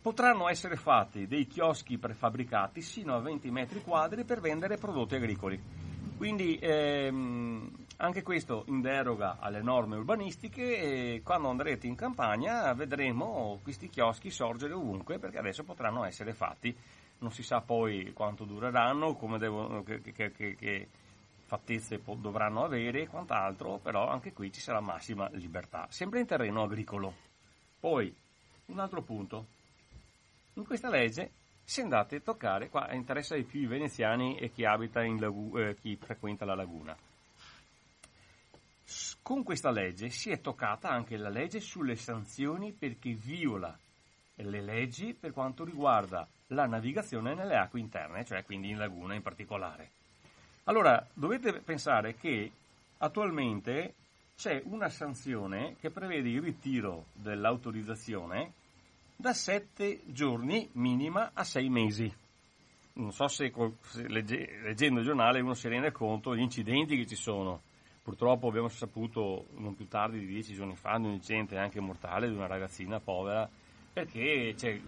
Potranno 0.03 0.49
essere 0.49 0.75
fatti 0.75 1.29
dei 1.29 1.47
chioschi 1.47 1.97
prefabbricati 1.97 2.83
sino 2.83 3.15
a 3.15 3.21
20 3.21 3.51
metri 3.53 3.83
quadri 3.83 4.25
per 4.25 4.41
vendere 4.41 4.79
prodotti 4.79 5.15
agricoli. 5.15 5.63
Quindi 6.17 6.59
ehm, 6.61 7.71
anche 8.01 8.23
questo 8.23 8.65
in 8.69 8.81
deroga 8.81 9.37
alle 9.39 9.61
norme 9.61 9.97
urbanistiche 9.97 10.79
e 10.79 11.23
quando 11.23 11.49
andrete 11.49 11.87
in 11.87 11.95
campagna 11.95 12.73
vedremo 12.73 13.61
questi 13.63 13.89
chioschi 13.89 14.31
sorgere 14.31 14.73
ovunque 14.73 15.19
perché 15.19 15.39
adesso 15.39 15.65
potranno 15.65 16.05
essere 16.05 16.33
fatti. 16.33 16.75
Non 17.19 17.31
si 17.31 17.43
sa 17.43 17.61
poi 17.61 18.13
quanto 18.15 18.45
dureranno, 18.45 19.19
devono, 19.39 19.83
che, 19.83 20.01
che, 20.01 20.33
che, 20.33 20.89
fattezze 21.45 22.01
dovranno 22.17 22.65
avere 22.65 23.03
e 23.03 23.09
quant'altro, 23.09 23.79
però 23.79 24.09
anche 24.09 24.33
qui 24.33 24.51
ci 24.51 24.61
sarà 24.61 24.81
massima 24.81 25.29
libertà, 25.33 25.87
sempre 25.91 26.21
in 26.21 26.27
terreno 26.27 26.63
agricolo. 26.63 27.13
Poi, 27.79 28.15
un 28.67 28.79
altro 28.79 29.03
punto. 29.03 29.47
In 30.55 30.65
questa 30.65 30.89
legge 30.89 31.33
se 31.63 31.83
andate 31.83 32.17
a 32.17 32.21
toccare, 32.21 32.69
qua 32.69 32.91
interessa 32.93 33.37
di 33.37 33.45
più 33.45 33.61
i 33.61 33.67
veneziani 33.67 34.39
e 34.39 34.51
chi 34.51 34.65
abita 34.65 35.03
in 35.03 35.21
lagu- 35.21 35.57
eh, 35.59 35.77
chi 35.77 35.97
frequenta 35.97 36.45
la 36.45 36.55
laguna. 36.55 36.97
Con 39.23 39.43
questa 39.43 39.71
legge 39.71 40.09
si 40.11 40.31
è 40.31 40.41
toccata 40.41 40.89
anche 40.89 41.17
la 41.17 41.29
legge 41.29 41.61
sulle 41.61 41.97
sanzioni 41.97 42.73
per 42.73 42.99
chi 42.99 43.13
viola 43.15 43.77
le 44.43 44.63
leggi 44.63 45.15
per 45.15 45.33
quanto 45.33 45.65
riguarda 45.65 46.27
la 46.49 46.67
navigazione 46.67 47.35
nelle 47.35 47.57
acque 47.57 47.81
interne, 47.81 48.25
cioè 48.25 48.45
quindi 48.45 48.71
in 48.71 48.79
laguna 48.79 49.15
in 49.15 49.23
particolare. 49.23 49.91
Allora, 50.65 51.05
dovete 51.13 51.61
pensare 51.61 52.15
che 52.15 52.51
attualmente 52.99 53.95
c'è 54.37 54.63
una 54.65 54.89
sanzione 54.89 55.77
che 55.81 55.91
prevede 55.91 56.29
il 56.29 56.43
ritiro 56.43 57.07
dell'autorizzazione 57.13 58.53
da 59.17 59.33
sette 59.33 60.01
giorni 60.07 60.69
minima 60.73 61.31
a 61.35 61.45
sei 61.45 61.69
mesi. 61.69 62.13
Non 62.95 63.13
so 63.13 63.29
se, 63.29 63.53
se 63.81 64.09
legge, 64.09 64.61
leggendo 64.63 65.01
il 65.01 65.07
giornale 65.07 65.41
uno 65.41 65.55
si 65.55 65.69
rende 65.69 65.93
conto 65.93 66.31
degli 66.31 66.41
incidenti 66.41 66.97
che 66.97 67.07
ci 67.07 67.17
sono. 67.17 67.63
Purtroppo 68.03 68.49
abbiamo 68.49 68.69
saputo 68.69 69.47
non 69.57 69.75
più 69.75 69.87
tardi 69.87 70.19
di 70.19 70.27
dieci 70.27 70.55
giorni 70.55 70.75
fa 70.75 70.97
di 70.99 71.07
un 71.07 71.13
incidente 71.13 71.59
anche 71.59 71.81
mortale 71.81 72.29
di 72.29 72.35
una 72.35 72.47
ragazzina 72.47 72.99
povera 72.99 73.49
perché 73.93 74.55
c'è 74.57 74.81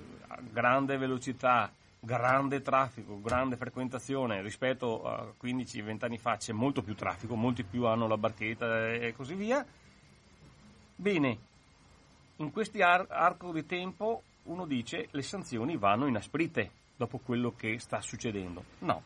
grande 0.51 0.97
velocità, 0.97 1.71
grande 2.01 2.63
traffico, 2.63 3.21
grande 3.21 3.57
frequentazione 3.57 4.41
rispetto 4.43 5.05
a 5.05 5.33
15-20 5.43 6.05
anni 6.05 6.19
fa 6.19 6.37
c'è 6.37 6.53
molto 6.53 6.83
più 6.83 6.95
traffico, 6.95 7.35
molti 7.35 7.65
più 7.65 7.85
hanno 7.85 8.07
la 8.07 8.17
barchetta 8.17 8.93
e 8.93 9.13
così 9.15 9.35
via. 9.35 9.65
Bene, 10.95 11.39
in 12.37 12.51
questi 12.51 12.81
ar- 12.81 13.11
arco 13.11 13.53
di 13.53 13.67
tempo 13.67 14.23
uno 14.45 14.67
dice 14.67 15.09
le 15.11 15.23
sanzioni 15.23 15.77
vanno 15.77 16.07
inasprite 16.07 16.71
dopo 16.97 17.19
quello 17.19 17.55
che 17.57 17.79
sta 17.79 18.01
succedendo. 18.01 18.65
No, 18.81 19.03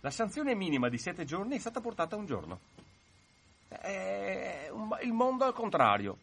la 0.00 0.10
sanzione 0.10 0.54
minima 0.54 0.88
di 0.88 0.98
sette 0.98 1.24
giorni 1.24 1.56
è 1.56 1.58
stata 1.58 1.80
portata 1.80 2.16
a 2.16 2.18
un 2.18 2.26
giorno. 2.26 2.60
È 3.68 4.70
il 5.02 5.12
mondo 5.12 5.44
al 5.44 5.52
contrario. 5.52 6.18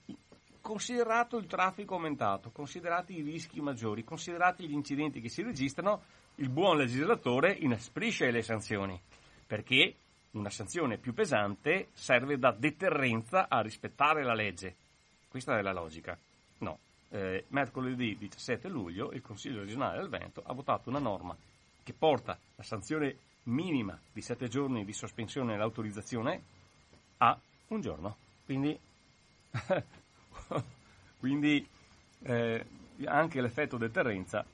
Considerato 0.61 1.37
il 1.37 1.47
traffico 1.47 1.95
aumentato, 1.95 2.49
considerati 2.51 3.17
i 3.17 3.21
rischi 3.21 3.59
maggiori, 3.59 4.03
considerati 4.03 4.67
gli 4.67 4.73
incidenti 4.73 5.19
che 5.19 5.27
si 5.27 5.41
registrano, 5.41 6.03
il 6.35 6.49
buon 6.49 6.77
legislatore 6.77 7.51
inasprisce 7.51 8.31
le 8.31 8.41
sanzioni, 8.41 8.99
perché 9.45 9.95
una 10.31 10.49
sanzione 10.49 10.97
più 10.97 11.13
pesante 11.13 11.89
serve 11.93 12.37
da 12.37 12.55
deterrenza 12.57 13.47
a 13.49 13.61
rispettare 13.61 14.23
la 14.23 14.33
legge. 14.33 14.75
Questa 15.27 15.57
è 15.57 15.61
la 15.61 15.73
logica. 15.73 16.17
No. 16.59 16.79
Eh, 17.09 17.43
mercoledì 17.49 18.15
17 18.17 18.67
luglio 18.69 19.11
il 19.11 19.21
Consiglio 19.21 19.59
regionale 19.59 19.99
del 19.99 20.09
Veneto 20.09 20.41
ha 20.45 20.53
votato 20.53 20.89
una 20.89 20.99
norma 20.99 21.37
che 21.83 21.93
porta 21.93 22.39
la 22.55 22.63
sanzione 22.63 23.17
minima 23.43 23.99
di 24.11 24.21
7 24.21 24.47
giorni 24.47 24.83
di 24.83 24.93
sospensione 24.93 25.51
dell'autorizzazione 25.51 26.41
a 27.17 27.37
un 27.67 27.81
giorno. 27.81 28.15
Quindi, 28.45 28.77
quindi 31.19 31.67
eh, 32.23 32.65
anche 33.05 33.41
l'effetto 33.41 33.77
deterrenza 33.77 34.45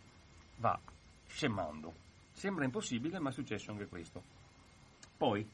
va 0.57 0.79
scemando. 1.27 1.93
Sembra 2.31 2.65
impossibile, 2.65 3.19
ma 3.19 3.29
è 3.29 3.33
successo 3.33 3.71
anche 3.71 3.87
questo. 3.87 4.21
Poi, 5.17 5.47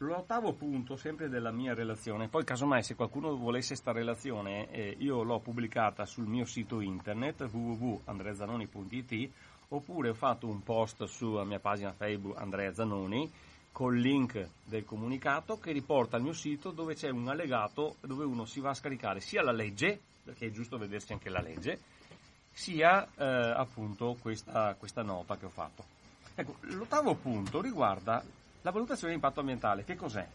L'ottavo 0.00 0.52
punto, 0.52 0.94
sempre 0.94 1.28
della 1.28 1.50
mia 1.50 1.74
relazione, 1.74 2.28
poi 2.28 2.44
casomai 2.44 2.84
se 2.84 2.94
qualcuno 2.94 3.36
volesse 3.36 3.70
questa 3.70 3.90
relazione, 3.90 4.70
eh, 4.70 4.94
io 5.00 5.24
l'ho 5.24 5.40
pubblicata 5.40 6.06
sul 6.06 6.28
mio 6.28 6.44
sito 6.44 6.80
internet 6.80 7.48
www.andreazanoni.it 7.50 9.30
oppure 9.70 10.10
ho 10.10 10.14
fatto 10.14 10.46
un 10.46 10.62
post 10.62 11.02
sulla 11.06 11.42
mia 11.44 11.58
pagina 11.58 11.90
Facebook 11.90 12.38
Andrea 12.38 12.72
Zanoni 12.72 13.28
col 13.78 13.96
link 13.96 14.48
del 14.64 14.84
comunicato 14.84 15.60
che 15.60 15.70
riporta 15.70 16.16
al 16.16 16.22
mio 16.22 16.32
sito 16.32 16.72
dove 16.72 16.96
c'è 16.96 17.10
un 17.10 17.28
allegato 17.28 17.94
dove 18.00 18.24
uno 18.24 18.44
si 18.44 18.58
va 18.58 18.70
a 18.70 18.74
scaricare 18.74 19.20
sia 19.20 19.40
la 19.40 19.52
legge, 19.52 20.00
perché 20.24 20.48
è 20.48 20.50
giusto 20.50 20.78
vedersi 20.78 21.12
anche 21.12 21.30
la 21.30 21.40
legge, 21.40 21.78
sia 22.50 23.06
eh, 23.16 23.24
appunto 23.24 24.16
questa, 24.20 24.74
questa 24.76 25.02
nota 25.02 25.36
che 25.36 25.46
ho 25.46 25.50
fatto. 25.50 25.84
Ecco, 26.34 26.56
l'ottavo 26.62 27.14
punto 27.14 27.60
riguarda 27.60 28.20
la 28.62 28.70
valutazione 28.72 29.10
di 29.10 29.20
impatto 29.20 29.38
ambientale, 29.38 29.84
che 29.84 29.94
cos'è? 29.94 30.26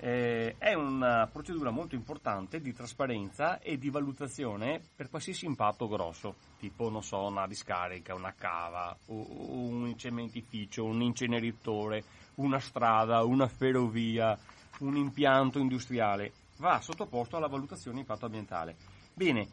Eh, 0.00 0.56
è 0.58 0.74
una 0.74 1.26
procedura 1.32 1.70
molto 1.70 1.94
importante 1.94 2.60
di 2.60 2.74
trasparenza 2.74 3.60
e 3.60 3.78
di 3.78 3.88
valutazione 3.88 4.78
per 4.94 5.08
qualsiasi 5.08 5.46
impatto 5.46 5.88
grosso, 5.88 6.34
tipo, 6.58 6.90
non 6.90 7.02
so, 7.02 7.24
una 7.24 7.46
discarica, 7.46 8.14
una 8.14 8.34
cava, 8.36 8.94
un 9.06 9.94
cementificio, 9.96 10.84
un 10.84 11.00
inceneritore, 11.00 12.26
una 12.38 12.58
strada, 12.58 13.22
una 13.24 13.46
ferrovia, 13.46 14.36
un 14.80 14.96
impianto 14.96 15.58
industriale. 15.58 16.32
Va 16.56 16.80
sottoposto 16.80 17.36
alla 17.36 17.46
valutazione 17.46 17.96
di 17.96 18.00
impatto 18.00 18.26
ambientale. 18.26 18.76
Bene, 19.14 19.48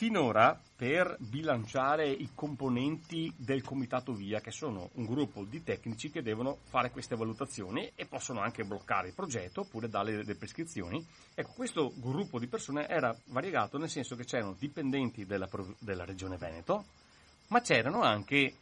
Finora, 0.00 0.58
per 0.76 1.14
bilanciare 1.18 2.08
i 2.08 2.30
componenti 2.34 3.30
del 3.36 3.62
Comitato 3.62 4.14
Via, 4.14 4.40
che 4.40 4.50
sono 4.50 4.88
un 4.94 5.04
gruppo 5.04 5.44
di 5.44 5.62
tecnici 5.62 6.10
che 6.10 6.22
devono 6.22 6.56
fare 6.70 6.90
queste 6.90 7.16
valutazioni 7.16 7.92
e 7.94 8.06
possono 8.06 8.40
anche 8.40 8.64
bloccare 8.64 9.08
il 9.08 9.14
progetto 9.14 9.60
oppure 9.60 9.90
dare 9.90 10.16
delle 10.16 10.36
prescrizioni, 10.36 11.06
ecco, 11.34 11.52
questo 11.54 11.92
gruppo 11.96 12.38
di 12.38 12.46
persone 12.46 12.88
era 12.88 13.14
variegato 13.26 13.76
nel 13.76 13.90
senso 13.90 14.16
che 14.16 14.24
c'erano 14.24 14.56
dipendenti 14.58 15.26
della, 15.26 15.50
della 15.78 16.06
Regione 16.06 16.38
Veneto, 16.38 16.84
ma 17.48 17.60
c'erano 17.60 18.00
anche 18.00 18.54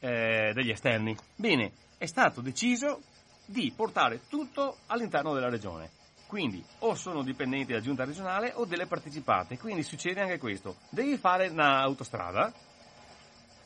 eh, 0.00 0.50
degli 0.52 0.70
esterni. 0.70 1.16
Bene, 1.36 1.70
è 2.02 2.06
stato 2.06 2.40
deciso 2.40 3.00
di 3.44 3.72
portare 3.76 4.22
tutto 4.28 4.78
all'interno 4.86 5.32
della 5.34 5.48
Regione 5.48 5.88
quindi 6.26 6.64
o 6.80 6.96
sono 6.96 7.22
dipendenti 7.22 7.66
della 7.66 7.80
giunta 7.80 8.04
regionale 8.04 8.52
o 8.54 8.64
delle 8.64 8.86
partecipate. 8.86 9.58
Quindi 9.58 9.82
succede 9.82 10.22
anche 10.22 10.38
questo. 10.38 10.76
Devi 10.88 11.18
fare 11.18 11.48
un'autostrada, 11.48 12.50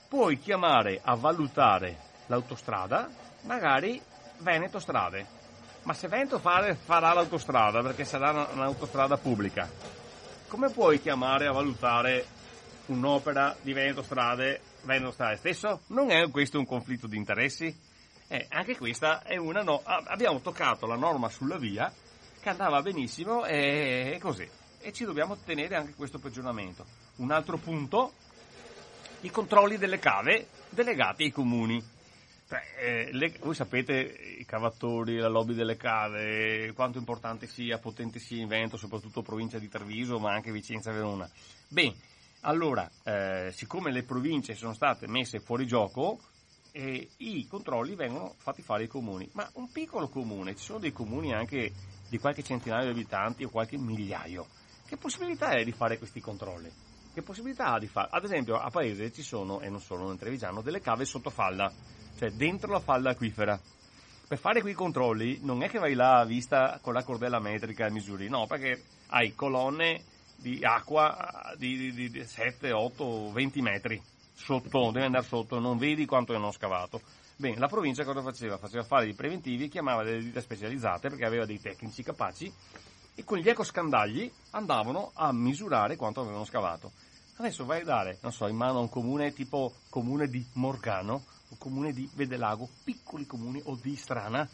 puoi 0.08 0.36
chiamare 0.40 1.00
a 1.00 1.14
valutare 1.14 1.96
l'autostrada, 2.26 3.08
magari 3.42 4.02
Veneto 4.38 4.80
Strade. 4.80 5.24
Ma 5.84 5.94
se 5.94 6.08
Veneto 6.08 6.40
farà 6.40 6.74
l'autostrada, 7.12 7.82
perché 7.82 8.04
sarà 8.04 8.48
un'autostrada 8.52 9.16
pubblica, 9.16 9.70
come 10.48 10.68
puoi 10.70 11.00
chiamare 11.00 11.46
a 11.46 11.52
valutare 11.52 12.26
un'opera 12.86 13.56
di 13.62 13.72
Veneto 13.72 14.02
Strade, 14.02 14.60
Veneto 14.82 15.12
Strade 15.12 15.36
stesso? 15.36 15.82
Non 15.90 16.10
è 16.10 16.28
questo 16.30 16.58
un 16.58 16.66
conflitto 16.66 17.06
di 17.06 17.16
interessi? 17.16 17.85
Eh, 18.28 18.46
anche 18.50 18.76
questa 18.76 19.22
è 19.22 19.36
una 19.36 19.62
no. 19.62 19.80
Abbiamo 19.84 20.40
toccato 20.40 20.86
la 20.86 20.96
norma 20.96 21.28
sulla 21.28 21.58
via 21.58 21.92
che 22.40 22.48
andava 22.48 22.82
benissimo 22.82 23.44
e 23.44 24.18
così. 24.20 24.48
E 24.80 24.92
ci 24.92 25.04
dobbiamo 25.04 25.36
tenere 25.36 25.76
anche 25.76 25.94
questo 25.94 26.18
peggioramento. 26.18 26.84
Un 27.16 27.30
altro 27.30 27.56
punto, 27.56 28.12
i 29.20 29.30
controlli 29.30 29.76
delle 29.78 29.98
cave 29.98 30.48
delegati 30.70 31.24
ai 31.24 31.30
comuni. 31.30 31.82
Cioè, 32.48 32.62
eh, 32.78 33.12
le, 33.12 33.34
voi 33.40 33.56
sapete 33.56 33.94
i 34.38 34.44
cavatori, 34.44 35.16
la 35.16 35.26
lobby 35.26 35.54
delle 35.54 35.76
cave, 35.76 36.72
quanto 36.74 36.98
importante 36.98 37.48
sia, 37.48 37.78
potente 37.78 38.20
sia 38.20 38.40
in 38.40 38.46
Veneto, 38.46 38.76
soprattutto 38.76 39.22
provincia 39.22 39.58
di 39.58 39.68
Treviso, 39.68 40.20
ma 40.20 40.32
anche 40.32 40.52
Vicenza 40.52 40.90
e 40.90 40.94
Verona. 40.94 41.28
Bene, 41.66 41.96
allora, 42.42 42.88
eh, 43.02 43.50
siccome 43.52 43.90
le 43.90 44.04
province 44.04 44.54
sono 44.54 44.74
state 44.74 45.08
messe 45.08 45.40
fuori 45.40 45.66
gioco, 45.66 46.20
eh, 46.76 47.08
i 47.18 47.46
controlli 47.46 47.94
vengono 47.94 48.34
fatti 48.36 48.60
fare 48.60 48.82
ai 48.82 48.88
comuni. 48.88 49.28
Ma 49.32 49.48
un 49.54 49.70
piccolo 49.72 50.08
comune, 50.08 50.54
ci 50.54 50.64
sono 50.64 50.78
dei 50.78 50.92
comuni 50.92 51.32
anche 51.32 51.72
di 52.08 52.18
qualche 52.18 52.42
centinaio 52.42 52.84
di 52.84 52.90
abitanti 52.90 53.44
o 53.44 53.48
qualche 53.48 53.78
migliaio. 53.78 54.46
Che 54.86 54.96
possibilità 54.98 55.52
è 55.52 55.64
di 55.64 55.72
fare 55.72 55.96
questi 55.96 56.20
controlli? 56.20 56.70
Che 57.14 57.22
possibilità 57.22 57.72
ha 57.72 57.78
di 57.78 57.86
fare? 57.86 58.08
Ad 58.10 58.24
esempio 58.24 58.58
a 58.58 58.68
Paese 58.68 59.10
ci 59.10 59.22
sono, 59.22 59.60
e 59.60 59.70
non 59.70 59.80
solo 59.80 60.06
nel 60.06 60.18
Trevigiano, 60.18 60.60
delle 60.60 60.80
cave 60.80 61.06
sotto 61.06 61.30
falla, 61.30 61.72
cioè 62.18 62.30
dentro 62.32 62.70
la 62.70 62.80
falla 62.80 63.10
acquifera. 63.10 63.58
Per 64.28 64.38
fare 64.38 64.60
quei 64.60 64.74
controlli 64.74 65.38
non 65.42 65.62
è 65.62 65.70
che 65.70 65.78
vai 65.78 65.94
là 65.94 66.18
a 66.18 66.24
vista 66.26 66.78
con 66.82 66.92
la 66.92 67.04
cordella 67.04 67.40
metrica 67.40 67.86
e 67.86 67.90
misuri, 67.90 68.28
no, 68.28 68.46
perché 68.46 68.82
hai 69.08 69.34
colonne 69.34 70.04
di 70.36 70.62
acqua 70.62 71.54
di, 71.56 71.92
di, 71.92 72.10
di 72.10 72.24
7, 72.24 72.70
8, 72.70 73.32
20 73.32 73.62
metri 73.62 74.02
sotto, 74.36 74.90
devi 74.90 75.06
andare 75.06 75.24
sotto, 75.24 75.58
non 75.58 75.78
vedi 75.78 76.04
quanto 76.04 76.34
hanno 76.34 76.52
scavato. 76.52 77.00
Bene, 77.36 77.58
la 77.58 77.66
provincia 77.66 78.04
cosa 78.04 78.22
faceva? 78.22 78.58
Faceva 78.58 78.84
fare 78.84 79.04
dei 79.04 79.14
preventivi, 79.14 79.68
chiamava 79.68 80.04
delle 80.04 80.20
ditte 80.22 80.40
specializzate 80.40 81.08
perché 81.08 81.24
aveva 81.24 81.46
dei 81.46 81.60
tecnici 81.60 82.02
capaci 82.02 82.52
e 83.14 83.24
con 83.24 83.38
gli 83.38 83.48
ecoscandagli 83.48 84.30
andavano 84.50 85.10
a 85.14 85.32
misurare 85.32 85.96
quanto 85.96 86.20
avevano 86.20 86.44
scavato. 86.44 86.92
Adesso 87.36 87.64
vai 87.64 87.80
a 87.80 87.84
dare, 87.84 88.18
non 88.22 88.32
so, 88.32 88.46
in 88.46 88.56
mano 88.56 88.78
a 88.78 88.82
un 88.82 88.88
comune 88.88 89.32
tipo 89.32 89.74
comune 89.90 90.28
di 90.28 90.44
Morgano 90.54 91.24
o 91.48 91.56
comune 91.58 91.92
di 91.92 92.08
Vedelago, 92.14 92.68
piccoli 92.84 93.26
comuni 93.26 93.60
o 93.64 93.78
di 93.80 93.96
Strana, 93.96 94.48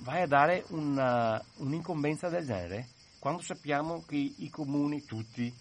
vai 0.00 0.22
a 0.22 0.26
dare 0.26 0.64
una, 0.68 1.42
un'incombenza 1.56 2.28
del 2.28 2.44
genere? 2.44 2.88
Quando 3.18 3.40
sappiamo 3.40 4.02
che 4.06 4.16
i 4.16 4.50
comuni 4.50 5.04
tutti 5.04 5.52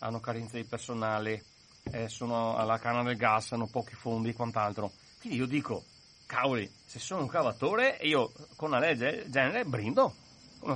hanno 0.00 0.20
carenza 0.20 0.56
di 0.56 0.64
personale, 0.64 1.42
eh, 1.90 2.08
sono 2.08 2.56
alla 2.56 2.78
canna 2.78 3.02
del 3.02 3.16
gas, 3.16 3.52
hanno 3.52 3.66
pochi 3.66 3.94
fondi 3.94 4.30
e 4.30 4.34
quant'altro. 4.34 4.92
Quindi 5.20 5.38
io 5.38 5.46
dico, 5.46 5.84
cavoli, 6.26 6.70
se 6.84 6.98
sono 6.98 7.22
un 7.22 7.28
cavatore, 7.28 7.98
io 8.02 8.32
con 8.56 8.70
una 8.70 8.78
legge 8.78 9.22
del 9.22 9.30
genere 9.30 9.64
brindo, 9.64 10.14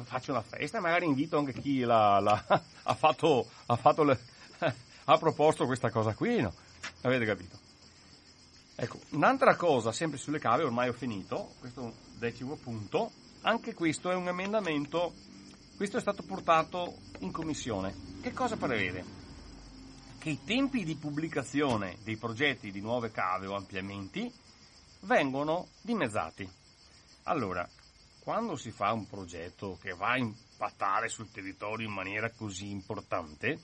faccio 0.02 0.32
una 0.32 0.42
festa, 0.42 0.80
magari 0.80 1.06
invito 1.06 1.38
anche 1.38 1.52
chi 1.52 1.80
la, 1.80 2.20
la, 2.20 2.44
ha, 2.84 2.94
fatto, 2.94 3.46
ha, 3.66 3.76
fatto 3.76 4.04
le, 4.04 4.18
ha 5.04 5.18
proposto 5.18 5.66
questa 5.66 5.90
cosa 5.90 6.14
qui, 6.14 6.40
no? 6.40 6.52
Avete 7.02 7.24
capito? 7.24 7.58
Ecco, 8.76 8.98
un'altra 9.10 9.56
cosa, 9.56 9.92
sempre 9.92 10.18
sulle 10.18 10.38
cave, 10.38 10.64
ormai 10.64 10.88
ho 10.88 10.94
finito, 10.94 11.52
questo 11.58 11.92
decimo 12.18 12.56
punto, 12.56 13.10
anche 13.42 13.74
questo 13.74 14.10
è 14.10 14.14
un 14.14 14.28
emendamento, 14.28 15.12
questo 15.76 15.98
è 15.98 16.00
stato 16.00 16.22
portato 16.22 16.96
in 17.18 17.30
commissione. 17.30 17.94
Che 18.22 18.32
cosa 18.32 18.56
prevede? 18.56 19.19
Che 20.20 20.28
i 20.28 20.44
tempi 20.44 20.84
di 20.84 20.96
pubblicazione 20.96 21.96
dei 22.04 22.18
progetti 22.18 22.70
di 22.70 22.82
nuove 22.82 23.10
cave 23.10 23.46
o 23.46 23.56
ampliamenti 23.56 24.30
vengono 25.04 25.68
dimezzati. 25.80 26.46
Allora, 27.22 27.66
quando 28.18 28.54
si 28.56 28.70
fa 28.70 28.92
un 28.92 29.08
progetto 29.08 29.78
che 29.80 29.94
va 29.94 30.08
a 30.10 30.18
impattare 30.18 31.08
sul 31.08 31.30
territorio 31.30 31.88
in 31.88 31.94
maniera 31.94 32.30
così 32.32 32.70
importante, 32.70 33.58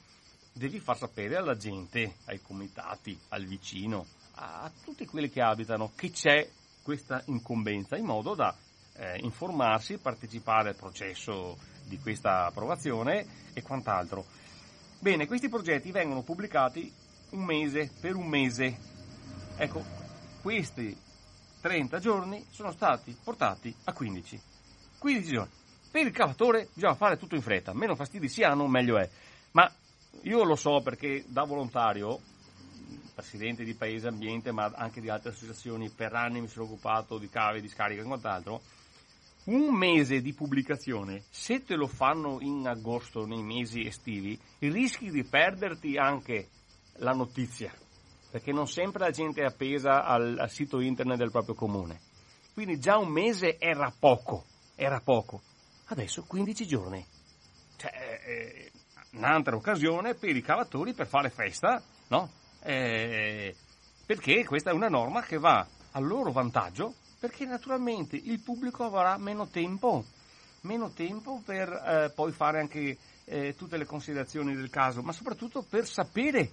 devi 0.51 0.81
far 0.81 0.97
sapere 0.97 1.37
alla 1.37 1.59
gente, 1.59 2.17
ai 2.25 2.41
comitati, 2.41 3.21
al 3.29 3.45
vicino, 3.45 4.07
a 4.37 4.73
tutti 4.83 5.05
quelli 5.05 5.29
che 5.29 5.43
abitano 5.43 5.93
che 5.95 6.11
c'è 6.11 6.49
questa 6.81 7.23
incombenza 7.27 7.99
in 7.99 8.07
modo 8.07 8.35
da 8.35 8.57
eh, 8.95 9.19
informarsi, 9.19 9.99
partecipare 9.99 10.71
al 10.71 10.77
processo 10.77 11.59
di 11.85 11.99
questa 11.99 12.47
approvazione 12.47 13.27
e 13.53 13.61
quant'altro. 13.61 14.25
Bene, 15.07 15.29
questi 15.29 15.49
progetti 15.49 15.93
vengono 15.93 16.23
pubblicati 16.23 16.93
un 17.31 17.45
mese 17.45 17.93
per 18.01 18.17
un 18.17 18.27
mese. 18.27 18.77
Ecco, 19.57 19.85
questi 20.43 20.99
30 21.61 22.01
giorni 22.01 22.45
sono 22.51 22.73
stati 22.73 23.17
portati 23.23 23.73
a 23.85 23.93
15. 23.93 24.41
15 24.99 25.31
giorni. 25.31 25.53
Per 25.93 26.05
il 26.05 26.11
cavatore 26.11 26.71
bisogna 26.73 26.97
fare 26.97 27.17
tutto 27.19 27.37
in 27.37 27.41
fretta, 27.41 27.73
meno 27.73 27.95
fastidi 27.95 28.29
si 28.29 28.43
hanno, 28.43 28.67
meglio 28.67 28.99
è. 28.99 29.09
Ma 29.53 29.73
io 30.23 30.43
lo 30.43 30.57
so 30.57 30.81
perché 30.81 31.23
da 31.29 31.45
volontario 31.45 32.19
presidente 33.15 33.63
di 33.63 33.75
Paese 33.75 34.09
Ambiente, 34.09 34.51
ma 34.51 34.73
anche 34.75 35.01
di 35.01 35.09
altre 35.09 35.31
associazioni, 35.31 35.89
per 35.89 36.15
anni 36.15 36.41
mi 36.41 36.49
sono 36.49 36.65
occupato 36.65 37.17
di 37.19 37.29
cave, 37.29 37.61
di 37.61 37.69
scarica 37.69 38.03
e 38.03 38.05
quant'altro, 38.05 38.61
un 39.47 39.75
mese 39.75 40.21
di 40.21 40.33
pubblicazione, 40.33 41.23
se 41.31 41.65
te 41.65 41.75
lo 41.75 41.87
fanno 41.87 42.39
in 42.41 42.67
agosto, 42.67 43.27
nei 43.27 43.43
mesi 43.43 43.87
estivi, 43.87 44.39
rischi 44.61 45.11
di 45.11 45.25
perderti 45.25 45.97
anche 45.97 46.49
la 46.99 47.13
notizia, 47.13 47.73
perché 48.31 48.53
non 48.53 48.67
sempre 48.67 49.05
la 49.05 49.11
gente 49.11 49.43
è 49.43 49.45
appesa 49.45 50.05
al, 50.05 50.37
al 50.39 50.51
sito 50.51 50.81
internet 50.81 51.19
del 51.19 51.31
proprio 51.31 51.55
comune. 51.55 52.01
Quindi 52.55 52.79
già 52.79 52.97
un 52.97 53.09
mese 53.09 53.59
era 53.59 53.93
poco, 53.97 54.45
era 54.75 55.01
poco. 55.01 55.43
Adesso 55.89 56.25
15 56.25 56.67
giorni. 56.67 57.05
Cioè, 57.77 57.93
eh, 58.25 58.71
un'altra 59.13 59.55
occasione 59.55 60.15
per 60.15 60.35
i 60.35 60.43
cavatori 60.43 60.95
per 60.95 61.07
fare 61.07 61.31
festa, 61.31 61.83
no? 62.09 62.31
eh, 62.63 63.55
perché 64.05 64.45
questa 64.45 64.71
è 64.71 64.75
una 64.75 64.89
norma 64.89 65.23
che 65.23 65.39
va 65.39 65.67
a 65.93 66.01
loro 66.01 66.33
vantaggio, 66.33 66.95
perché 67.19 67.45
naturalmente 67.45 68.17
il 68.17 68.41
pubblico 68.41 68.85
avrà 68.85 69.17
meno 69.17 69.47
tempo, 69.49 70.05
meno 70.63 70.91
tempo 70.91 71.43
per 71.45 71.69
eh, 71.69 72.13
poi 72.15 72.33
fare 72.33 72.61
anche 72.61 72.97
eh, 73.25 73.55
tutte 73.57 73.77
le 73.77 73.85
considerazioni 73.85 74.55
del 74.55 74.71
caso, 74.71 75.03
ma 75.03 75.13
soprattutto 75.13 75.63
per 75.63 75.87
sapere 75.87 76.51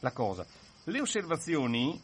la 0.00 0.12
cosa. 0.12 0.44
Le 0.84 1.00
osservazioni, 1.00 2.00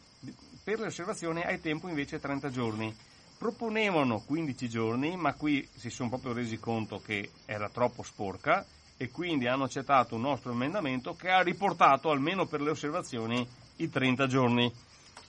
per 0.63 0.79
le 0.79 0.87
osservazioni 0.87 1.41
hai 1.41 1.59
tempo 1.59 1.87
invece 1.87 2.19
30 2.19 2.49
giorni. 2.49 2.95
Proponevano 3.37 4.21
15 4.21 4.67
giorni, 4.67 5.15
ma 5.15 5.33
qui 5.35 5.67
si 5.75 5.91
sono 5.91 6.09
proprio 6.09 6.33
resi 6.33 6.57
conto 6.57 6.99
che 6.99 7.29
era 7.45 7.69
troppo 7.69 8.01
sporca 8.01 8.65
e 8.97 9.11
quindi 9.11 9.47
hanno 9.47 9.65
accettato 9.65 10.15
un 10.15 10.21
nostro 10.21 10.51
emendamento 10.51 11.15
che 11.15 11.29
ha 11.29 11.41
riportato 11.41 12.09
almeno 12.09 12.47
per 12.47 12.61
le 12.61 12.71
osservazioni 12.71 13.47
i 13.77 13.89
30 13.89 14.25
giorni. 14.25 14.73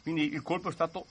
Quindi 0.03 0.33
il 0.33 0.43
colpo 0.43 0.71
è 0.71 0.73
stato 0.73 1.05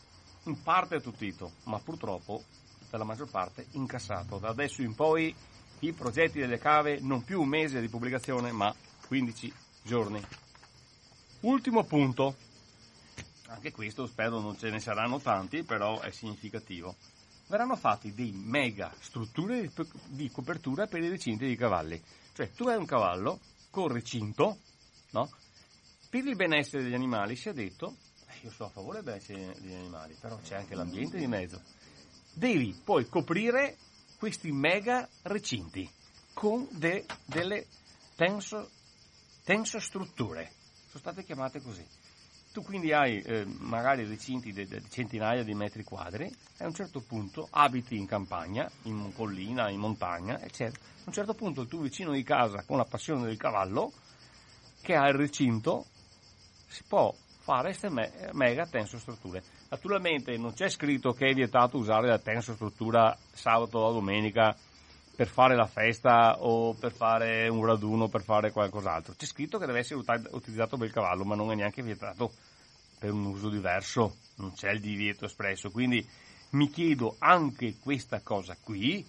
in 0.48 0.62
parte 0.62 0.96
attutito, 0.96 1.54
ma 1.64 1.80
purtroppo 1.80 2.44
per 2.90 3.00
la 3.00 3.06
maggior 3.06 3.30
parte 3.30 3.68
incassato. 3.72 4.38
Da 4.38 4.50
adesso 4.50 4.82
in 4.82 4.96
poi 4.96 5.34
i 5.80 5.94
progetti 5.94 6.40
delle 6.40 6.58
cave 6.58 7.00
non 7.02 7.24
più 7.24 7.42
un 7.42 7.48
mese 7.48 7.82
di 7.82 7.90
pubblicazione, 7.90 8.52
ma 8.52 8.74
15 9.08 9.54
giorni. 9.84 10.26
Ultimo 11.42 11.84
punto, 11.84 12.36
anche 13.48 13.72
questo 13.72 14.08
spero 14.08 14.40
non 14.40 14.58
ce 14.58 14.70
ne 14.70 14.80
saranno 14.80 15.20
tanti, 15.20 15.64
però 15.64 16.00
è 16.00 16.12
significativo. 16.12 16.96
Verranno 17.48 17.76
fatti 17.76 18.14
dei 18.14 18.32
mega 18.32 18.94
strutture 19.00 19.72
di 20.08 20.30
copertura 20.32 20.88
per 20.88 21.02
i 21.02 21.10
recinti 21.10 21.48
di 21.48 21.56
cavalli. 21.56 22.02
Cioè, 22.34 22.52
tu 22.52 22.68
hai 22.68 22.76
un 22.76 22.86
cavallo 22.86 23.40
con 23.70 23.88
recinto, 23.88 24.58
no? 25.12 25.30
Per 26.10 26.26
il 26.26 26.36
benessere 26.36 26.84
degli 26.84 26.94
animali 26.94 27.36
si 27.36 27.50
è 27.50 27.54
detto, 27.54 27.96
io 28.44 28.52
sono 28.52 28.70
a 28.70 28.72
favore 28.72 29.02
del 29.02 29.06
benessere 29.06 29.56
degli 29.60 29.74
animali, 29.74 30.16
però 30.20 30.38
c'è 30.44 30.56
anche 30.56 30.76
l'ambiente 30.76 31.18
di 31.18 31.28
mezzo. 31.28 31.62
Devi 32.34 32.80
poi 32.84 33.08
coprire 33.08 33.78
questi 34.18 34.52
mega 34.52 35.08
recinti 35.24 35.90
con 36.34 36.68
de, 36.72 37.06
delle 37.26 37.68
tenso, 38.16 38.70
tensostrutture, 39.44 40.52
sono 40.88 41.00
state 41.00 41.24
chiamate 41.24 41.62
così. 41.62 41.86
Tu 42.52 42.64
quindi 42.64 42.92
hai 42.92 43.22
eh, 43.22 43.46
magari 43.46 44.04
recinti 44.06 44.52
di 44.52 44.68
centinaia 44.90 45.44
di 45.44 45.54
metri 45.54 45.84
quadri 45.84 46.26
e 46.26 46.64
a 46.64 46.68
un 46.68 46.74
certo 46.74 47.02
punto 47.02 47.48
abiti 47.52 47.96
in 47.96 48.08
campagna, 48.08 48.70
in 48.84 49.14
collina, 49.14 49.70
in 49.70 49.80
montagna, 49.80 50.40
eccetera 50.42 50.96
a 51.08 51.10
un 51.10 51.14
certo 51.14 51.36
punto 51.36 51.62
il 51.62 51.68
tuo 51.70 51.80
vicino 51.80 52.12
di 52.12 52.24
casa 52.24 52.64
con 52.66 52.76
la 52.76 52.84
passione 52.84 53.26
del 53.26 53.38
cavallo, 53.38 53.94
che 54.82 54.94
ha 54.94 55.08
il 55.08 55.14
recinto, 55.14 55.86
si 56.68 56.84
può 56.84 57.16
fare 57.48 57.70
queste 57.70 57.90
me- 57.90 58.12
mega 58.34 58.66
tensostrutture. 58.66 59.42
Naturalmente 59.70 60.36
non 60.36 60.52
c'è 60.52 60.68
scritto 60.68 61.14
che 61.14 61.28
è 61.28 61.34
vietato 61.34 61.78
usare 61.78 62.08
la 62.08 62.20
tensostruttura 62.20 63.18
sabato 63.32 63.78
o 63.78 63.94
domenica 63.94 64.54
per 65.16 65.28
fare 65.30 65.56
la 65.56 65.66
festa 65.66 66.42
o 66.42 66.74
per 66.74 66.92
fare 66.92 67.48
un 67.48 67.64
raduno, 67.64 68.10
per 68.10 68.22
fare 68.22 68.52
qualcos'altro. 68.52 69.14
C'è 69.18 69.26
scritto 69.26 69.58
che 69.58 69.66
deve 69.66 69.80
essere 69.80 70.04
utilizzato 70.32 70.76
per 70.76 70.88
il 70.88 70.94
cavallo, 70.94 71.24
ma 71.24 71.36
non 71.36 71.50
è 71.52 71.56
neanche 71.56 71.82
vietato 71.82 72.34
per 73.00 73.14
un 73.14 73.24
uso 73.24 73.50
diverso, 73.50 74.18
non 74.36 74.52
c'è 74.54 74.72
il 74.72 74.82
divieto 74.82 75.24
espresso. 75.24 75.72
Quindi 75.72 76.06
mi 76.52 76.70
chiedo 76.70 77.16
anche 77.20 77.76
questa 77.80 78.20
cosa 78.22 78.58
qui, 78.62 79.08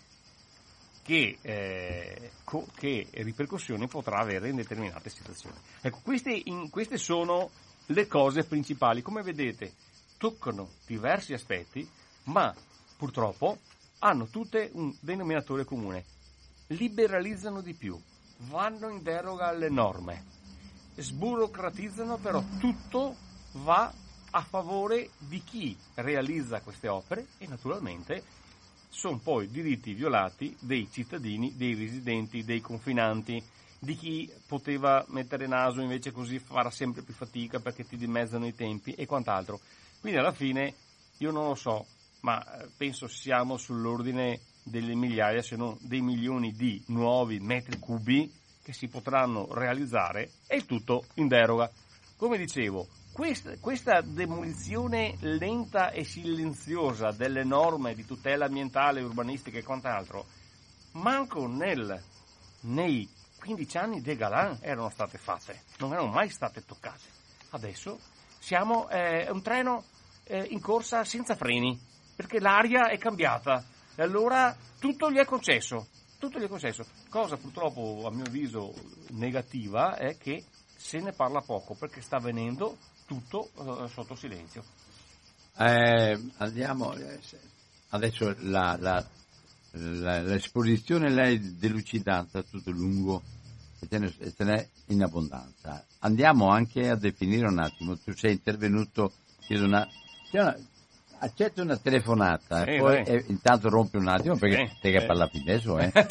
che, 1.03 1.39
eh, 1.43 2.31
co- 2.45 2.69
che, 2.77 3.09
ripercussioni 3.11 3.89
potrà 3.89 4.19
avere 4.19 4.49
in 4.49 4.57
determinate 4.57 5.11
situazioni. 5.11 5.57
Ecco, 5.81 5.99
queste, 6.05 6.41
in, 6.45 6.71
queste 6.71 6.99
sono 6.99 7.51
le 7.89 8.07
cose 8.07 8.45
principali. 8.45 9.03
Come 9.03 9.23
vedete, 9.23 9.75
toccano 10.17 10.71
diversi 10.87 11.33
aspetti, 11.33 11.89
ma 12.25 12.55
purtroppo 12.97 13.59
hanno 14.01 14.27
tutte 14.27 14.71
un 14.75 14.95
denominatore 15.01 15.65
comune. 15.65 16.05
Liberalizzano 16.69 17.61
di 17.61 17.75
più, 17.75 17.99
vanno 18.49 18.89
in 18.89 19.03
deroga 19.03 19.49
alle 19.49 19.71
norme, 19.71 20.25
sburocratizzano, 20.97 22.19
però 22.19 22.43
tutto 22.59 23.17
va 23.53 23.93
a 24.31 24.43
favore 24.43 25.11
di 25.17 25.43
chi 25.43 25.77
realizza 25.95 26.61
queste 26.61 26.89
opere 26.89 27.27
e 27.39 27.47
naturalmente 27.47 28.23
sono 28.91 29.19
poi 29.19 29.49
diritti 29.49 29.95
violati 29.95 30.55
dei 30.61 30.89
cittadini, 30.91 31.57
dei 31.57 31.75
residenti, 31.75 32.45
dei 32.45 32.61
confinanti, 32.61 33.43
di 33.79 33.95
chi 33.95 34.33
poteva 34.47 35.05
mettere 35.09 35.47
naso 35.47 35.81
invece 35.81 36.11
così 36.11 36.39
farà 36.39 36.71
sempre 36.71 37.03
più 37.03 37.15
fatica 37.15 37.61
perché 37.61 37.87
ti 37.87 37.97
dimezzano 37.97 38.47
i 38.47 38.55
tempi 38.55 38.93
e 38.93 39.07
quant'altro. 39.07 39.61
Quindi 40.01 40.19
alla 40.19 40.33
fine 40.33 40.75
io 41.19 41.31
non 41.31 41.47
lo 41.47 41.55
so, 41.55 41.87
ma 42.21 42.43
eh, 42.43 42.69
penso 42.77 43.07
siamo 43.07 43.57
sull'ordine 43.57 44.41
delle 44.63 44.95
migliaia, 44.95 45.43
se 45.43 45.57
non 45.57 45.77
dei 45.81 46.01
milioni 46.01 46.53
di 46.53 46.83
nuovi 46.89 47.39
metri 47.41 47.79
cubi 47.79 48.33
che 48.63 48.73
si 48.73 48.89
potranno 48.89 49.49
realizzare 49.53 50.31
e 50.47 50.57
il 50.57 50.67
tutto 50.67 51.05
in 51.15 51.29
deroga. 51.29 51.71
Come 52.17 52.37
dicevo, 52.37 52.87
questa, 53.13 53.57
questa, 53.59 54.01
demolizione 54.01 55.17
lenta 55.21 55.91
e 55.91 56.05
silenziosa 56.05 57.13
delle 57.13 57.45
norme 57.45 57.95
di 57.95 58.05
tutela 58.05 58.47
ambientale, 58.47 59.01
urbanistica 59.01 59.59
e 59.59 59.63
quant'altro, 59.63 60.27
manco 60.93 61.47
nel, 61.47 62.03
nei 62.63 63.09
15 63.39 63.79
anni 63.79 64.01
dei 64.01 64.17
Galan 64.17 64.59
erano 64.61 64.91
state 64.91 65.19
fatte, 65.19 65.63
non 65.79 65.93
erano 65.93 66.09
mai 66.09 66.29
state 66.29 66.65
toccate. 66.65 67.17
Adesso 67.51 67.99
siamo 68.39 68.89
eh, 68.89 69.31
un 69.31 69.43
treno 69.43 69.85
eh, 70.25 70.43
in 70.51 70.61
corsa 70.61 71.05
senza 71.05 71.35
freni, 71.35 71.79
perché 72.15 72.41
l'aria 72.41 72.89
è 72.89 72.99
cambiata. 72.99 73.65
E 73.95 74.03
allora 74.03 74.57
tutto 74.79 75.11
gli 75.11 75.17
è 75.17 75.25
concesso, 75.25 75.89
tutto 76.19 76.39
gli 76.39 76.45
è 76.45 76.49
concesso. 76.49 76.85
Cosa 77.09 77.37
purtroppo 77.37 78.03
a 78.07 78.11
mio 78.11 78.25
avviso 78.25 78.73
negativa 79.11 79.97
è 79.97 80.17
che 80.17 80.45
se 80.77 80.99
ne 80.99 81.13
parla 81.13 81.41
poco 81.41 81.75
perché 81.75 82.01
sta 82.01 82.17
avvenendo 82.17 82.77
tutto 83.07 83.51
uh, 83.55 83.87
sotto 83.87 84.15
silenzio. 84.15 84.63
Eh, 85.57 86.31
andiamo, 86.37 86.95
adesso 87.89 88.35
la, 88.39 88.77
la, 88.79 88.79
la, 88.79 89.05
l'esposizione 89.73 91.11
lei 91.11 91.57
delucidata 91.59 92.43
tutto 92.43 92.71
lungo 92.71 93.23
e 93.81 93.87
ce, 93.89 93.99
ne, 93.99 94.13
ce 94.13 94.45
n'è 94.45 94.69
in 94.87 95.03
abbondanza. 95.03 95.85
Andiamo 96.01 96.49
anche 96.49 96.89
a 96.89 96.97
definire 96.97 97.47
un 97.47 97.59
attimo, 97.59 97.97
tu 97.99 98.15
sei 98.15 98.33
intervenuto, 98.33 99.13
chiedo 99.41 99.65
una, 99.65 99.87
una 100.33 100.57
accetto 101.21 101.63
una 101.63 101.77
telefonata 101.77 102.65
sì, 102.65 102.71
e 102.71 102.79
poi 102.79 103.03
eh, 103.03 103.25
intanto 103.29 103.69
rompi 103.69 103.97
un 103.97 104.09
attimo 104.09 104.37
perché 104.37 104.63
eh, 104.63 104.77
te 104.81 104.91
che 104.91 104.99
eh. 104.99 105.07
parla 105.07 105.31
adesso, 105.33 105.79
eh. 105.79 105.93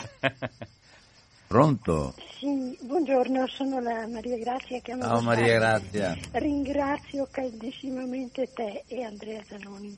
Pronto? 1.47 2.13
Sì, 2.37 2.77
buongiorno, 2.81 3.47
sono 3.47 3.79
la 3.79 4.05
Maria 4.05 4.37
Grazia. 4.37 4.81
Ciao 4.81 5.15
oh, 5.15 5.21
Maria 5.21 5.57
Grazia. 5.57 6.17
Ringrazio 6.31 7.25
caldissimamente 7.31 8.51
te 8.53 8.83
e 8.85 9.03
Andrea 9.03 9.41
Zanoni. 9.47 9.97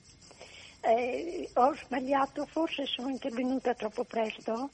Eh, 0.82 1.50
ho 1.54 1.76
sbagliato, 1.84 2.46
forse 2.46 2.86
sono 2.86 3.10
intervenuta 3.10 3.74
troppo 3.74 4.04
presto? 4.04 4.70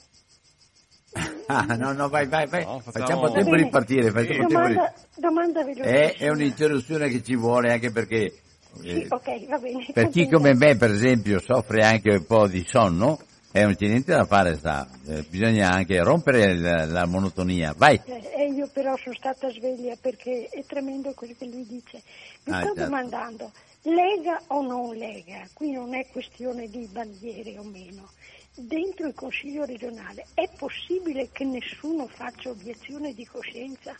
Ah, 1.47 1.75
no, 1.75 1.93
no, 1.93 2.09
vai, 2.09 2.27
vai, 2.27 2.47
vai. 2.47 2.63
No, 2.63 2.79
facciamo... 2.79 3.05
facciamo 3.05 3.31
tempo 3.31 3.55
di 3.55 3.67
partire. 3.69 4.11
Sì. 4.25 4.37
Domanda, 4.37 4.93
domanda 5.15 5.65
è, 5.65 6.15
è 6.15 6.29
un'interruzione 6.29 7.09
che 7.09 7.23
ci 7.23 7.35
vuole 7.35 7.71
anche 7.71 7.91
perché... 7.91 8.33
Sì, 8.81 8.87
eh, 8.87 9.07
ok, 9.09 9.47
va 9.47 9.57
bene. 9.57 9.85
Per 9.93 10.09
chi 10.09 10.27
come 10.27 10.53
me, 10.53 10.75
per 10.75 10.91
esempio, 10.91 11.39
soffre 11.39 11.83
anche 11.83 12.15
un 12.15 12.25
po' 12.25 12.47
di 12.47 12.65
sonno, 12.67 13.19
non 13.53 13.75
c'è 13.75 13.87
niente 13.87 14.11
da 14.11 14.25
fare, 14.25 14.55
sta. 14.55 14.85
Eh, 15.07 15.23
bisogna 15.29 15.71
anche 15.71 16.03
rompere 16.03 16.57
la, 16.57 16.85
la 16.85 17.05
monotonia. 17.05 17.73
Vai. 17.77 18.01
Eh, 18.03 18.31
e 18.35 18.51
io 18.51 18.67
però 18.67 18.97
sono 18.97 19.15
stata 19.15 19.49
sveglia 19.49 19.95
perché 19.99 20.49
è 20.51 20.63
tremendo 20.65 21.13
quello 21.13 21.33
che 21.37 21.45
lui 21.45 21.65
dice. 21.65 22.01
Mi 22.43 22.53
ah, 22.53 22.57
sto 22.57 22.73
certo. 22.73 22.83
domandando, 22.83 23.51
lega 23.85 24.41
o 24.47 24.61
non 24.61 24.95
lega? 24.95 25.47
Qui 25.53 25.71
non 25.71 25.95
è 25.95 26.07
questione 26.07 26.67
di 26.67 26.85
bandiere 26.91 27.57
o 27.57 27.63
meno 27.63 28.09
dentro 28.55 29.07
il 29.07 29.13
Consiglio 29.13 29.65
regionale 29.65 30.27
è 30.33 30.49
possibile 30.57 31.29
che 31.31 31.43
nessuno 31.43 32.07
faccia 32.07 32.49
obiezione 32.49 33.13
di 33.13 33.25
coscienza? 33.25 33.95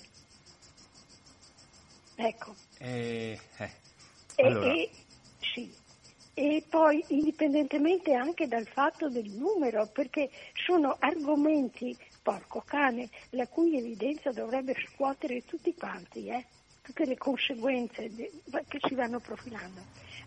Ecco. 2.15 2.55
Eh, 2.79 3.37
eh. 3.57 3.71
Allora. 4.37 4.71
E, 4.71 4.79
e, 4.79 4.89
sì. 5.39 5.73
e 6.33 6.63
poi 6.69 7.03
indipendentemente 7.09 8.13
anche 8.13 8.47
dal 8.47 8.65
fatto 8.67 9.09
del 9.09 9.29
numero, 9.29 9.87
perché 9.87 10.29
sono 10.65 10.95
argomenti, 10.99 11.95
porco 12.21 12.63
cane, 12.65 13.09
la 13.31 13.47
cui 13.47 13.77
evidenza 13.77 14.31
dovrebbe 14.31 14.73
scuotere 14.87 15.43
tutti 15.43 15.73
quanti, 15.73 16.27
eh? 16.27 16.45
Tutte 16.85 17.05
le 17.05 17.17
conseguenze 17.17 18.09
che 18.67 18.79
si 18.87 18.93
vanno 18.93 19.19
profilando. 19.19 19.81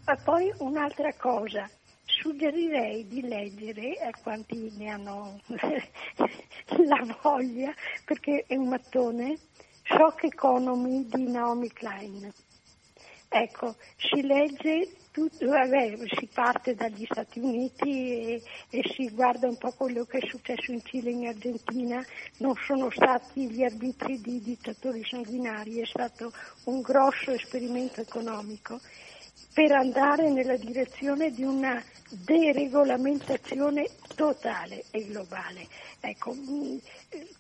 Ma 0.04 0.16
poi 0.16 0.52
un'altra 0.58 1.14
cosa, 1.14 1.70
suggerirei 2.04 3.06
di 3.06 3.20
leggere 3.22 3.94
a 4.00 4.10
quanti 4.20 4.72
ne 4.76 4.88
hanno 4.90 5.40
la 5.46 7.16
voglia, 7.22 7.72
perché 8.04 8.44
è 8.46 8.56
un 8.56 8.68
mattone, 8.68 9.38
Shock 9.84 10.24
Economy 10.24 11.06
di 11.06 11.30
Naomi 11.30 11.70
Klein. 11.72 12.32
Ecco, 13.28 13.76
si 13.96 14.22
legge 14.22 14.88
tutto, 15.18 15.46
vabbè, 15.48 15.96
si 16.16 16.28
parte 16.32 16.76
dagli 16.76 17.04
Stati 17.10 17.40
Uniti 17.40 17.90
e, 17.90 18.42
e, 18.70 18.82
si 18.94 19.10
guarda 19.10 19.48
un 19.48 19.56
po' 19.56 19.72
quello 19.72 20.04
che 20.04 20.18
è 20.18 20.26
successo 20.28 20.70
in 20.70 20.80
Cile 20.84 21.10
e 21.10 21.12
in 21.12 21.26
Argentina, 21.26 22.04
non 22.36 22.54
sono 22.64 22.88
stati 22.90 23.50
gli 23.50 23.64
arbitri 23.64 24.20
di 24.20 24.40
dittatori 24.40 25.04
sanguinari, 25.04 25.80
è 25.80 25.86
stato 25.86 26.32
un 26.64 26.80
grosso 26.82 27.32
esperimento 27.32 28.00
economico 28.00 28.80
per 29.52 29.72
andare 29.72 30.30
nella 30.30 30.56
direzione 30.56 31.32
di 31.32 31.42
una 31.42 31.82
deregolamentazione 32.10 33.88
totale 34.14 34.84
e 34.92 35.04
globale. 35.04 35.66
Ecco, 35.98 36.32
mm, 36.32 36.76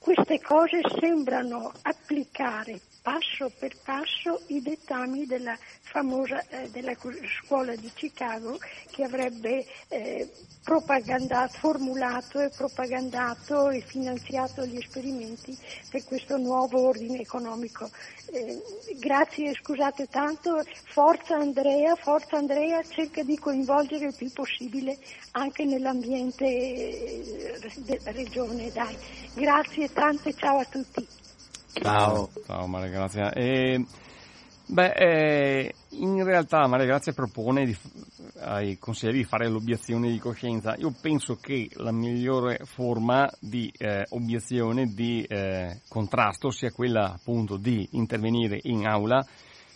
queste 0.00 0.40
cose 0.40 0.80
sembrano 0.98 1.72
applicare 1.82 2.80
passo 3.08 3.50
per 3.58 3.74
passo 3.82 4.42
i 4.48 4.60
dettami 4.60 5.24
della 5.24 5.56
famosa 5.80 6.46
eh, 6.48 6.68
della 6.68 6.94
scuola 7.42 7.74
di 7.74 7.90
Chicago 7.94 8.58
che 8.90 9.02
avrebbe 9.02 9.64
eh, 9.88 10.30
formulato 11.48 12.38
e 12.38 12.50
propagandato 12.50 13.70
e 13.70 13.80
finanziato 13.80 14.66
gli 14.66 14.76
esperimenti 14.76 15.56
per 15.88 16.04
questo 16.04 16.36
nuovo 16.36 16.86
ordine 16.86 17.20
economico. 17.20 17.88
Eh, 18.30 18.60
grazie, 18.98 19.54
scusate 19.54 20.08
tanto, 20.08 20.62
forza 20.84 21.36
Andrea, 21.36 21.94
forza 21.94 22.36
Andrea, 22.36 22.82
cerca 22.82 23.22
di 23.22 23.38
coinvolgere 23.38 24.08
il 24.08 24.14
più 24.14 24.30
possibile 24.30 24.98
anche 25.30 25.64
nell'ambiente 25.64 26.44
eh, 26.44 27.58
della 27.76 28.10
regione. 28.10 28.70
Dai. 28.70 28.94
Grazie 29.32 29.90
tante, 29.90 30.34
ciao 30.34 30.58
a 30.58 30.64
tutti. 30.66 31.17
Ciao. 31.80 32.28
Ciao 32.46 32.66
Maria 32.66 32.88
Grazia. 32.88 33.32
E, 33.32 33.84
beh, 34.66 34.92
eh, 34.92 35.74
in 35.90 36.24
realtà 36.24 36.66
Maria 36.66 36.86
Grazia 36.86 37.12
propone 37.12 37.64
di, 37.64 37.76
ai 38.40 38.78
consiglieri 38.78 39.18
di 39.18 39.24
fare 39.24 39.48
l'obiezione 39.48 40.10
di 40.10 40.18
coscienza. 40.18 40.74
Io 40.76 40.92
penso 41.00 41.36
che 41.36 41.68
la 41.74 41.92
migliore 41.92 42.60
forma 42.64 43.30
di 43.40 43.72
eh, 43.76 44.04
obiezione, 44.10 44.86
di 44.86 45.22
eh, 45.22 45.80
contrasto 45.88 46.50
sia 46.50 46.70
quella 46.70 47.12
appunto 47.12 47.56
di 47.56 47.88
intervenire 47.92 48.58
in 48.62 48.86
aula. 48.86 49.24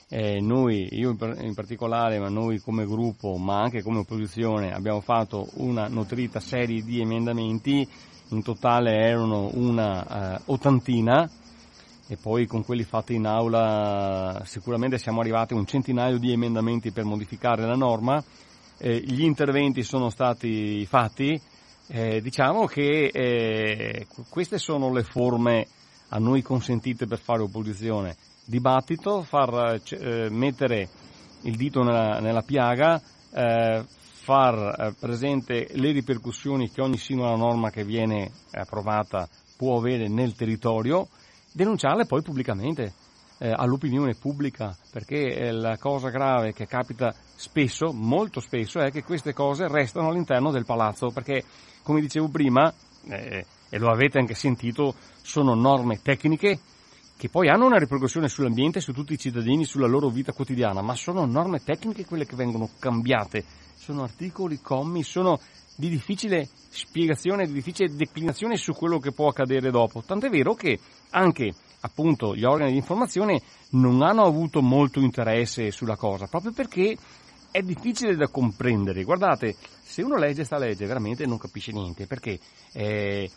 Eh, 0.08 0.40
noi, 0.40 0.88
io 0.90 1.16
in 1.18 1.54
particolare, 1.54 2.18
ma 2.18 2.28
noi 2.28 2.58
come 2.58 2.84
gruppo, 2.84 3.36
ma 3.38 3.62
anche 3.62 3.80
come 3.82 4.00
opposizione, 4.00 4.74
abbiamo 4.74 5.00
fatto 5.00 5.48
una 5.54 5.88
nutrita 5.88 6.38
serie 6.38 6.82
di 6.82 7.00
emendamenti, 7.00 7.88
in 8.28 8.42
totale 8.42 8.94
erano 8.98 9.50
una 9.54 10.36
eh, 10.36 10.42
ottantina, 10.46 11.30
e 12.12 12.18
poi 12.20 12.46
con 12.46 12.62
quelli 12.62 12.84
fatti 12.84 13.14
in 13.14 13.24
aula 13.24 14.42
sicuramente 14.44 14.98
siamo 14.98 15.20
arrivati 15.20 15.54
a 15.54 15.56
un 15.56 15.64
centinaio 15.64 16.18
di 16.18 16.30
emendamenti 16.30 16.90
per 16.90 17.04
modificare 17.04 17.64
la 17.64 17.72
norma, 17.72 18.22
eh, 18.76 19.00
gli 19.00 19.22
interventi 19.22 19.82
sono 19.82 20.10
stati 20.10 20.84
fatti, 20.84 21.40
eh, 21.86 22.20
diciamo 22.20 22.66
che 22.66 23.06
eh, 23.06 24.06
queste 24.28 24.58
sono 24.58 24.92
le 24.92 25.04
forme 25.04 25.66
a 26.08 26.18
noi 26.18 26.42
consentite 26.42 27.06
per 27.06 27.18
fare 27.18 27.40
opposizione, 27.40 28.14
dibattito, 28.44 29.22
far 29.22 29.80
eh, 29.82 30.28
mettere 30.28 30.90
il 31.44 31.56
dito 31.56 31.82
nella, 31.82 32.20
nella 32.20 32.42
piaga, 32.42 33.00
eh, 33.32 33.84
far 33.86 34.54
eh, 34.78 34.94
presente 35.00 35.68
le 35.70 35.92
ripercussioni 35.92 36.70
che 36.70 36.82
ogni 36.82 36.98
singola 36.98 37.36
norma 37.36 37.70
che 37.70 37.86
viene 37.86 38.30
approvata 38.50 39.26
può 39.56 39.78
avere 39.78 40.08
nel 40.08 40.34
territorio, 40.34 41.08
denunciarle 41.52 42.06
poi 42.06 42.22
pubblicamente 42.22 42.92
eh, 43.38 43.50
all'opinione 43.50 44.14
pubblica, 44.14 44.76
perché 44.90 45.34
eh, 45.34 45.52
la 45.52 45.76
cosa 45.76 46.10
grave 46.10 46.52
che 46.52 46.66
capita 46.66 47.14
spesso, 47.34 47.92
molto 47.92 48.40
spesso, 48.40 48.78
è 48.80 48.90
che 48.90 49.02
queste 49.02 49.32
cose 49.32 49.68
restano 49.68 50.08
all'interno 50.08 50.50
del 50.50 50.64
palazzo, 50.64 51.08
perché 51.08 51.44
come 51.82 52.00
dicevo 52.00 52.28
prima, 52.28 52.72
eh, 53.08 53.44
e 53.68 53.78
lo 53.78 53.90
avete 53.90 54.18
anche 54.18 54.34
sentito, 54.34 54.94
sono 55.22 55.54
norme 55.54 56.00
tecniche 56.02 56.58
che 57.16 57.28
poi 57.28 57.48
hanno 57.48 57.66
una 57.66 57.78
ripercussione 57.78 58.28
sull'ambiente, 58.28 58.80
su 58.80 58.92
tutti 58.92 59.12
i 59.12 59.18
cittadini, 59.18 59.64
sulla 59.64 59.86
loro 59.86 60.08
vita 60.08 60.32
quotidiana, 60.32 60.82
ma 60.82 60.94
sono 60.94 61.24
norme 61.24 61.62
tecniche 61.62 62.04
quelle 62.04 62.26
che 62.26 62.36
vengono 62.36 62.68
cambiate, 62.78 63.44
sono 63.76 64.02
articoli, 64.02 64.60
commi, 64.60 65.02
sono 65.02 65.38
di 65.76 65.88
difficile 65.88 66.48
spiegazione, 66.68 67.46
di 67.46 67.52
difficile 67.52 67.94
declinazione 67.94 68.56
su 68.56 68.72
quello 68.72 68.98
che 68.98 69.12
può 69.12 69.28
accadere 69.28 69.70
dopo. 69.70 70.02
Tant'è 70.02 70.28
vero 70.28 70.54
che 70.54 70.78
anche 71.10 71.52
appunto 71.80 72.34
gli 72.34 72.44
organi 72.44 72.72
di 72.72 72.78
informazione 72.78 73.42
non 73.70 74.02
hanno 74.02 74.22
avuto 74.22 74.62
molto 74.62 75.00
interesse 75.00 75.70
sulla 75.70 75.96
cosa, 75.96 76.26
proprio 76.26 76.52
perché 76.52 76.96
è 77.50 77.60
difficile 77.60 78.16
da 78.16 78.28
comprendere. 78.28 79.04
Guardate, 79.04 79.56
se 79.82 80.02
uno 80.02 80.16
legge 80.16 80.44
sta 80.44 80.58
legge 80.58 80.86
veramente 80.86 81.26
non 81.26 81.38
capisce 81.38 81.72
niente, 81.72 82.06
perché 82.06 82.38
eh, 82.72 83.30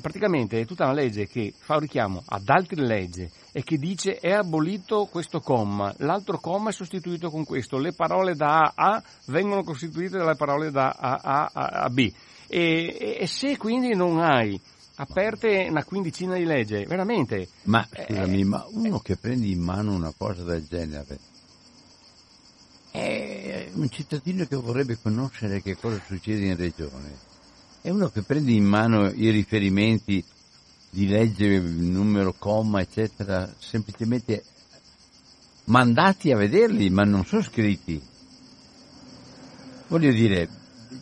praticamente 0.00 0.60
è 0.60 0.66
tutta 0.66 0.84
una 0.84 0.92
legge 0.92 1.26
che 1.26 1.52
fa 1.56 1.74
un 1.74 1.80
richiamo 1.80 2.22
ad 2.26 2.48
altre 2.48 2.84
leggi 2.84 3.28
e 3.52 3.62
che 3.64 3.76
dice 3.76 4.18
è 4.18 4.32
abolito 4.32 5.06
questo 5.06 5.40
comma, 5.40 5.92
l'altro 5.98 6.38
comma 6.38 6.70
è 6.70 6.72
sostituito 6.72 7.30
con 7.30 7.44
questo, 7.44 7.78
le 7.78 7.92
parole 7.92 8.34
da 8.34 8.60
A 8.60 8.72
a 8.74 9.02
vengono 9.26 9.62
costituite 9.62 10.18
dalle 10.18 10.36
parole 10.36 10.70
da 10.70 10.90
A 10.90 11.20
a, 11.22 11.50
a, 11.52 11.66
a 11.84 11.88
B. 11.88 12.12
E, 12.46 13.18
e, 13.20 13.26
se 13.26 13.56
quindi 13.56 13.94
non 13.94 14.20
hai 14.20 14.60
aperte 14.96 15.66
una 15.68 15.84
quindicina 15.84 16.34
di 16.34 16.44
leggi, 16.44 16.84
veramente... 16.84 17.48
Ma 17.64 17.86
scusami, 17.90 18.40
eh, 18.40 18.44
ma 18.44 18.66
uno 18.70 18.98
che 18.98 19.16
prende 19.16 19.46
in 19.46 19.60
mano 19.60 19.94
una 19.94 20.12
cosa 20.16 20.42
del 20.42 20.66
genere 20.66 21.18
è 22.90 23.70
un 23.74 23.88
cittadino 23.88 24.44
che 24.46 24.56
vorrebbe 24.56 24.98
conoscere 25.00 25.62
che 25.62 25.76
cosa 25.76 26.00
succede 26.04 26.46
in 26.46 26.56
regione 26.56 27.29
è 27.82 27.88
uno 27.88 28.08
che 28.08 28.22
prende 28.22 28.52
in 28.52 28.64
mano 28.64 29.10
i 29.10 29.30
riferimenti 29.30 30.22
di 30.90 31.06
legge, 31.06 31.58
numero, 31.58 32.34
comma, 32.36 32.80
eccetera, 32.80 33.50
semplicemente 33.58 34.44
mandati 35.64 36.30
a 36.32 36.36
vederli, 36.36 36.90
ma 36.90 37.04
non 37.04 37.24
sono 37.24 37.42
scritti. 37.42 38.00
Voglio 39.86 40.12
dire, 40.12 40.48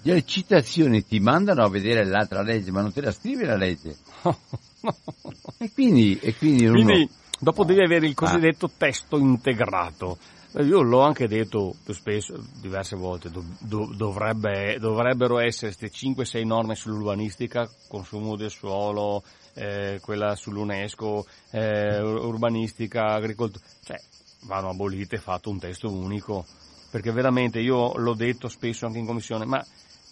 le 0.02 0.24
citazioni 0.24 1.04
ti 1.04 1.18
mandano 1.18 1.64
a 1.64 1.68
vedere 1.68 2.04
l'altra 2.04 2.42
legge, 2.42 2.70
ma 2.70 2.80
non 2.80 2.92
te 2.92 3.00
la 3.00 3.12
scrivi 3.12 3.44
la 3.44 3.56
legge. 3.56 3.96
e 5.58 5.72
quindi, 5.72 6.18
e 6.20 6.34
quindi, 6.36 6.66
uno... 6.66 7.08
dopo 7.38 7.64
devi 7.64 7.82
avere 7.82 8.06
il 8.06 8.14
cosiddetto 8.14 8.66
ah. 8.66 8.70
testo 8.76 9.16
integrato. 9.18 10.18
Io 10.60 10.80
l'ho 10.80 11.02
anche 11.02 11.28
detto 11.28 11.74
più 11.84 11.92
spesso, 11.92 12.42
diverse 12.60 12.96
volte, 12.96 13.30
do, 13.30 13.44
do, 13.60 13.92
dovrebbe, 13.94 14.78
dovrebbero 14.80 15.38
essere 15.38 15.74
queste 15.74 15.90
5-6 15.90 16.46
norme 16.46 16.74
sull'urbanistica, 16.74 17.68
consumo 17.86 18.34
del 18.34 18.50
suolo, 18.50 19.22
eh, 19.54 19.98
quella 20.00 20.34
sull'UNESCO, 20.34 21.26
eh, 21.50 22.00
urbanistica, 22.00 23.12
agricoltura, 23.12 23.62
cioè 23.84 24.00
vanno 24.44 24.70
abolite 24.70 25.16
e 25.16 25.20
fatto 25.20 25.50
un 25.50 25.58
testo 25.58 25.92
unico, 25.92 26.46
perché 26.90 27.12
veramente 27.12 27.60
io 27.60 27.94
l'ho 27.96 28.14
detto 28.14 28.48
spesso 28.48 28.86
anche 28.86 28.98
in 28.98 29.06
commissione, 29.06 29.44
ma 29.44 29.64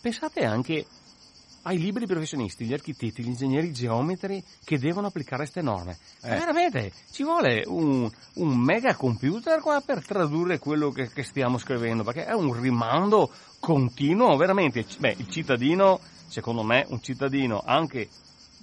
pensate 0.02 0.44
anche 0.44 0.84
ai 1.66 1.78
liberi 1.78 2.06
professionisti, 2.06 2.64
gli 2.64 2.72
architetti, 2.72 3.22
gli 3.22 3.28
ingegneri, 3.28 3.68
i 3.68 3.72
geometri 3.72 4.42
che 4.64 4.78
devono 4.78 5.08
applicare 5.08 5.42
queste 5.42 5.62
norme. 5.62 5.98
Eh. 6.22 6.28
Veramente 6.28 6.92
ci 7.10 7.24
vuole 7.24 7.64
un, 7.66 8.08
un, 8.34 8.56
mega 8.56 8.94
computer 8.94 9.60
qua 9.60 9.82
per 9.84 10.04
tradurre 10.04 10.58
quello 10.58 10.90
che, 10.90 11.10
che, 11.10 11.24
stiamo 11.24 11.58
scrivendo, 11.58 12.04
perché 12.04 12.24
è 12.24 12.34
un 12.34 12.58
rimando 12.58 13.30
continuo, 13.58 14.36
veramente. 14.36 14.86
Beh, 14.98 15.16
il 15.18 15.28
cittadino, 15.28 15.98
secondo 16.28 16.62
me, 16.62 16.84
un 16.88 17.02
cittadino 17.02 17.62
anche 17.66 18.08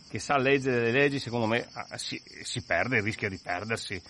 che 0.08 0.20
sa 0.20 0.38
leggere 0.38 0.80
le 0.80 0.92
leggi, 0.92 1.20
secondo 1.20 1.46
me 1.46 1.68
ah, 1.74 1.98
si, 1.98 2.22
si 2.44 2.64
perde, 2.64 3.02
rischia 3.02 3.28
di 3.28 3.40
perdersi. 3.42 4.02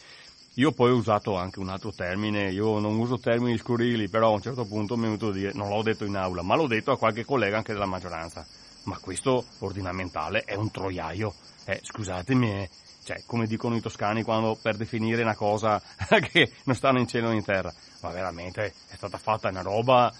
Io 0.57 0.71
poi 0.71 0.91
ho 0.91 0.95
usato 0.97 1.35
anche 1.35 1.59
un 1.59 1.69
altro 1.69 1.91
termine, 1.91 2.51
io 2.51 2.77
non 2.77 2.99
uso 2.99 3.17
termini 3.17 3.57
scurili, 3.57 4.07
però 4.07 4.27
a 4.27 4.35
un 4.35 4.41
certo 4.41 4.65
punto 4.65 4.95
mi 4.95 5.01
è 5.01 5.05
venuto 5.05 5.29
a 5.29 5.31
dire, 5.31 5.51
non 5.55 5.69
l'ho 5.69 5.81
detto 5.81 6.05
in 6.05 6.15
aula, 6.15 6.43
ma 6.43 6.55
l'ho 6.55 6.67
detto 6.67 6.91
a 6.91 6.97
qualche 6.99 7.25
collega 7.25 7.57
anche 7.57 7.73
della 7.73 7.87
maggioranza 7.87 8.45
ma 8.83 8.97
questo 8.99 9.45
ordinamentale 9.59 10.43
è 10.43 10.55
un 10.55 10.71
troiaio. 10.71 11.33
Eh, 11.65 11.79
scusatemi, 11.81 12.51
eh, 12.51 12.69
cioè, 13.03 13.23
come 13.25 13.47
dicono 13.47 13.75
i 13.75 13.81
toscani 13.81 14.23
quando 14.23 14.57
per 14.61 14.75
definire 14.75 15.21
una 15.21 15.35
cosa 15.35 15.81
che 16.31 16.51
non 16.63 16.75
stanno 16.75 16.99
in 16.99 17.07
cielo 17.07 17.29
né 17.29 17.35
in 17.35 17.43
terra. 17.43 17.73
Ma 18.01 18.09
veramente 18.09 18.73
è 18.89 18.95
stata 18.95 19.17
fatta 19.17 19.49
una 19.49 19.61
roba 19.61 20.13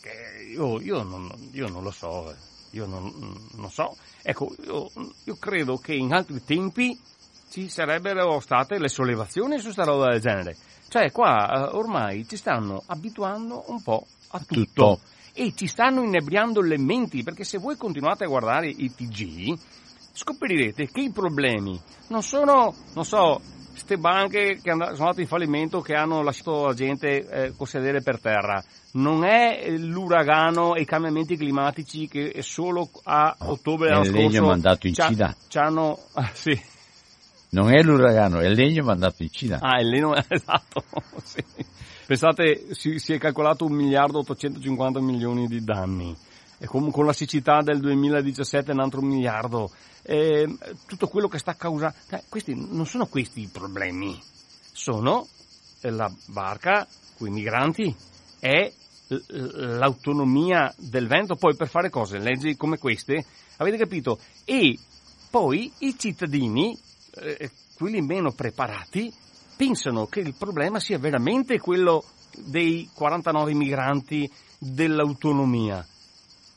che 0.00 0.46
io, 0.52 0.80
io, 0.80 1.02
non, 1.02 1.30
io 1.52 1.68
non, 1.68 1.82
lo 1.82 1.90
so, 1.90 2.30
eh. 2.30 2.36
io 2.70 2.86
non, 2.86 3.48
non 3.52 3.70
so. 3.70 3.96
Ecco, 4.22 4.54
io, 4.64 4.90
io, 5.24 5.36
credo 5.36 5.76
che 5.76 5.94
in 5.94 6.12
altri 6.12 6.42
tempi 6.44 6.98
ci 7.50 7.68
sarebbero 7.68 8.38
state 8.40 8.78
le 8.78 8.88
sollevazioni 8.88 9.58
su 9.58 9.64
questa 9.64 9.84
roba 9.84 10.10
del 10.10 10.20
genere. 10.20 10.56
Cioè, 10.88 11.10
qua 11.12 11.68
eh, 11.68 11.76
ormai 11.76 12.26
ci 12.28 12.36
stanno 12.36 12.82
abituando 12.86 13.64
un 13.68 13.82
po' 13.82 14.06
a 14.28 14.38
tutto. 14.38 14.54
tutto 14.54 15.00
e 15.40 15.54
ci 15.56 15.66
stanno 15.66 16.02
inebriando 16.02 16.60
le 16.60 16.76
menti, 16.76 17.22
perché 17.22 17.44
se 17.44 17.56
voi 17.56 17.78
continuate 17.78 18.24
a 18.24 18.28
guardare 18.28 18.68
i 18.68 18.94
TG, 18.94 19.58
scoprirete 20.12 20.90
che 20.90 21.00
i 21.00 21.10
problemi 21.10 21.80
non 22.08 22.22
sono, 22.22 22.74
non 22.92 23.06
so, 23.06 23.40
queste 23.70 23.96
banche 23.96 24.60
che 24.62 24.70
sono 24.70 24.84
andate 24.84 25.22
in 25.22 25.26
fallimento 25.26 25.80
che 25.80 25.94
hanno 25.94 26.22
lasciato 26.22 26.66
la 26.66 26.74
gente 26.74 27.26
eh, 27.26 27.52
con 27.56 27.66
sedere 27.66 28.02
per 28.02 28.20
terra. 28.20 28.62
Non 28.92 29.24
è 29.24 29.70
l'uragano 29.78 30.74
e 30.74 30.82
i 30.82 30.84
cambiamenti 30.84 31.38
climatici 31.38 32.06
che 32.06 32.42
solo 32.42 32.90
a 33.04 33.34
ottobre 33.38 33.88
dell'anno 33.88 34.04
scorso... 34.04 34.20
Il 34.20 34.30
legno 34.30 34.46
mandato 34.46 34.86
in 34.88 34.94
Cina. 34.94 35.34
C'hanno... 35.48 35.98
Ah, 36.12 36.30
sì. 36.34 36.60
Non 37.52 37.72
è 37.72 37.80
l'uragano, 37.80 38.40
è 38.40 38.46
il 38.46 38.52
legno 38.52 38.84
mandato 38.84 39.22
in 39.22 39.30
Cina. 39.30 39.58
Ah, 39.62 39.80
il 39.80 39.88
legno, 39.88 40.14
esatto, 40.28 40.84
sì. 41.24 41.42
Pensate, 42.10 42.74
si, 42.74 42.98
si 42.98 43.12
è 43.12 43.18
calcolato 43.18 43.64
1 43.66 43.72
miliardo 43.72 44.18
850 44.18 44.98
milioni 44.98 45.46
di 45.46 45.62
danni. 45.62 46.12
E 46.58 46.66
con, 46.66 46.90
con 46.90 47.06
la 47.06 47.12
siccità 47.12 47.60
del 47.62 47.78
2017 47.78 48.72
un 48.72 48.80
altro 48.80 49.00
miliardo. 49.00 49.70
E 50.02 50.56
tutto 50.88 51.06
quello 51.06 51.28
che 51.28 51.38
sta 51.38 51.54
causando... 51.54 51.94
Eh, 52.08 52.24
questi, 52.28 52.52
non 52.56 52.84
sono 52.86 53.06
questi 53.06 53.42
i 53.42 53.46
problemi. 53.46 54.20
Sono 54.72 55.24
la 55.82 56.12
barca, 56.26 56.84
quei 57.16 57.30
migranti, 57.30 57.94
è 58.40 58.72
l'autonomia 59.06 60.74
del 60.78 61.06
vento. 61.06 61.36
Poi 61.36 61.54
per 61.54 61.68
fare 61.68 61.90
cose, 61.90 62.18
leggi 62.18 62.56
come 62.56 62.78
queste, 62.78 63.24
avete 63.58 63.76
capito? 63.76 64.18
E 64.44 64.76
poi 65.30 65.72
i 65.78 65.94
cittadini, 65.96 66.76
eh, 67.20 67.52
quelli 67.76 68.00
meno 68.00 68.32
preparati, 68.32 69.14
pensano 69.60 70.06
che 70.06 70.20
il 70.20 70.32
problema 70.32 70.80
sia 70.80 70.96
veramente 70.96 71.58
quello 71.58 72.02
dei 72.34 72.88
49 72.94 73.52
migranti 73.52 74.30
dell'autonomia. 74.56 75.86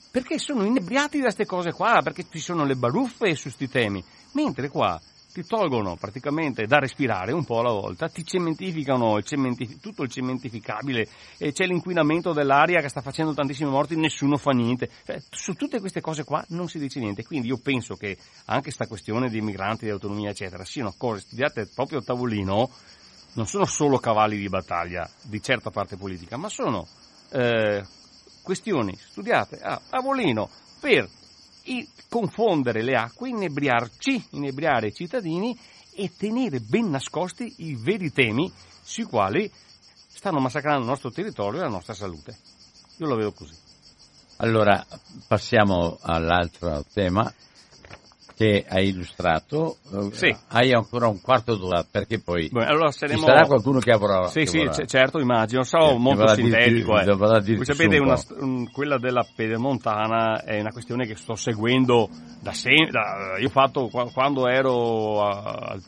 Perché 0.10 0.39
sono 0.39 0.64
inebriati 0.64 1.18
da 1.18 1.24
queste 1.24 1.45
cose 1.45 1.74
qua, 1.74 1.99
perché 2.01 2.26
ci 2.32 2.39
sono 2.39 2.64
le 2.64 2.78
baruffe 2.78 3.36
su 3.36 3.49
questi 3.49 3.68
temi. 3.68 4.01
Mentre 4.32 4.70
qua 4.70 5.01
ti 5.34 5.43
tolgono 5.45 5.97
praticamente 5.97 6.66
da 6.66 6.80
respirare 6.80 7.34
un 7.34 7.43
po' 7.43 7.60
alla 7.60 7.72
volta, 7.72 8.08
ti 8.08 8.24
cementificano 8.24 9.18
il 9.18 9.26
cementif- 9.26 9.82
tutto 9.82 10.04
il 10.04 10.10
cementificabile, 10.10 11.06
e 11.38 11.51
c'è 11.51 11.66
l'inquinamento 11.66 12.32
dell'aria 12.32 12.80
che 12.80 12.88
sta 12.88 13.01
facendo 13.01 13.34
tantissimi 13.34 13.70
morti, 13.70 13.97
nessuno 13.97 14.38
fa 14.38 14.51
niente. 14.51 14.89
Cioè, 15.04 15.22
su 15.30 15.56
tutte 15.56 15.82
queste 15.82 15.99
cose 15.99 16.24
qua 16.24 16.45
non 16.49 16.70
si 16.70 16.80
dice 16.80 16.99
niente. 16.99 17.26
Quindi 17.26 17.47
io 17.47 17.58
penso 17.58 17.95
che 17.95 18.18
anche 18.45 18.64
questa 18.64 18.88
questione 18.88 19.30
di 19.30 19.41
migranti, 19.41 19.84
di 19.86 19.91
autonomia, 19.91 20.30
eccetera, 20.30 20.64
siano 20.64 20.93
cose 20.95 21.22
studiate 21.22 21.68
proprio 21.74 21.99
a 21.99 22.04
tavolino 22.04 22.70
non 23.34 23.48
sono 23.48 23.66
solo 23.66 23.98
cavalli 23.98 24.38
di 24.38 24.50
battaglia 24.50 25.10
di 25.22 25.42
certa 25.42 25.70
parte 25.70 25.98
politica, 25.98 26.38
ma 26.38 26.50
sono 26.50 26.88
eh, 27.32 27.84
questioni 28.42 28.96
studiate 28.96 29.60
a 29.60 29.82
tavolino 29.90 30.50
per 30.80 31.08
i, 31.64 31.88
confondere 32.10 32.84
le 32.84 32.96
acque, 32.96 33.30
inebriarci, 33.30 34.28
inebriare 34.32 34.88
i 34.88 34.94
cittadini 34.94 35.58
e 35.96 36.12
tenere 36.16 36.60
ben 36.60 36.90
nascosti 36.90 37.54
i 37.58 37.76
veri 37.76 38.12
temi 38.12 38.52
sui 38.84 39.04
quali 39.04 39.52
stanno 40.08 40.40
massacrando 40.40 40.82
il 40.82 40.88
nostro 40.88 41.12
territorio 41.12 41.60
e 41.60 41.64
la 41.64 41.70
nostra 41.70 41.94
salute. 41.94 42.38
Io 42.98 43.08
lo 43.08 43.16
vedo 43.16 43.32
così. 43.32 43.56
Allora, 44.38 44.86
passiamo 45.28 45.98
all'altro 46.02 46.84
tema 46.92 47.32
che 48.36 48.66
hai 48.68 48.90
illustrato, 48.90 49.78
sì. 50.12 50.36
hai 50.50 50.72
ancora 50.74 51.08
un 51.08 51.22
quarto 51.22 51.56
d'ora 51.56 51.86
perché 51.90 52.20
poi 52.20 52.50
Beh, 52.52 52.66
allora 52.66 52.92
saremo... 52.92 53.20
ci 53.20 53.26
sarà 53.26 53.46
qualcuno 53.46 53.80
che 53.80 53.92
avrà... 53.92 54.28
Sì, 54.28 54.40
che 54.40 54.48
sì, 54.48 54.58
vorrà. 54.66 54.86
certo, 54.86 55.20
immagino, 55.20 55.64
sarò 55.64 55.92
eh, 55.92 55.98
molto 55.98 56.28
sintetico. 56.28 56.94
Dirti, 56.94 57.10
eh. 57.10 57.56
Voi 57.56 57.66
sapete, 57.66 57.98
un 57.98 58.08
una, 58.08 58.22
un, 58.40 58.72
quella 58.72 58.98
della 58.98 59.26
Pedemontana 59.36 60.44
è 60.44 60.60
una 60.60 60.72
questione 60.72 61.06
che 61.06 61.16
sto 61.16 61.36
seguendo 61.36 62.10
da 62.42 62.54
sempre, 62.54 63.40
io 63.40 63.48
ho 63.48 63.52
fatto 63.52 63.88
quando 63.88 64.48
ero 64.48 65.22
al... 65.22 65.82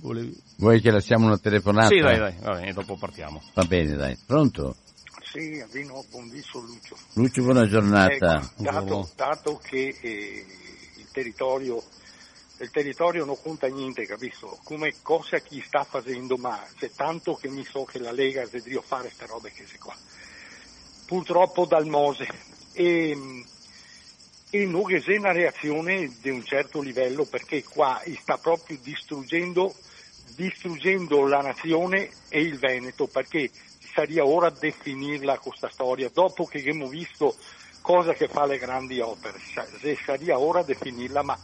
Volevi... 0.00 0.36
Vuoi 0.56 0.80
che 0.80 0.90
lasciamo 0.90 1.26
una 1.26 1.38
telefonata? 1.38 1.88
Sì, 1.88 2.00
dai, 2.00 2.18
dai, 2.18 2.34
va 2.40 2.54
bene, 2.54 2.72
dopo 2.72 2.96
partiamo. 2.96 3.40
Va 3.54 3.64
bene, 3.64 3.94
dai. 3.94 4.18
Pronto? 4.26 4.76
Sì, 5.32 5.62
Avino, 5.64 6.04
buon 6.10 6.28
viso 6.28 6.60
Lucio. 6.60 6.94
Lucio, 7.14 7.42
buona 7.42 7.66
giornata. 7.66 8.38
Ecco, 8.38 8.62
dato, 8.62 9.08
dato, 9.16 9.60
che 9.62 9.96
eh, 9.98 10.44
territorio, 11.12 11.82
il 12.58 12.70
territorio 12.70 13.24
non 13.24 13.40
conta 13.40 13.68
niente, 13.68 14.06
capisco? 14.06 14.58
Come 14.64 14.94
cosa 15.02 15.38
chi 15.38 15.62
sta 15.64 15.84
facendo, 15.84 16.36
ma 16.36 16.60
c'è 16.76 16.90
tanto 16.90 17.34
che 17.34 17.48
mi 17.48 17.64
so 17.64 17.84
che 17.84 17.98
la 17.98 18.10
Lega 18.10 18.46
deve 18.46 18.82
fare 18.84 19.04
queste 19.04 19.26
robe 19.26 19.52
che 19.52 19.64
si 19.66 19.78
qua. 19.78 19.96
Purtroppo 21.06 21.64
dal 21.66 21.86
Mose. 21.86 22.26
E, 22.72 23.44
e 24.50 24.66
non 24.66 24.84
c'è 24.84 25.16
una 25.16 25.32
reazione 25.32 26.16
di 26.20 26.30
un 26.30 26.44
certo 26.44 26.80
livello 26.80 27.24
perché 27.24 27.62
qua 27.62 28.02
sta 28.20 28.38
proprio 28.38 28.78
distruggendo, 28.82 29.74
distruggendo 30.34 31.26
la 31.26 31.40
nazione 31.40 32.10
e 32.28 32.40
il 32.40 32.58
Veneto 32.58 33.06
perché 33.06 33.50
sarebbe 33.92 34.20
ora 34.20 34.50
definirla 34.50 35.38
questa 35.38 35.68
storia 35.68 36.10
dopo 36.12 36.46
che 36.46 36.58
abbiamo 36.58 36.88
visto 36.88 37.36
cosa 37.82 38.14
che 38.14 38.28
fa 38.28 38.46
le 38.46 38.56
grandi 38.58 39.00
opere, 39.00 39.38
sarebbe 40.04 40.32
ora 40.32 40.62
definirla, 40.62 41.22
ma 41.22 41.38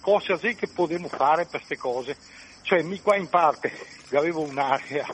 cosa 0.00 0.36
sì 0.38 0.56
che 0.56 0.66
potremmo 0.66 1.08
fare 1.08 1.42
per 1.44 1.60
queste 1.60 1.76
cose? 1.76 2.16
Cioè, 2.62 2.82
mi 2.82 3.00
qua 3.00 3.16
in 3.16 3.28
parte 3.28 3.70
avevo 4.12 4.40
un'area 4.40 5.06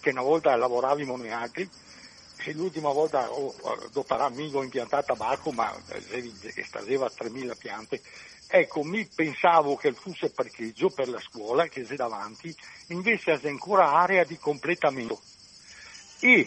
che 0.00 0.10
una 0.10 0.22
volta 0.22 0.54
lavoravamo 0.54 1.16
noi 1.16 1.32
altri, 1.32 1.68
e 2.46 2.52
l'ultima 2.52 2.90
volta 2.92 3.30
oh, 3.32 3.54
dopo 3.90 4.14
amico 4.16 4.62
impiantata 4.62 5.14
a 5.14 5.16
Bacco, 5.16 5.50
ma 5.50 5.74
stazeva 6.62 7.06
3.000 7.06 7.56
piante, 7.56 8.02
ecco, 8.46 8.82
mi 8.82 9.06
pensavo 9.06 9.76
che 9.76 9.92
fosse 9.92 10.30
parcheggio 10.30 10.90
per 10.90 11.08
la 11.08 11.20
scuola 11.20 11.66
che 11.68 11.84
c'è 11.84 11.94
davanti, 11.94 12.54
invece 12.88 13.38
c'è 13.40 13.48
ancora 13.48 13.92
area 13.92 14.24
di 14.24 14.36
completamento. 14.36 15.20
E 16.20 16.46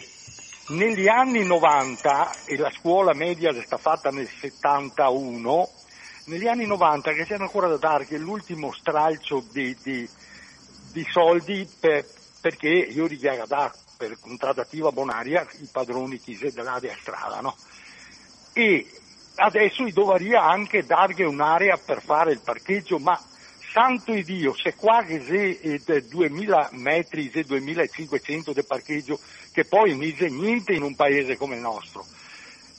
negli 0.68 1.08
anni 1.08 1.44
90, 1.44 2.44
e 2.44 2.56
la 2.56 2.70
scuola 2.70 3.14
media 3.14 3.50
è 3.50 3.62
stata 3.64 3.78
fatta 3.78 4.10
nel 4.10 4.28
71, 4.28 5.68
negli 6.24 6.46
anni 6.46 6.66
90 6.66 7.12
che 7.12 7.24
c'era 7.24 7.44
ancora 7.44 7.68
da 7.68 7.76
dare 7.76 8.06
l'ultimo 8.18 8.72
stralcio 8.72 9.42
di, 9.50 9.76
di, 9.82 10.08
di 10.92 11.06
soldi 11.10 11.66
per, 11.80 12.04
perché 12.40 12.68
io 12.68 13.06
richiamo 13.06 13.46
da 13.46 13.72
per 13.96 14.16
contrattativa 14.20 14.92
bonaria 14.92 15.46
i 15.60 15.68
padroni 15.72 16.20
dell'area 16.24 16.94
strada, 17.00 17.40
no? 17.40 17.56
E 18.52 18.86
adesso 19.36 19.82
gli 19.82 19.92
doveria 19.92 20.44
anche 20.44 20.84
dargli 20.84 21.22
un'area 21.22 21.76
per 21.78 22.02
fare 22.02 22.32
il 22.32 22.40
parcheggio, 22.40 22.98
ma 22.98 23.20
santo 23.72 24.12
di 24.12 24.24
Dio, 24.24 24.54
se 24.56 24.74
qua 24.74 25.02
che 25.02 25.20
se 25.84 26.08
2000 26.08 26.70
metri, 26.72 27.30
se 27.30 27.44
2500 27.44 28.52
di 28.52 28.64
parcheggio, 28.64 29.18
che 29.58 29.64
poi 29.64 29.90
non 29.90 29.98
dice 29.98 30.28
niente 30.28 30.72
in 30.72 30.82
un 30.82 30.94
paese 30.94 31.36
come 31.36 31.56
il 31.56 31.60
nostro, 31.60 32.06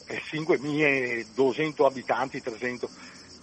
5200 0.08 1.86
abitanti, 1.86 2.42
300, 2.42 2.90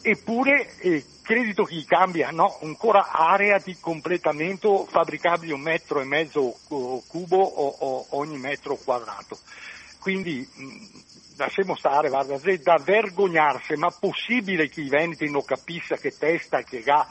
eppure 0.01 0.75
eh, 0.79 1.05
credito 1.21 1.65
che 1.65 1.85
cambia, 1.87 2.31
no? 2.31 2.59
ancora 2.63 3.11
area 3.11 3.59
di 3.63 3.77
completamento 3.79 4.87
fabbricabile 4.87 5.53
un 5.53 5.61
metro 5.61 6.01
e 6.01 6.05
mezzo 6.05 6.57
cubo 6.67 7.37
o, 7.37 7.77
o 7.79 8.07
ogni 8.11 8.39
metro 8.39 8.75
quadrato. 8.77 9.39
Quindi 10.01 10.49
mh, 10.51 10.87
lasciamo 11.37 11.77
stare, 11.77 12.09
guarda, 12.09 12.41
da 12.63 12.79
vergognarsi, 12.83 13.75
ma 13.75 13.91
possibile 13.91 14.71
che 14.71 14.81
i 14.81 14.89
veneti 14.89 15.31
non 15.31 15.45
capisca 15.45 15.97
che 15.97 16.17
testa 16.17 16.63
che 16.63 16.83
ha, 16.87 17.07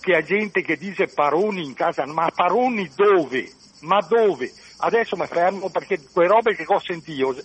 che 0.00 0.14
ha 0.14 0.22
gente 0.22 0.62
che 0.62 0.78
dice 0.78 1.08
paroni 1.08 1.62
in 1.62 1.74
casa, 1.74 2.06
ma 2.06 2.30
paroni 2.34 2.90
dove? 2.94 3.52
Ma 3.80 4.00
dove? 4.00 4.50
Adesso 4.78 5.16
mi 5.16 5.26
fermo 5.26 5.70
perché 5.70 6.00
quelle 6.12 6.28
robe 6.28 6.54
che 6.54 6.64
ho 6.66 6.78
sentito 6.78 7.36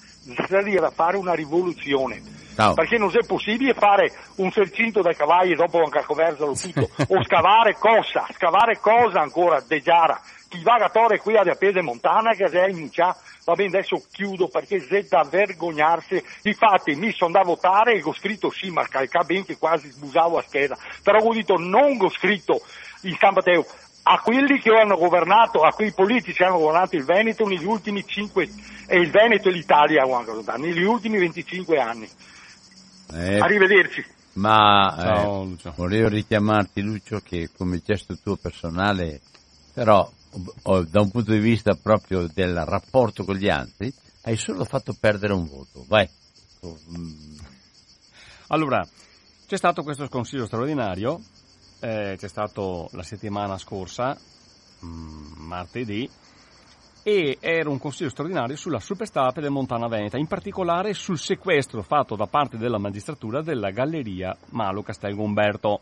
sarebbe 0.48 0.80
da 0.80 0.92
fare 0.92 1.18
una 1.18 1.34
rivoluzione 1.34 2.22
Ciao. 2.56 2.74
Perché 2.76 2.98
non 2.98 3.10
è 3.12 3.26
possibile 3.26 3.74
fare 3.74 4.12
un 4.36 4.52
sercinto 4.52 5.02
dai 5.02 5.16
cavalli 5.16 5.56
dopo 5.56 5.78
un 5.78 5.90
cacoversalo 5.90 6.54
tutto, 6.54 6.90
o 7.10 7.24
scavare 7.24 7.74
cosa, 7.74 8.28
scavare 8.34 8.78
cosa 8.80 9.22
ancora 9.22 9.62
de 9.62 9.82
Giara. 9.82 10.20
Chi 10.48 10.62
va 10.62 10.76
a 10.76 10.90
Torre 10.90 11.18
qui 11.18 11.36
a 11.36 11.56
Piede 11.56 11.82
Montana 11.82 12.36
che 12.36 12.46
è 12.46 12.68
in 12.68 12.92
cià, 12.92 13.16
va 13.44 13.54
bene 13.56 13.80
adesso 13.80 14.04
chiudo 14.12 14.50
perché 14.50 14.86
c'è 14.86 15.04
da 15.06 15.26
vergognarsi. 15.28 16.24
Infatti 16.44 16.94
mi 16.94 17.12
sono 17.12 17.32
da 17.32 17.42
votare 17.42 17.94
e 17.94 18.04
ho 18.04 18.14
scritto 18.14 18.52
sì, 18.52 18.70
ma 18.70 18.88
calca 18.88 19.24
ben 19.24 19.46
che 19.46 19.58
quasi 19.58 19.90
sbusavo 19.90 20.38
a 20.38 20.44
scheda, 20.44 20.78
però 21.02 21.18
ho 21.20 21.34
detto 21.34 21.58
non 21.58 21.98
ho 22.00 22.10
scritto 22.10 22.62
in 23.02 23.18
San 23.20 23.34
Matteo, 23.34 23.66
a 24.04 24.20
quelli 24.20 24.60
che 24.60 24.70
hanno 24.70 24.98
governato, 24.98 25.62
a 25.62 25.72
quei 25.72 25.94
politici 25.94 26.34
che 26.38 26.44
hanno 26.44 26.58
governato 26.58 26.96
il 26.96 27.06
Veneto 27.06 27.46
negli 27.48 27.64
ultimi 27.66 28.06
5 28.06 28.50
e 28.88 28.98
il 29.00 29.10
Veneto 29.10 29.50
e 29.50 29.52
l'Italia 29.54 30.04
negli 30.58 30.84
ultimi 30.84 31.18
25 31.20 31.80
anni. 31.80 32.10
Eh, 33.14 33.40
Arrivederci. 33.40 34.04
Ma 34.34 34.94
Ciao, 34.98 35.44
eh, 35.44 35.46
Lucio. 35.46 35.74
volevo 35.78 36.08
richiamarti 36.10 36.82
Lucio 36.82 37.22
che 37.24 37.50
come 37.56 37.82
gesto 37.86 38.18
tuo 38.22 38.36
personale, 38.36 39.22
però 39.74 40.10
o- 40.64 40.84
da 40.84 41.02
un 41.02 41.12
punto 41.12 41.32
di 41.32 41.38
vista 41.40 41.78
proprio 41.82 42.28
del 42.34 42.66
rapporto 42.66 43.24
con 43.24 43.36
gli 43.36 43.48
altri, 43.50 43.94
hai 44.24 44.36
solo 44.36 44.66
fatto 44.66 44.96
perdere 45.00 45.34
un 45.34 45.48
voto. 45.48 45.86
Vai. 45.88 46.10
Allora, 48.48 48.86
c'è 49.48 49.58
stato 49.58 49.84
questo 49.84 50.08
consiglio 50.10 50.46
straordinario, 50.46 51.22
eh, 51.84 52.16
c'è 52.18 52.30
stato 52.30 52.88
la 52.94 53.04
settimana 53.04 53.58
scorsa, 53.58 54.18
mm, 54.86 55.46
martedì, 55.46 56.10
e 57.04 57.38
era 57.42 57.70
un 57.70 57.78
consiglio 57.78 58.10
straordinario 58.10 58.56
sulla 58.56 58.80
superstrada 58.80 59.42
del 59.42 59.50
Montana 59.50 59.90
Veneta, 59.90 60.18
in 60.18 60.28
particolare 60.28 60.94
sul 60.94 61.18
sequestro 61.18 61.82
fatto 61.82 62.16
da 62.16 62.28
parte 62.28 62.58
della 62.58 62.78
magistratura 62.78 63.42
della 63.42 63.72
galleria 63.72 64.34
Malo 64.52 64.82
Castel 64.82 65.14
Gomberto. 65.14 65.82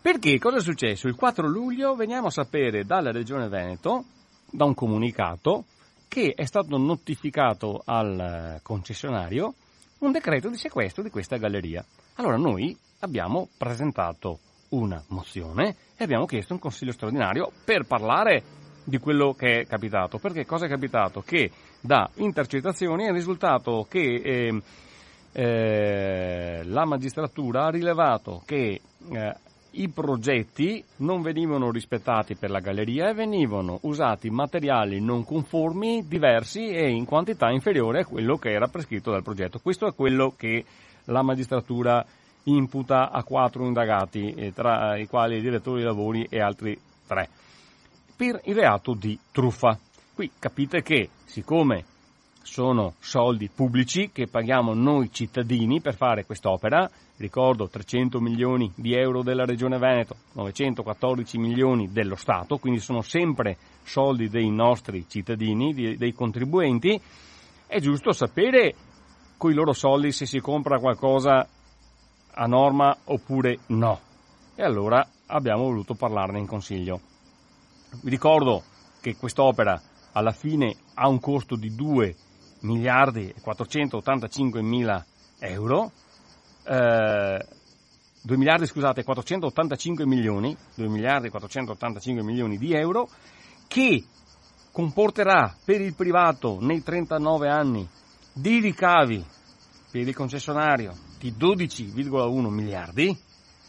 Perché 0.00 0.38
cosa 0.38 0.58
è 0.58 0.60
successo? 0.60 1.08
Il 1.08 1.16
4 1.16 1.48
luglio 1.48 1.96
veniamo 1.96 2.28
a 2.28 2.30
sapere 2.30 2.84
dalla 2.84 3.10
Regione 3.10 3.48
Veneto, 3.48 4.04
da 4.48 4.66
un 4.66 4.74
comunicato, 4.74 5.64
che 6.06 6.34
è 6.36 6.44
stato 6.44 6.76
notificato 6.78 7.82
al 7.84 8.20
eh, 8.20 8.60
concessionario 8.62 9.54
un 9.98 10.12
decreto 10.12 10.48
di 10.48 10.56
sequestro 10.56 11.02
di 11.02 11.10
questa 11.10 11.38
galleria. 11.38 11.84
Allora 12.16 12.36
noi 12.36 12.76
abbiamo 13.00 13.48
presentato 13.58 14.38
una 14.74 15.02
mozione 15.08 15.76
e 15.96 16.04
abbiamo 16.04 16.26
chiesto 16.26 16.52
un 16.52 16.58
consiglio 16.58 16.92
straordinario 16.92 17.50
per 17.64 17.84
parlare 17.86 18.42
di 18.84 18.98
quello 18.98 19.32
che 19.32 19.60
è 19.60 19.66
capitato. 19.66 20.18
Perché 20.18 20.44
cosa 20.44 20.66
è 20.66 20.68
capitato? 20.68 21.22
Che 21.22 21.50
da 21.80 22.08
intercettazioni 22.16 23.04
è 23.04 23.12
risultato 23.12 23.86
che 23.88 24.00
eh, 24.00 24.62
eh, 25.32 26.62
la 26.64 26.84
magistratura 26.84 27.66
ha 27.66 27.70
rilevato 27.70 28.42
che 28.44 28.80
eh, 29.10 29.34
i 29.76 29.88
progetti 29.88 30.84
non 30.98 31.22
venivano 31.22 31.70
rispettati 31.70 32.36
per 32.36 32.50
la 32.50 32.60
galleria 32.60 33.08
e 33.08 33.14
venivano 33.14 33.78
usati 33.82 34.30
materiali 34.30 35.00
non 35.00 35.24
conformi, 35.24 36.06
diversi 36.06 36.68
e 36.68 36.90
in 36.90 37.04
quantità 37.04 37.50
inferiore 37.50 38.00
a 38.00 38.06
quello 38.06 38.36
che 38.36 38.52
era 38.52 38.68
prescritto 38.68 39.10
dal 39.10 39.24
progetto. 39.24 39.58
Questo 39.58 39.86
è 39.88 39.94
quello 39.94 40.34
che 40.36 40.64
la 41.06 41.22
magistratura 41.22 42.04
imputa 42.44 43.10
a 43.10 43.22
quattro 43.22 43.64
indagati, 43.64 44.32
eh, 44.34 44.52
tra 44.52 44.96
i 44.96 45.06
quali 45.06 45.36
il 45.36 45.42
direttore 45.42 45.78
dei 45.78 45.86
lavori 45.86 46.26
e 46.28 46.40
altri 46.40 46.78
tre, 47.06 47.28
per 48.16 48.40
il 48.44 48.54
reato 48.54 48.94
di 48.94 49.18
truffa. 49.32 49.78
Qui 50.14 50.30
capite 50.38 50.82
che, 50.82 51.08
siccome 51.24 51.84
sono 52.42 52.94
soldi 53.00 53.48
pubblici 53.48 54.10
che 54.12 54.26
paghiamo 54.26 54.74
noi 54.74 55.10
cittadini 55.10 55.80
per 55.80 55.96
fare 55.96 56.26
quest'opera, 56.26 56.88
ricordo 57.16 57.68
300 57.68 58.20
milioni 58.20 58.70
di 58.74 58.94
euro 58.94 59.22
della 59.22 59.44
Regione 59.44 59.78
Veneto, 59.78 60.16
914 60.32 61.38
milioni 61.38 61.90
dello 61.90 62.16
Stato, 62.16 62.58
quindi 62.58 62.80
sono 62.80 63.02
sempre 63.02 63.56
soldi 63.82 64.28
dei 64.28 64.50
nostri 64.50 65.06
cittadini, 65.08 65.72
di- 65.72 65.96
dei 65.96 66.12
contribuenti, 66.12 67.00
è 67.66 67.80
giusto 67.80 68.12
sapere 68.12 68.74
con 69.36 69.50
i 69.50 69.54
loro 69.54 69.72
soldi 69.72 70.12
se 70.12 70.26
si 70.26 70.38
compra 70.38 70.78
qualcosa 70.78 71.48
a 72.34 72.46
norma 72.46 72.96
oppure 73.04 73.58
no. 73.66 74.00
E 74.54 74.62
allora 74.62 75.06
abbiamo 75.26 75.64
voluto 75.64 75.94
parlarne 75.94 76.38
in 76.38 76.46
consiglio. 76.46 77.00
Vi 78.02 78.10
ricordo 78.10 78.62
che 79.00 79.16
quest'opera 79.16 79.80
alla 80.12 80.32
fine 80.32 80.76
ha 80.94 81.08
un 81.08 81.20
costo 81.20 81.56
di 81.56 81.74
2 81.74 82.14
miliardi 82.60 83.28
e 83.28 83.40
485 83.40 84.62
mila 84.62 85.04
euro, 85.38 85.90
eh, 86.64 87.46
2 88.22 88.36
miliardi 88.36 88.66
scusate 88.66 89.04
485 89.04 90.06
milioni, 90.06 90.56
2 90.74 90.88
miliardi 90.88 91.26
e 91.26 91.30
485 91.30 92.24
milioni 92.24 92.56
di 92.56 92.72
euro, 92.72 93.08
che 93.68 94.04
comporterà 94.72 95.54
per 95.64 95.80
il 95.80 95.94
privato 95.94 96.58
nei 96.60 96.82
39 96.82 97.48
anni 97.48 97.88
di 98.32 98.60
ricavi 98.60 99.24
per 99.94 100.08
il 100.08 100.14
concessionario 100.14 100.92
di 101.20 101.32
12,1 101.38 102.48
miliardi, 102.48 103.16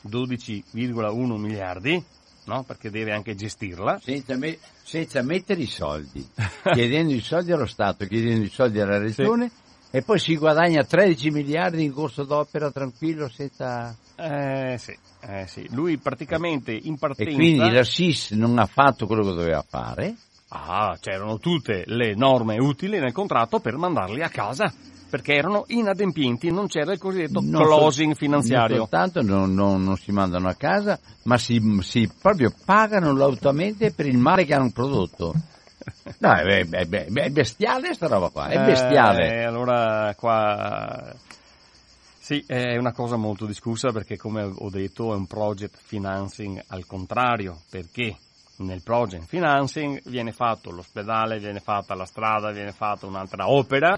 12,1 0.10 1.38
miliardi, 1.38 2.04
no? 2.46 2.64
perché 2.64 2.90
deve 2.90 3.14
anche 3.14 3.36
gestirla, 3.36 4.00
senza, 4.04 4.36
me- 4.36 4.58
senza 4.82 5.22
mettere 5.22 5.62
i 5.62 5.68
soldi, 5.68 6.28
chiedendo 6.74 7.14
i 7.14 7.20
soldi 7.20 7.52
allo 7.52 7.68
Stato, 7.68 8.08
chiedendo 8.08 8.44
i 8.44 8.50
soldi 8.50 8.80
alla 8.80 8.98
Regione 8.98 9.52
e 9.92 10.02
poi 10.02 10.18
si 10.18 10.36
guadagna 10.36 10.84
13 10.84 11.30
miliardi 11.30 11.84
in 11.84 11.94
corso 11.94 12.24
d'opera 12.24 12.72
tranquillo 12.72 13.30
senza... 13.30 13.96
Eh 14.16 14.78
sì, 14.80 14.98
eh 15.22 15.46
sì. 15.46 15.68
Lui 15.74 15.98
praticamente 15.98 16.72
in 16.72 16.94
E 16.96 16.98
partenza... 16.98 17.36
quindi 17.36 17.70
la 17.70 17.84
SIS 17.84 18.32
non 18.32 18.58
ha 18.58 18.66
fatto 18.66 19.06
quello 19.06 19.22
che 19.22 19.36
doveva 19.36 19.62
fare. 19.62 20.16
Ah, 20.58 20.98
c'erano 21.00 21.38
tutte 21.38 21.84
le 21.86 22.16
norme 22.16 22.58
utili 22.60 22.98
nel 23.00 23.12
contratto 23.12 23.60
per 23.60 23.76
mandarli 23.76 24.22
a 24.24 24.30
casa, 24.30 24.72
perché 25.10 25.34
erano 25.34 25.66
inadempienti, 25.68 26.50
non 26.52 26.68
c'era 26.68 26.94
il 26.94 26.98
cosiddetto 27.00 27.42
Non 27.42 27.64
closing 27.64 28.12
sol- 28.12 28.18
finanziario. 28.18 28.78
Non 28.78 28.88
soltanto 28.88 29.22
non, 29.22 29.54
non- 29.54 29.84
non 29.84 29.98
si 29.98 30.12
mandano 30.12 30.48
a 30.48 30.54
casa, 30.56 31.00
ma 31.24 31.38
si, 31.38 31.62
si 31.82 32.10
proprio 32.22 32.54
pagano 32.64 33.14
lautamente 33.14 33.92
per 33.92 34.06
il 34.08 34.18
male 34.18 34.46
che 34.46 34.54
hanno 34.54 34.72
prodotto. 34.72 35.34
No, 36.20 36.34
è, 36.34 36.66
è- 36.68 36.88
è- 36.88 37.06
è 37.06 37.30
bestiale 37.30 37.94
sta 37.94 38.08
roba 38.08 38.30
qua, 38.30 38.48
è 38.48 38.58
bestiale. 38.66 39.42
Eh, 39.42 39.44
allora 39.44 40.14
qua... 40.18 41.14
Sì, 42.18 42.44
è 42.48 42.76
una 42.78 42.92
cosa 42.92 43.18
molto 43.18 43.46
discussa 43.46 43.92
perché 43.92 44.18
come 44.18 44.42
ho 44.42 44.70
detto 44.72 45.14
è 45.14 45.16
un 45.16 45.28
project 45.28 45.78
financing 45.80 46.60
al 46.70 46.88
contrario, 46.88 47.62
perché 47.70 48.16
nel 48.58 48.82
project 48.84 49.26
financing 49.26 50.02
viene 50.06 50.32
fatto 50.32 50.72
l'ospedale, 50.72 51.40
viene 51.40 51.60
fatta 51.60 51.96
la 51.96 52.06
strada, 52.06 52.52
viene 52.52 52.72
fatta 52.72 53.06
un'altra 53.06 53.50
opera, 53.50 53.98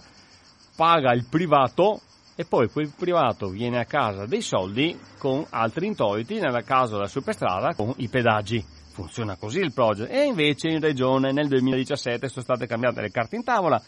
paga 0.76 1.14
il 1.14 1.26
privato 1.30 2.01
e 2.36 2.45
poi 2.45 2.70
quel 2.70 2.91
privato 2.95 3.49
viene 3.49 3.80
a 3.80 3.86
casa 3.86 4.26
dei 4.26 4.41
soldi 4.41 4.97
con 5.18 5.45
altri 5.49 5.88
introiti, 5.88 6.39
nel 6.39 6.64
caso 6.64 6.95
della 6.95 7.08
superstrada 7.08 7.74
con 7.74 7.93
i 7.97 8.10
pedaggi. 8.10 8.64
Funziona 8.91 9.36
così 9.36 9.60
il 9.60 9.74
project. 9.74 10.12
E 10.12 10.24
invece 10.24 10.70
in 10.70 10.80
regione 10.80 11.32
nel 11.32 11.47
2017 11.47 12.28
sono 12.30 12.43
state 12.43 12.68
cambiate 12.68 13.01
le 13.01 13.12
carte 13.12 13.36
in 13.36 13.43
tavola, 13.43 13.82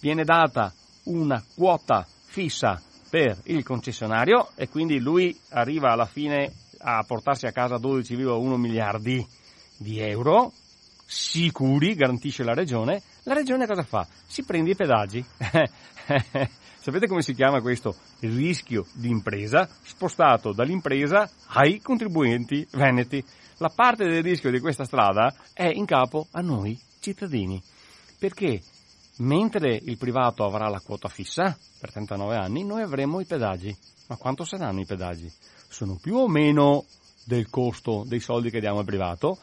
viene 0.00 0.24
data 0.24 0.72
una 1.04 1.42
quota 1.54 2.06
fissa 2.06 2.80
per 3.08 3.38
il 3.44 3.64
concessionario 3.64 4.48
e 4.54 4.68
quindi 4.68 4.98
lui 4.98 5.38
arriva 5.50 5.90
alla 5.90 6.06
fine 6.06 6.52
a 6.78 7.02
portarsi 7.06 7.46
a 7.46 7.52
casa 7.52 7.76
12,1 7.76 8.54
miliardi 8.56 9.26
di 9.80 9.98
euro 9.98 10.52
sicuri, 11.06 11.94
garantisce 11.94 12.44
la 12.44 12.52
regione, 12.52 13.02
la 13.22 13.32
regione 13.32 13.66
cosa 13.66 13.82
fa? 13.82 14.06
Si 14.26 14.44
prende 14.44 14.72
i 14.72 14.76
pedaggi. 14.76 15.24
Sapete 16.80 17.06
come 17.06 17.22
si 17.22 17.34
chiama 17.34 17.62
questo? 17.62 17.96
Il 18.20 18.36
rischio 18.36 18.86
di 18.92 19.08
impresa 19.08 19.68
spostato 19.82 20.52
dall'impresa 20.52 21.28
ai 21.48 21.80
contribuenti 21.80 22.66
veneti. 22.72 23.24
La 23.56 23.72
parte 23.74 24.04
del 24.04 24.22
rischio 24.22 24.50
di 24.50 24.60
questa 24.60 24.84
strada 24.84 25.34
è 25.54 25.66
in 25.66 25.86
capo 25.86 26.26
a 26.32 26.40
noi 26.40 26.78
cittadini. 27.00 27.60
Perché 28.18 28.60
mentre 29.18 29.80
il 29.82 29.96
privato 29.96 30.44
avrà 30.44 30.68
la 30.68 30.80
quota 30.80 31.08
fissa 31.08 31.56
per 31.78 31.90
39 31.90 32.36
anni, 32.36 32.64
noi 32.64 32.82
avremo 32.82 33.20
i 33.20 33.26
pedaggi. 33.26 33.74
Ma 34.08 34.16
quanto 34.16 34.44
saranno 34.44 34.80
i 34.80 34.86
pedaggi? 34.86 35.30
Sono 35.68 35.98
più 36.00 36.16
o 36.16 36.28
meno 36.28 36.84
del 37.24 37.48
costo 37.48 38.04
dei 38.06 38.20
soldi 38.20 38.50
che 38.50 38.60
diamo 38.60 38.80
al 38.80 38.84
privato? 38.84 39.38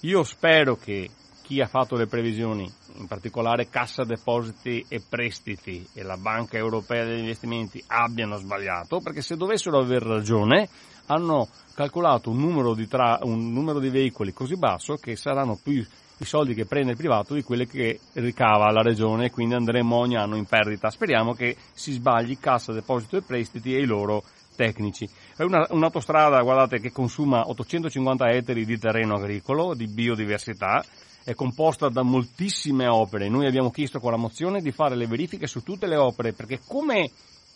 Io 0.00 0.22
spero 0.22 0.76
che 0.76 1.10
chi 1.42 1.60
ha 1.60 1.66
fatto 1.66 1.94
le 1.94 2.06
previsioni, 2.06 2.70
in 2.96 3.06
particolare 3.06 3.68
Cassa 3.68 4.02
Depositi 4.04 4.84
e 4.88 5.02
Prestiti 5.06 5.86
e 5.92 6.02
la 6.02 6.16
Banca 6.16 6.56
Europea 6.56 7.04
degli 7.04 7.18
Investimenti 7.18 7.82
abbiano 7.88 8.36
sbagliato, 8.36 9.00
perché 9.00 9.20
se 9.20 9.36
dovessero 9.36 9.78
aver 9.78 10.02
ragione 10.02 10.68
hanno 11.06 11.48
calcolato 11.74 12.30
un 12.30 12.38
numero 12.38 12.72
di, 12.72 12.86
tra, 12.86 13.18
un 13.22 13.52
numero 13.52 13.78
di 13.78 13.90
veicoli 13.90 14.32
così 14.32 14.56
basso 14.56 14.94
che 14.94 15.16
saranno 15.16 15.58
più 15.62 15.84
i 16.20 16.24
soldi 16.24 16.54
che 16.54 16.66
prende 16.66 16.92
il 16.92 16.96
privato 16.96 17.34
di 17.34 17.42
quelli 17.42 17.66
che 17.66 17.98
ricava 18.14 18.70
la 18.70 18.82
regione 18.82 19.26
e 19.26 19.30
quindi 19.30 19.54
andremo 19.54 19.96
ogni 19.96 20.16
anno 20.16 20.36
in 20.36 20.44
perdita. 20.44 20.90
Speriamo 20.90 21.32
che 21.32 21.56
si 21.72 21.92
sbagli 21.92 22.38
Cassa 22.38 22.72
Deposito 22.72 23.16
e 23.16 23.22
Prestiti 23.22 23.74
e 23.74 23.80
i 23.80 23.86
loro 23.86 24.22
tecnici. 24.60 25.08
È 25.34 25.42
una, 25.42 25.66
un'autostrada, 25.70 26.42
guardate, 26.42 26.80
che 26.80 26.92
consuma 26.92 27.48
850 27.48 28.28
ettari 28.28 28.66
di 28.66 28.78
terreno 28.78 29.14
agricolo, 29.14 29.72
di 29.72 29.86
biodiversità, 29.86 30.84
è 31.24 31.34
composta 31.34 31.88
da 31.88 32.02
moltissime 32.02 32.86
opere. 32.86 33.30
Noi 33.30 33.46
abbiamo 33.46 33.70
chiesto 33.70 34.00
con 34.00 34.10
la 34.10 34.18
mozione 34.18 34.60
di 34.60 34.70
fare 34.70 34.96
le 34.96 35.06
verifiche 35.06 35.46
su 35.46 35.62
tutte 35.62 35.86
le 35.86 35.96
opere, 35.96 36.34
perché 36.34 36.60
come 36.66 37.10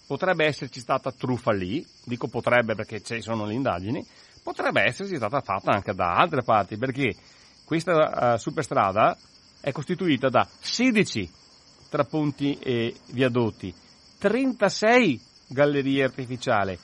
potrebbe 0.07 0.47
esserci 0.47 0.81
stata 0.81 1.13
truffa 1.13 1.53
lì, 1.53 1.85
dico 2.05 2.29
potrebbe 2.29 2.75
perché 2.75 3.03
ci 3.03 3.21
sono 3.21 3.45
le 3.45 3.53
indagini, 3.53 4.03
potrebbe 4.43 4.83
esserci 4.87 5.17
stata 5.17 5.43
fatta 5.43 5.73
anche 5.73 5.93
da 5.93 6.15
altre 6.15 6.43
parti, 6.43 6.79
perché 6.79 7.15
questa 7.67 8.33
uh, 8.33 8.39
superstrada 8.39 9.15
è 9.61 9.73
costituita 9.73 10.31
da 10.31 10.47
16 10.61 11.31
trapunti 11.91 12.59
e 12.61 12.95
viadotti, 13.11 13.73
36 14.19 15.21
gallerie 15.49 16.05
artificiali, 16.05 16.79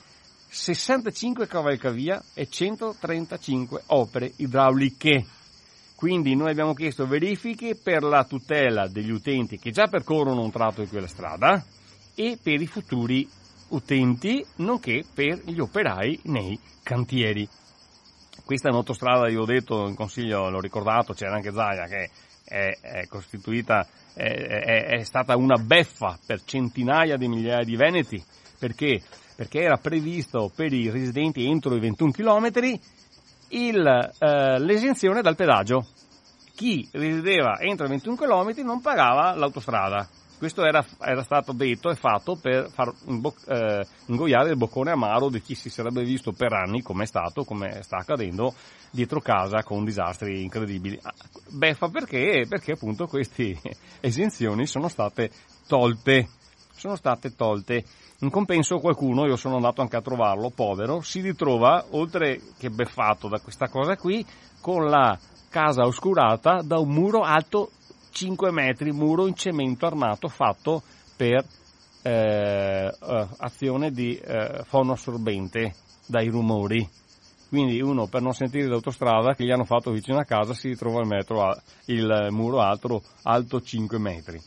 65 0.53 1.47
cavalcavia 1.47 2.21
e 2.33 2.49
135 2.49 3.83
opere 3.87 4.33
idrauliche. 4.35 5.25
Quindi 5.95 6.35
noi 6.35 6.51
abbiamo 6.51 6.73
chiesto 6.73 7.07
verifiche 7.07 7.75
per 7.75 8.03
la 8.03 8.25
tutela 8.25 8.89
degli 8.89 9.11
utenti 9.11 9.57
che 9.57 9.71
già 9.71 9.87
percorrono 9.87 10.41
un 10.41 10.51
tratto 10.51 10.81
di 10.81 10.89
quella 10.89 11.07
strada 11.07 11.63
e 12.15 12.37
per 12.41 12.59
i 12.59 12.67
futuri 12.67 13.25
utenti, 13.69 14.45
nonché 14.57 15.05
per 15.13 15.41
gli 15.45 15.59
operai 15.59 16.19
nei 16.23 16.59
cantieri. 16.83 17.47
Questa 18.43 18.67
è 18.67 18.71
un'autostrada, 18.71 19.29
io 19.29 19.43
ho 19.43 19.45
detto 19.45 19.87
in 19.87 19.95
consiglio, 19.95 20.49
l'ho 20.49 20.59
ricordato, 20.59 21.13
c'era 21.13 21.35
anche 21.35 21.53
Zaia 21.53 21.85
che 21.85 22.09
è, 22.43 22.77
è 22.81 23.07
costituita, 23.07 23.87
è, 24.13 24.23
è, 24.23 24.85
è 24.97 25.03
stata 25.03 25.37
una 25.37 25.55
beffa 25.55 26.19
per 26.25 26.43
centinaia 26.43 27.15
di 27.15 27.29
migliaia 27.29 27.63
di 27.63 27.77
veneti. 27.77 28.21
Perché? 28.59 29.01
Perché 29.35 29.61
era 29.61 29.77
previsto 29.77 30.51
per 30.53 30.73
i 30.73 30.89
residenti 30.89 31.45
entro 31.45 31.75
i 31.75 31.79
21 31.79 32.11
km 32.11 32.79
il, 33.49 34.13
eh, 34.19 34.59
l'esenzione 34.59 35.21
dal 35.21 35.35
pedaggio. 35.35 35.85
Chi 36.55 36.87
resideva 36.91 37.59
entro 37.59 37.85
i 37.85 37.89
21 37.89 38.15
km 38.15 38.61
non 38.63 38.81
pagava 38.81 39.35
l'autostrada. 39.35 40.07
Questo 40.41 40.65
era, 40.65 40.83
era 40.99 41.21
stato 41.21 41.51
detto 41.51 41.91
e 41.91 41.95
fatto 41.95 42.35
per 42.35 42.71
far 42.71 42.91
imbo- 43.05 43.35
eh, 43.47 43.85
ingoiare 44.07 44.49
il 44.49 44.57
boccone 44.57 44.89
amaro 44.89 45.29
di 45.29 45.39
chi 45.39 45.53
si 45.53 45.69
sarebbe 45.69 46.03
visto 46.03 46.31
per 46.31 46.51
anni, 46.51 46.81
come 46.81 47.03
è 47.03 47.05
stato, 47.05 47.43
come 47.43 47.83
sta 47.83 47.97
accadendo, 47.97 48.55
dietro 48.89 49.19
casa 49.19 49.61
con 49.61 49.85
disastri 49.85 50.41
incredibili. 50.41 50.97
Ah, 50.99 51.13
beffa 51.47 51.89
perché? 51.89 52.47
Perché 52.49 52.71
appunto 52.71 53.05
queste 53.05 53.55
esenzioni 54.01 54.65
sono 54.65 54.87
state 54.87 55.29
tolte. 55.67 56.27
Sono 56.73 56.95
state 56.95 57.35
tolte. 57.35 57.83
In 58.21 58.29
compenso 58.29 58.77
qualcuno, 58.77 59.25
io 59.25 59.35
sono 59.35 59.55
andato 59.55 59.81
anche 59.81 59.95
a 59.95 60.01
trovarlo, 60.01 60.51
povero, 60.51 61.01
si 61.01 61.21
ritrova, 61.21 61.85
oltre 61.91 62.39
che 62.59 62.69
beffato 62.69 63.27
da 63.27 63.39
questa 63.39 63.67
cosa 63.67 63.97
qui, 63.97 64.23
con 64.61 64.85
la 64.85 65.17
casa 65.49 65.87
oscurata 65.87 66.61
da 66.63 66.77
un 66.77 66.89
muro 66.89 67.21
alto 67.21 67.71
5 68.11 68.51
metri, 68.51 68.91
muro 68.91 69.25
in 69.25 69.33
cemento 69.33 69.87
armato 69.87 70.27
fatto 70.27 70.83
per 71.15 71.43
eh, 72.03 72.11
eh, 72.11 73.27
azione 73.37 73.89
di 73.89 74.15
eh, 74.15 74.61
fono 74.65 74.91
assorbente 74.91 75.73
dai 76.05 76.27
rumori. 76.27 76.87
Quindi 77.49 77.81
uno 77.81 78.05
per 78.05 78.21
non 78.21 78.33
sentire 78.33 78.67
l'autostrada 78.67 79.33
che 79.33 79.45
gli 79.45 79.51
hanno 79.51 79.65
fatto 79.65 79.89
vicino 79.89 80.19
a 80.19 80.25
casa 80.25 80.53
si 80.53 80.67
ritrova 80.67 81.01
il, 81.01 81.07
metro, 81.07 81.55
il 81.85 82.27
muro 82.29 82.61
alto, 82.61 83.01
alto 83.23 83.59
5 83.59 83.97
metri. 83.97 84.39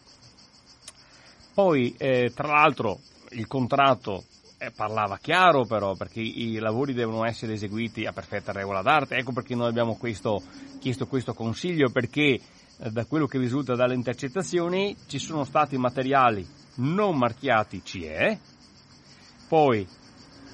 Poi, 1.52 1.94
eh, 1.98 2.32
tra 2.34 2.48
l'altro, 2.48 2.98
il 3.34 3.46
contratto 3.46 4.24
eh, 4.58 4.70
parlava 4.70 5.18
chiaro 5.18 5.64
però 5.64 5.94
perché 5.94 6.20
i 6.20 6.58
lavori 6.58 6.92
devono 6.94 7.24
essere 7.24 7.54
eseguiti 7.54 8.04
a 8.06 8.12
perfetta 8.12 8.52
regola 8.52 8.82
d'arte, 8.82 9.16
ecco 9.16 9.32
perché 9.32 9.54
noi 9.54 9.68
abbiamo 9.68 9.96
questo, 9.96 10.42
chiesto 10.80 11.06
questo 11.06 11.34
consiglio 11.34 11.90
perché 11.90 12.40
eh, 12.78 12.90
da 12.90 13.04
quello 13.04 13.26
che 13.26 13.38
risulta 13.38 13.74
dalle 13.74 13.94
intercettazioni 13.94 14.96
ci 15.06 15.18
sono 15.18 15.44
stati 15.44 15.76
materiali 15.76 16.46
non 16.76 17.16
marchiati 17.16 17.82
CE, 17.84 18.38
poi 19.48 19.86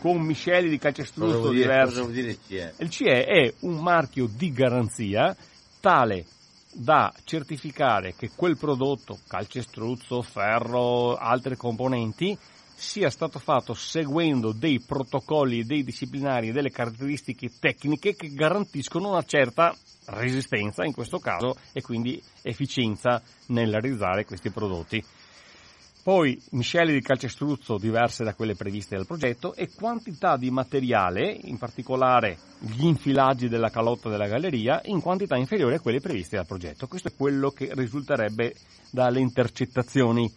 con 0.01 0.21
misceli 0.21 0.69
di 0.69 0.79
calcestruzzo 0.79 1.51
diversi. 1.51 2.39
CE? 2.47 2.75
Il 2.79 2.91
CE 2.91 3.25
è 3.25 3.55
un 3.61 3.83
marchio 3.83 4.29
di 4.31 4.51
garanzia 4.53 5.37
tale 5.81 6.27
da 6.73 7.13
certificare 7.25 8.15
che 8.15 8.31
quel 8.35 8.57
prodotto, 8.57 9.19
calcestruzzo, 9.27 10.23
ferro, 10.23 11.17
altri 11.17 11.57
componenti, 11.57 12.37
sia 12.81 13.11
stato 13.11 13.39
fatto 13.39 13.75
seguendo 13.75 14.53
dei 14.53 14.81
protocolli, 14.81 15.65
dei 15.65 15.85
disciplinari 15.85 16.49
e 16.49 16.53
delle 16.53 16.71
caratteristiche 16.71 17.51
tecniche 17.61 18.17
che 18.17 18.33
garantiscono 18.33 19.11
una 19.11 19.23
certa 19.23 19.77
resistenza 20.07 20.85
in 20.85 20.95
questo 20.95 21.19
caso 21.19 21.57
e 21.73 21.83
quindi 21.83 22.21
efficienza 22.41 23.23
nel 23.49 23.71
realizzare 23.71 24.25
questi 24.25 24.51
prodotti. 24.51 25.05
Poi 26.03 26.41
miscele 26.53 26.95
di 26.95 27.03
calcestruzzo 27.03 27.77
diverse 27.77 28.25
da 28.25 28.35
quelle 28.35 28.55
previste 28.55 28.97
dal 28.97 29.05
progetto 29.05 29.55
e 29.55 29.69
quantità 29.75 30.39
di 30.39 30.51
materiale, 30.51 31.39
in 31.43 31.59
particolare 31.59 32.39
gli 32.61 32.87
infilaggi 32.87 33.49
della 33.49 33.69
calotta 33.69 34.09
della 34.09 34.27
galleria, 34.27 34.81
in 34.87 35.03
quantità 35.03 35.37
inferiore 35.37 35.75
a 35.75 35.81
quelle 35.81 36.01
previste 36.01 36.37
dal 36.37 36.47
progetto. 36.47 36.87
Questo 36.87 37.09
è 37.09 37.15
quello 37.15 37.51
che 37.51 37.69
risulterebbe 37.75 38.55
dalle 38.91 39.21
intercettazioni 39.21 40.33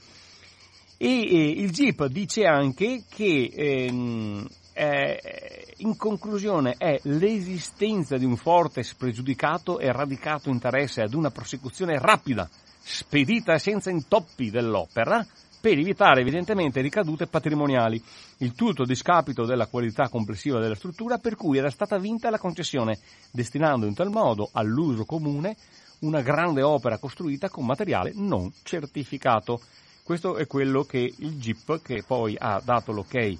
e, 1.03 1.27
e 1.27 1.49
il 1.61 1.71
GIP 1.71 2.05
dice 2.05 2.45
anche 2.45 3.03
che 3.09 3.51
ehm, 3.53 4.47
eh, 4.71 5.73
in 5.77 5.97
conclusione 5.97 6.75
è 6.77 6.97
l'esistenza 7.03 8.15
di 8.15 8.23
un 8.23 8.37
forte 8.37 8.83
spregiudicato 8.83 9.79
e 9.79 9.91
radicato 9.91 10.49
interesse 10.49 11.01
ad 11.01 11.13
una 11.13 11.29
prosecuzione 11.29 11.99
rapida, 11.99 12.49
spedita 12.81 13.53
e 13.53 13.59
senza 13.59 13.89
intoppi 13.89 14.49
dell'opera, 14.49 15.25
per 15.59 15.77
evitare 15.77 16.21
evidentemente 16.21 16.79
ricadute 16.79 17.27
patrimoniali, 17.27 18.01
il 18.37 18.53
tutto 18.53 18.83
a 18.83 18.85
discapito 18.85 19.45
della 19.45 19.67
qualità 19.67 20.07
complessiva 20.07 20.59
della 20.59 20.75
struttura 20.75 21.17
per 21.17 21.35
cui 21.35 21.57
era 21.57 21.69
stata 21.69 21.97
vinta 21.97 22.29
la 22.29 22.39
concessione, 22.39 22.97
destinando 23.29 23.85
in 23.85 23.93
tal 23.93 24.09
modo 24.09 24.49
all'uso 24.53 25.03
comune 25.03 25.57
una 25.99 26.21
grande 26.21 26.61
opera 26.61 26.97
costruita 26.97 27.49
con 27.49 27.65
materiale 27.65 28.13
non 28.15 28.51
certificato. 28.63 29.59
Questo 30.03 30.35
è 30.35 30.45
quello 30.47 30.83
che 30.83 30.99
il 30.99 31.39
GIP, 31.39 31.81
che 31.81 32.03
poi 32.05 32.35
ha 32.37 32.61
dato 32.63 32.91
l'ok 32.91 33.37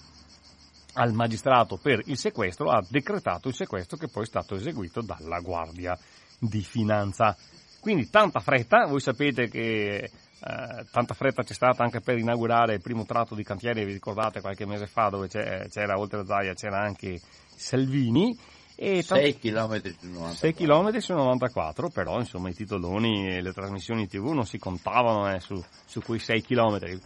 al 0.93 1.11
magistrato 1.11 1.77
per 1.77 2.01
il 2.05 2.17
sequestro, 2.17 2.69
ha 2.69 2.81
decretato 2.87 3.49
il 3.49 3.53
sequestro 3.53 3.97
che 3.97 4.07
poi 4.07 4.23
è 4.23 4.27
stato 4.27 4.55
eseguito 4.55 5.01
dalla 5.01 5.39
Guardia 5.39 5.97
di 6.39 6.61
Finanza. 6.61 7.35
Quindi 7.81 8.09
tanta 8.09 8.39
fretta, 8.39 8.85
voi 8.85 9.01
sapete 9.01 9.49
che 9.49 10.09
eh, 10.45 10.85
tanta 10.89 11.13
fretta 11.13 11.43
c'è 11.43 11.53
stata 11.53 11.83
anche 11.83 11.99
per 11.99 12.17
inaugurare 12.17 12.75
il 12.75 12.81
primo 12.81 13.03
tratto 13.03 13.35
di 13.35 13.43
cantiere, 13.43 13.83
vi 13.83 13.93
ricordate 13.93 14.39
qualche 14.39 14.65
mese 14.65 14.87
fa 14.87 15.09
dove 15.09 15.27
c'era 15.27 15.97
oltre 15.97 16.19
a 16.21 16.25
Zaia 16.25 16.53
c'era 16.53 16.79
anche 16.79 17.19
Salvini 17.55 18.37
e 18.75 19.03
6 19.03 19.37
km 19.37 19.81
su 19.99 20.07
94. 20.07 20.33
6 20.33 20.53
km 20.53 20.97
su 20.97 21.13
94, 21.13 21.89
però 21.89 22.19
insomma 22.19 22.49
i 22.49 22.53
titoloni 22.53 23.27
e 23.35 23.41
le 23.41 23.53
trasmissioni 23.53 24.07
tv 24.07 24.31
non 24.31 24.45
si 24.45 24.57
contavano 24.57 25.31
eh, 25.31 25.39
su, 25.39 25.61
su, 25.85 26.01
quei 26.01 26.19
6 26.19 26.41
km. 26.41 26.99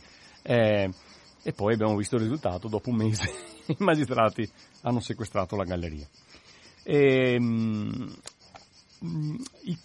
Eh, 0.44 0.90
E 1.44 1.54
poi 1.54 1.74
abbiamo 1.74 1.96
visto 1.96 2.16
il 2.16 2.24
risultato, 2.24 2.68
dopo 2.68 2.90
un 2.90 2.98
mese 2.98 3.32
i 3.68 3.76
magistrati 3.80 4.50
hanno 4.82 5.00
sequestrato 5.00 5.56
la 5.56 5.64
galleria. 5.64 6.06
E, 6.84 7.34
ehm, 7.36 8.16
il, 9.00 9.80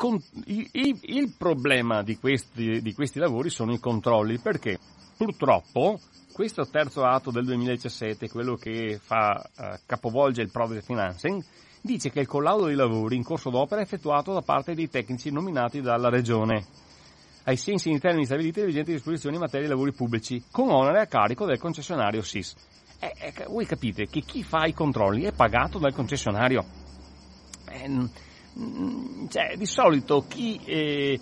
il, 0.72 0.98
il, 1.02 1.34
problema 1.36 2.02
di 2.02 2.16
questi, 2.16 2.82
di 2.82 2.92
questi 2.92 3.20
lavori 3.20 3.48
sono 3.48 3.72
i 3.72 3.78
controlli, 3.78 4.38
perché 4.38 4.78
purtroppo 5.16 6.00
questo 6.32 6.66
terzo 6.68 7.04
atto 7.04 7.30
del 7.30 7.44
2017, 7.44 8.28
quello 8.28 8.56
che 8.56 8.98
fa, 9.00 9.40
eh, 9.56 9.80
capovolge 9.86 10.42
il 10.42 10.50
project 10.50 10.84
financing, 10.84 11.44
dice 11.82 12.10
che 12.10 12.20
il 12.20 12.26
collaudo 12.26 12.66
dei 12.66 12.76
lavori 12.76 13.16
in 13.16 13.24
corso 13.24 13.50
d'opera 13.50 13.80
è 13.80 13.84
effettuato 13.84 14.32
da 14.32 14.40
parte 14.40 14.74
dei 14.74 14.88
tecnici 14.88 15.30
nominati 15.30 15.80
dalla 15.80 16.08
Regione, 16.08 16.64
ai 17.44 17.56
sensi 17.56 17.90
in 17.90 17.98
termini 17.98 18.24
stabiliti 18.24 18.60
e 18.60 18.66
vigenti 18.66 18.92
disposizioni 18.92 19.34
in 19.34 19.40
materia 19.40 19.66
di 19.66 19.72
lavori 19.72 19.92
pubblici, 19.92 20.44
con 20.50 20.70
onere 20.70 21.00
a 21.00 21.06
carico 21.06 21.44
del 21.44 21.58
concessionario 21.58 22.22
SIS. 22.22 22.54
Eh, 23.00 23.12
eh, 23.18 23.46
voi 23.48 23.66
capite 23.66 24.06
che 24.06 24.20
chi 24.20 24.44
fa 24.44 24.64
i 24.64 24.72
controlli 24.72 25.24
è 25.24 25.32
pagato 25.32 25.78
dal 25.78 25.92
concessionario. 25.92 26.64
Eh, 27.68 28.08
cioè, 29.28 29.56
di 29.56 29.66
solito 29.66 30.24
chi, 30.28 30.60
eh, 30.64 31.18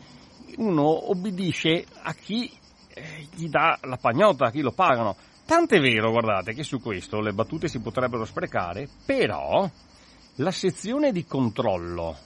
uno 0.58 1.10
obbedisce 1.10 1.86
a 2.02 2.12
chi 2.12 2.50
eh, 2.92 3.26
gli 3.34 3.48
dà 3.48 3.78
la 3.82 3.96
pagnotta, 3.96 4.46
a 4.46 4.50
chi 4.50 4.60
lo 4.60 4.72
pagano. 4.72 5.16
Tant'è 5.46 5.80
vero, 5.80 6.10
guardate, 6.10 6.52
che 6.52 6.62
su 6.62 6.80
questo 6.80 7.20
le 7.20 7.32
battute 7.32 7.66
si 7.66 7.80
potrebbero 7.80 8.24
sprecare, 8.24 8.88
però 9.06 9.68
la 10.40 10.50
sezione 10.50 11.12
di 11.12 11.26
controllo 11.26 12.16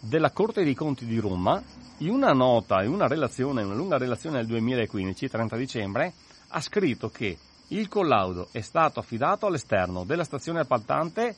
della 0.00 0.32
Corte 0.32 0.64
dei 0.64 0.74
Conti 0.74 1.06
di 1.06 1.18
Roma, 1.18 1.62
in 1.98 2.10
una 2.10 2.32
nota, 2.32 2.82
in 2.82 2.90
una 2.90 3.06
relazione, 3.06 3.62
una 3.62 3.74
lunga 3.74 3.98
relazione 3.98 4.38
del 4.38 4.46
2015, 4.46 5.28
30 5.28 5.56
dicembre, 5.56 6.12
ha 6.48 6.60
scritto 6.60 7.08
che 7.08 7.38
il 7.68 7.86
collaudo 7.86 8.48
è 8.50 8.60
stato 8.60 8.98
affidato 8.98 9.46
all'esterno 9.46 10.02
della 10.02 10.24
stazione 10.24 10.60
appaltante 10.60 11.36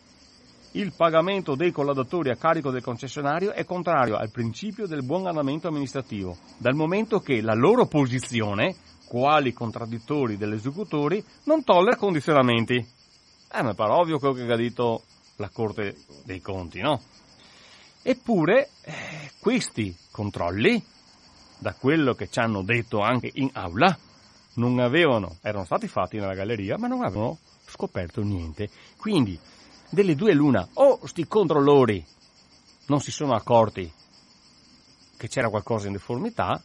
il 0.73 0.95
pagamento 0.97 1.55
dei 1.55 1.73
collaudatori 1.73 2.31
a 2.31 2.37
carico 2.37 2.71
del 2.71 2.83
concessionario 2.83 3.53
è 3.53 3.67
contrario 3.67 4.17
al 4.17 4.31
principio 4.31 4.87
del 4.87 5.05
buon 5.05 5.27
andamento 5.27 5.69
amministrativo, 5.69 6.39
dal 6.57 6.75
momento 6.75 7.21
che 7.21 7.43
la 7.43 7.55
loro 7.55 7.87
posizione, 7.87 8.75
quali 9.07 9.53
contraddittori 9.53 10.39
degli 10.39 10.55
esecutori, 10.55 11.23
non 11.45 11.65
tollera 11.65 11.97
condizionamenti. 11.97 12.77
Eh, 13.51 13.63
ma 13.63 13.75
pare 13.75 13.93
ovvio 13.93 14.19
quello 14.19 14.35
che 14.35 14.51
ha 14.51 14.57
detto 14.57 15.03
la 15.39 15.49
Corte 15.49 15.97
dei 16.25 16.41
Conti, 16.41 16.81
no? 16.81 17.01
Eppure, 18.03 18.71
eh, 18.83 19.33
questi 19.41 19.95
controlli, 20.11 20.83
da 21.59 21.75
quello 21.75 22.15
che 22.15 22.29
ci 22.29 22.39
hanno 22.39 22.63
detto 22.63 23.01
anche 23.01 23.31
in 23.35 23.51
aula, 23.53 23.97
non 24.55 24.79
avevano, 24.79 25.39
erano 25.43 25.65
stati 25.65 25.89
fatti 25.89 26.19
nella 26.19 26.35
galleria, 26.35 26.79
ma 26.79 26.87
non 26.87 27.05
avevano 27.05 27.39
scoperto 27.67 28.23
niente. 28.23 28.71
Quindi, 28.97 29.39
delle 29.91 30.15
due 30.15 30.33
l'una, 30.33 30.67
o 30.75 31.01
sti 31.05 31.27
controllori 31.27 32.05
non 32.87 33.01
si 33.01 33.11
sono 33.11 33.35
accorti 33.35 33.93
che 35.17 35.29
c'era 35.29 35.51
qualcosa 35.51 35.87
in 35.87 35.93
deformità, 35.93 36.63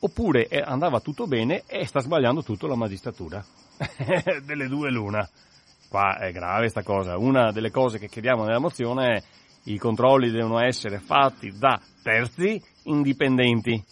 oppure 0.00 0.48
eh, 0.48 0.60
andava 0.60 1.00
tutto 1.00 1.26
bene 1.26 1.62
e 1.66 1.86
sta 1.86 2.00
sbagliando 2.00 2.42
tutto 2.42 2.66
la 2.66 2.76
magistratura. 2.76 3.44
delle 4.44 4.68
due 4.68 4.90
l'una. 4.90 5.28
Qua 5.88 6.18
è 6.18 6.32
grave 6.32 6.68
sta 6.68 6.82
cosa. 6.82 7.16
Una 7.16 7.50
delle 7.50 7.70
cose 7.70 7.98
che 7.98 8.08
chiediamo 8.08 8.44
nella 8.44 8.58
mozione 8.58 9.14
è 9.14 9.22
i 9.64 9.78
controlli 9.78 10.30
devono 10.30 10.60
essere 10.60 10.98
fatti 10.98 11.50
da 11.58 11.80
terzi 12.02 12.62
indipendenti, 12.84 13.82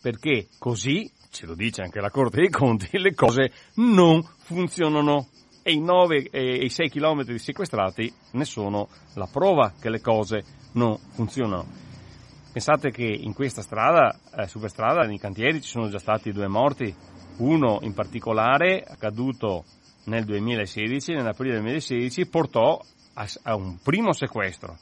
perché 0.00 0.48
così, 0.58 1.10
ce 1.30 1.46
lo 1.46 1.54
dice 1.54 1.82
anche 1.82 2.00
la 2.00 2.10
Corte 2.10 2.40
dei 2.40 2.50
Conti, 2.50 2.98
le 2.98 3.14
cose 3.14 3.50
non 3.74 4.22
funzionano 4.22 5.28
e 5.62 5.72
i 5.72 5.80
9 5.80 6.28
e 6.30 6.64
i 6.64 6.68
6 6.68 6.90
km 6.90 7.36
sequestrati 7.36 8.12
ne 8.32 8.44
sono 8.44 8.88
la 9.14 9.28
prova 9.30 9.72
che 9.80 9.90
le 9.90 10.00
cose 10.00 10.44
non 10.72 10.96
funzionano. 11.14 11.66
Pensate 12.52 12.90
che 12.90 13.04
in 13.04 13.32
questa 13.32 13.62
strada, 13.62 14.16
eh, 14.36 14.46
superstrada, 14.46 15.06
nei 15.06 15.18
cantieri 15.18 15.60
ci 15.60 15.70
sono 15.70 15.88
già 15.88 15.98
stati 15.98 16.30
due 16.30 16.46
morti, 16.46 16.94
uno 17.38 17.78
in 17.82 17.94
particolare 17.94 18.84
accaduto 18.86 19.64
nel 20.04 20.24
2016, 20.24 21.12
nell'aprile 21.12 21.54
del 21.54 21.62
2016, 21.62 22.26
portò 22.26 22.80
a, 23.14 23.28
a 23.42 23.54
un 23.54 23.78
primo 23.82 24.12
sequestro. 24.12 24.78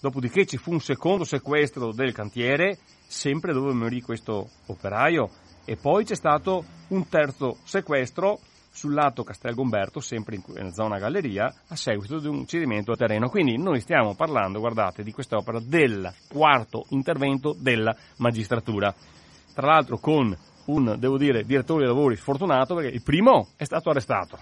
Dopodiché 0.00 0.44
ci 0.44 0.58
fu 0.58 0.72
un 0.72 0.80
secondo 0.80 1.24
sequestro 1.24 1.92
del 1.92 2.12
cantiere, 2.12 2.78
sempre 3.06 3.52
dove 3.52 3.72
morì 3.72 4.00
questo 4.02 4.50
operaio, 4.66 5.30
e 5.64 5.76
poi 5.76 6.04
c'è 6.04 6.14
stato 6.14 6.64
un 6.88 7.08
terzo 7.08 7.56
sequestro 7.64 8.38
sul 8.70 8.92
lato 8.92 9.22
Castel 9.22 9.54
Gomberto, 9.54 10.00
sempre 10.00 10.34
in, 10.34 10.42
in 10.58 10.72
zona 10.72 10.98
galleria, 10.98 11.52
a 11.68 11.76
seguito 11.76 12.18
di 12.18 12.26
un 12.26 12.44
cedimento 12.44 12.92
a 12.92 12.96
terreno. 12.96 13.30
Quindi 13.30 13.56
noi 13.56 13.80
stiamo 13.80 14.14
parlando, 14.14 14.58
guardate, 14.58 15.04
di 15.04 15.12
quest'opera 15.12 15.60
del 15.60 16.12
quarto 16.28 16.84
intervento 16.90 17.56
della 17.56 17.96
magistratura. 18.16 18.92
Tra 19.54 19.66
l'altro 19.68 19.98
con 19.98 20.36
un, 20.66 20.96
devo 20.98 21.18
dire, 21.18 21.44
direttore 21.44 21.84
dei 21.84 21.88
lavori 21.88 22.16
sfortunato 22.16 22.74
perché 22.74 22.94
il 22.94 23.02
primo 23.02 23.48
è 23.56 23.64
stato 23.64 23.90
arrestato, 23.90 24.38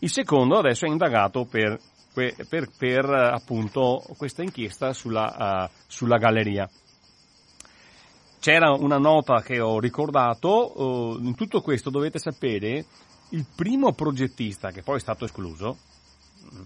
il 0.00 0.10
secondo 0.10 0.58
adesso 0.58 0.84
è 0.84 0.88
indagato 0.88 1.44
per, 1.44 1.78
per, 2.12 2.68
per, 2.76 3.04
appunto 3.04 4.02
questa 4.16 4.42
inchiesta 4.42 4.92
sulla, 4.92 5.68
uh, 5.68 5.78
sulla 5.86 6.18
galleria. 6.18 6.68
C'era 8.40 8.72
una 8.72 8.98
nota 8.98 9.40
che 9.40 9.60
ho 9.60 9.80
ricordato, 9.80 10.82
uh, 10.82 11.18
in 11.22 11.34
tutto 11.34 11.62
questo 11.62 11.88
dovete 11.90 12.18
sapere 12.18 12.84
il 13.30 13.46
primo 13.54 13.92
progettista, 13.92 14.70
che 14.70 14.82
poi 14.82 14.96
è 14.96 15.00
stato 15.00 15.24
escluso, 15.24 15.78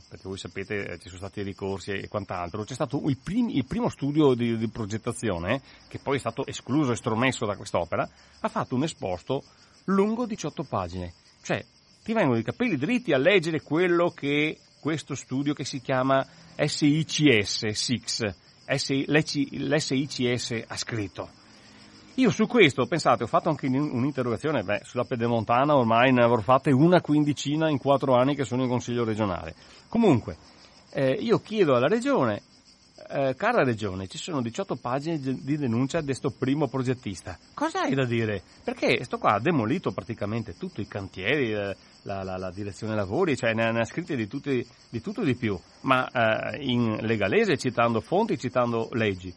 perché 0.09 0.29
voi 0.29 0.39
sapete 0.39 0.87
eh, 0.87 0.99
ci 0.99 1.09
sono 1.09 1.21
stati 1.21 1.43
ricorsi 1.43 1.91
e 1.93 2.09
quant'altro, 2.09 2.65
c'è 2.65 2.75
stato 2.75 3.03
il, 3.07 3.19
prim- 3.23 3.51
il 3.51 3.65
primo 3.65 3.89
studio 3.89 4.35
di, 4.35 4.57
di, 4.57 4.69
progettazione, 4.69 5.61
che 5.89 5.99
poi 5.99 6.17
è 6.17 6.21
stato 6.21 6.47
escluso, 6.47 6.93
estromesso 6.93 7.47
da 7.47 7.57
quest'opera, 7.57 8.09
ha 8.41 8.49
fatto 8.49 8.75
un 8.75 8.85
esposto 8.85 9.45
lungo 9.85 10.27
18 10.27 10.65
pagine. 10.65 11.15
Cioè, 11.43 11.65
ti 12.03 12.13
vengono 12.13 12.39
i 12.39 12.43
capelli 12.43 12.77
dritti 12.77 13.13
a 13.13 13.19
leggere 13.19 13.63
quello 13.63 14.11
che 14.11 14.59
questo 14.81 15.15
studio 15.15 15.55
che 15.55 15.65
si 15.65 15.81
chiama 15.81 16.27
SICS, 16.57 17.67
SIX, 17.67 18.35
l'SICS 18.67 20.65
ha 20.67 20.77
scritto. 20.77 21.38
Io 22.19 22.31
su 22.31 22.49
questo, 22.49 22.85
pensate, 22.87 23.23
ho 23.23 23.29
fatto 23.29 23.49
anche 23.49 23.69
un'interrogazione, 23.69 24.65
beh, 24.65 24.81
sulla 24.83 25.05
pedemontana 25.05 25.77
ormai 25.77 26.13
ne 26.13 26.25
avrò 26.25 26.41
fatte 26.41 26.73
una 26.73 27.01
quindicina 27.01 27.71
in 27.71 27.79
quattro 27.79 28.17
anni 28.17 28.35
che 28.35 28.43
sono 28.43 28.65
in 28.65 28.69
consiglio 28.69 29.05
regionale. 29.05 29.55
Comunque, 29.89 30.37
eh, 30.91 31.13
io 31.13 31.39
chiedo 31.39 31.77
alla 31.77 31.87
regione, 31.87 32.43
eh, 33.09 33.37
cara 33.37 33.63
regione, 33.63 34.09
ci 34.09 34.19
sono 34.19 34.43
18 34.43 34.75
pagine 34.75 35.21
di 35.21 35.57
denuncia 35.57 36.01
di 36.01 36.07
questo 36.07 36.35
primo 36.37 36.67
progettista. 36.67 37.39
Cosa 37.55 37.83
hai 37.83 37.95
da 37.95 38.05
dire? 38.05 38.43
Perché 38.65 39.05
sto 39.05 39.19
qua 39.19 39.35
ha 39.35 39.41
demolito 39.41 39.93
praticamente 39.93 40.57
tutti 40.59 40.81
i 40.81 40.89
cantieri, 40.89 41.53
eh, 41.53 41.77
la, 42.03 42.25
la, 42.25 42.37
la, 42.37 42.51
direzione 42.51 42.97
lavori, 42.97 43.37
cioè 43.37 43.55
ne, 43.55 43.71
ne 43.71 43.79
ha 43.79 43.85
scritte 43.85 44.17
di, 44.17 44.27
tutti, 44.27 44.67
di 44.89 45.01
tutto 45.01 45.23
e 45.23 45.25
di 45.25 45.37
più, 45.37 45.57
ma 45.83 46.09
eh, 46.11 46.65
in 46.65 46.97
legalese, 47.01 47.57
citando 47.57 48.01
fonti, 48.01 48.37
citando 48.37 48.89
leggi 48.95 49.33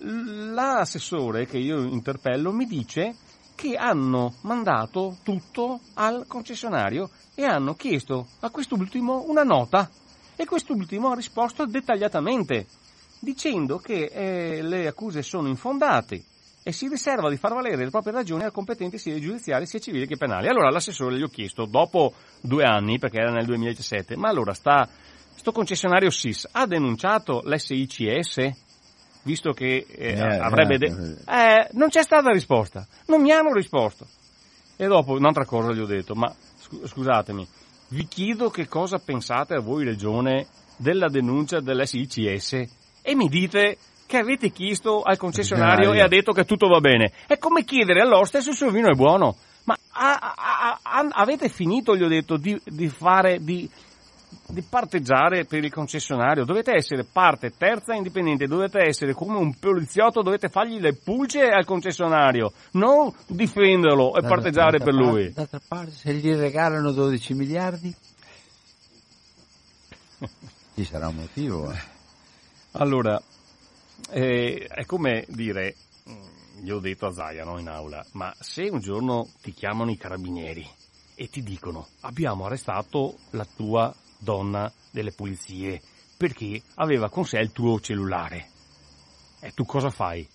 l'assessore 0.00 1.46
che 1.46 1.58
io 1.58 1.82
interpello 1.82 2.52
mi 2.52 2.66
dice 2.66 3.14
che 3.54 3.74
hanno 3.74 4.34
mandato 4.42 5.16
tutto 5.22 5.80
al 5.94 6.26
concessionario 6.26 7.10
e 7.34 7.44
hanno 7.44 7.74
chiesto 7.74 8.28
a 8.40 8.50
quest'ultimo 8.50 9.24
una 9.28 9.42
nota 9.42 9.90
e 10.36 10.44
quest'ultimo 10.44 11.10
ha 11.10 11.14
risposto 11.14 11.64
dettagliatamente 11.64 12.66
dicendo 13.18 13.78
che 13.78 14.10
eh, 14.12 14.62
le 14.62 14.86
accuse 14.86 15.22
sono 15.22 15.48
infondate 15.48 16.22
e 16.62 16.72
si 16.72 16.88
riserva 16.88 17.30
di 17.30 17.36
far 17.36 17.54
valere 17.54 17.76
le 17.76 17.90
proprie 17.90 18.12
ragioni 18.12 18.42
al 18.42 18.50
competente 18.50 18.98
sia 18.98 19.18
giudiziari 19.20 19.66
sia 19.66 19.78
civili 19.78 20.06
che 20.06 20.16
penali. 20.16 20.48
Allora 20.48 20.68
l'assessore 20.68 21.16
gli 21.16 21.22
ho 21.22 21.28
chiesto, 21.28 21.64
dopo 21.64 22.12
due 22.40 22.64
anni, 22.64 22.98
perché 22.98 23.18
era 23.18 23.30
nel 23.30 23.46
2017, 23.46 24.16
ma 24.16 24.30
allora 24.30 24.52
sta, 24.52 24.88
sto 25.36 25.52
concessionario 25.52 26.10
SIS 26.10 26.48
ha 26.50 26.66
denunciato 26.66 27.42
l'SICS? 27.44 28.65
Visto 29.26 29.50
che 29.50 29.84
eh, 29.90 30.12
eh, 30.12 30.20
avrebbe... 30.20 30.78
De- 30.78 31.16
eh, 31.26 31.68
non 31.72 31.88
c'è 31.88 32.02
stata 32.02 32.30
risposta, 32.30 32.86
non 33.06 33.20
mi 33.20 33.32
hanno 33.32 33.52
risposto. 33.52 34.06
E 34.76 34.86
dopo 34.86 35.12
un'altra 35.12 35.44
cosa 35.44 35.72
gli 35.72 35.80
ho 35.80 35.86
detto, 35.86 36.14
ma 36.14 36.32
scusatemi, 36.84 37.46
vi 37.88 38.06
chiedo 38.06 38.50
che 38.50 38.68
cosa 38.68 38.98
pensate 38.98 39.54
a 39.54 39.60
voi 39.60 39.84
regione 39.84 40.46
della 40.76 41.08
denuncia 41.08 41.60
dell'SICS 41.60 42.52
e 43.02 43.14
mi 43.16 43.28
dite 43.28 43.78
che 44.06 44.18
avete 44.18 44.50
chiesto 44.50 45.02
al 45.02 45.16
concessionario 45.16 45.92
e 45.92 46.00
ha 46.00 46.08
detto 46.08 46.32
che 46.32 46.44
tutto 46.44 46.68
va 46.68 46.78
bene. 46.78 47.12
È 47.26 47.36
come 47.38 47.64
chiedere 47.64 48.02
all'oste 48.02 48.40
se 48.40 48.50
il 48.50 48.56
suo 48.56 48.70
vino 48.70 48.88
è 48.88 48.94
buono. 48.94 49.34
Ma 49.64 49.76
a, 49.90 50.34
a, 50.36 50.78
a, 50.80 51.08
avete 51.10 51.48
finito, 51.48 51.96
gli 51.96 52.04
ho 52.04 52.08
detto, 52.08 52.36
di, 52.36 52.56
di 52.64 52.88
fare, 52.88 53.42
di 53.42 53.68
di 54.48 54.62
parteggiare 54.62 55.44
per 55.44 55.64
il 55.64 55.72
concessionario, 55.72 56.44
dovete 56.44 56.72
essere 56.74 57.04
parte 57.04 57.52
terza 57.56 57.94
indipendente, 57.94 58.46
dovete 58.46 58.80
essere 58.80 59.12
come 59.12 59.36
un 59.36 59.58
poliziotto, 59.58 60.22
dovete 60.22 60.48
fargli 60.48 60.78
le 60.78 60.94
pulce 60.94 61.48
al 61.48 61.64
concessionario, 61.64 62.52
non 62.72 63.12
difenderlo 63.26 64.16
e 64.16 64.22
parteggiare 64.22 64.78
per 64.78 64.94
parte, 64.94 65.02
lui. 65.02 65.32
D'altra 65.32 65.60
parte, 65.66 65.90
se 65.90 66.14
gli 66.14 66.32
regalano 66.32 66.92
12 66.92 67.34
miliardi, 67.34 67.94
ci 70.74 70.84
sarà 70.84 71.08
un 71.08 71.16
motivo. 71.16 71.72
eh. 71.72 71.94
Allora, 72.72 73.20
eh, 74.10 74.66
è 74.68 74.84
come 74.84 75.24
dire, 75.28 75.74
mm, 76.08 76.62
gli 76.62 76.70
ho 76.70 76.78
detto 76.78 77.06
a 77.06 77.12
Zaia 77.12 77.44
no, 77.44 77.58
in 77.58 77.68
aula, 77.68 78.04
ma 78.12 78.32
se 78.38 78.68
un 78.70 78.80
giorno 78.80 79.28
ti 79.42 79.52
chiamano 79.52 79.90
i 79.90 79.96
carabinieri 79.96 80.68
e 81.18 81.28
ti 81.28 81.42
dicono 81.42 81.88
abbiamo 82.00 82.44
arrestato 82.44 83.16
la 83.30 83.46
tua 83.56 83.94
donna 84.26 84.70
delle 84.90 85.12
pulizie 85.12 85.80
perché 86.16 86.60
aveva 86.76 87.08
con 87.08 87.24
sé 87.24 87.38
il 87.38 87.52
tuo 87.52 87.78
cellulare, 87.78 88.48
e 89.40 89.52
tu 89.52 89.64
cosa 89.64 89.90
fai? 89.90 90.26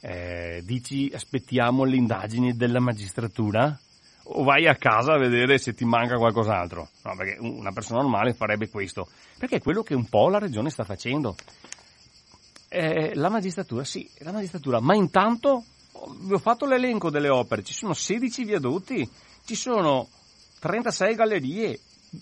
Eh, 0.00 0.60
dici 0.64 1.10
aspettiamo 1.14 1.84
le 1.84 1.96
indagini 1.96 2.54
della 2.54 2.80
magistratura? 2.80 3.78
O 4.24 4.42
vai 4.42 4.66
a 4.66 4.74
casa 4.74 5.14
a 5.14 5.18
vedere 5.18 5.58
se 5.58 5.72
ti 5.72 5.84
manca 5.84 6.16
qualcos'altro? 6.16 6.88
No, 7.04 7.16
perché 7.16 7.36
una 7.40 7.72
persona 7.72 8.00
normale 8.00 8.34
farebbe 8.34 8.68
questo. 8.68 9.08
Perché 9.38 9.56
è 9.56 9.60
quello 9.60 9.82
che 9.82 9.94
un 9.94 10.08
po' 10.08 10.28
la 10.28 10.38
regione 10.38 10.70
sta 10.70 10.84
facendo. 10.84 11.36
Eh, 12.68 13.14
la 13.14 13.30
magistratura, 13.30 13.84
sì, 13.84 14.08
la 14.18 14.32
magistratura, 14.32 14.80
ma 14.80 14.94
intanto 14.94 15.64
vi 16.20 16.32
ho 16.32 16.38
fatto 16.38 16.66
l'elenco 16.66 17.08
delle 17.08 17.28
opere, 17.28 17.62
ci 17.62 17.72
sono 17.72 17.94
16 17.94 18.44
viadotti, 18.44 19.08
ci 19.44 19.54
sono 19.54 20.08
36 20.58 21.14
gallerie, 21.14 21.78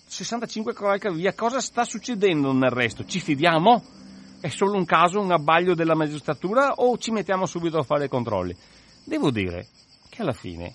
65 0.06 0.74
cavalcavia, 0.74 1.34
cosa 1.34 1.60
sta 1.60 1.84
succedendo 1.84 2.52
nel 2.52 2.70
resto? 2.70 3.04
Ci 3.04 3.20
fidiamo? 3.20 3.82
È 4.40 4.48
solo 4.48 4.76
un 4.76 4.84
caso, 4.84 5.20
un 5.20 5.30
abbaglio 5.30 5.74
della 5.74 5.94
magistratura 5.94 6.72
o 6.74 6.98
ci 6.98 7.10
mettiamo 7.10 7.46
subito 7.46 7.78
a 7.78 7.82
fare 7.82 8.06
i 8.06 8.08
controlli? 8.08 8.56
Devo 9.04 9.30
dire 9.30 9.68
che 10.08 10.22
alla 10.22 10.32
fine, 10.32 10.74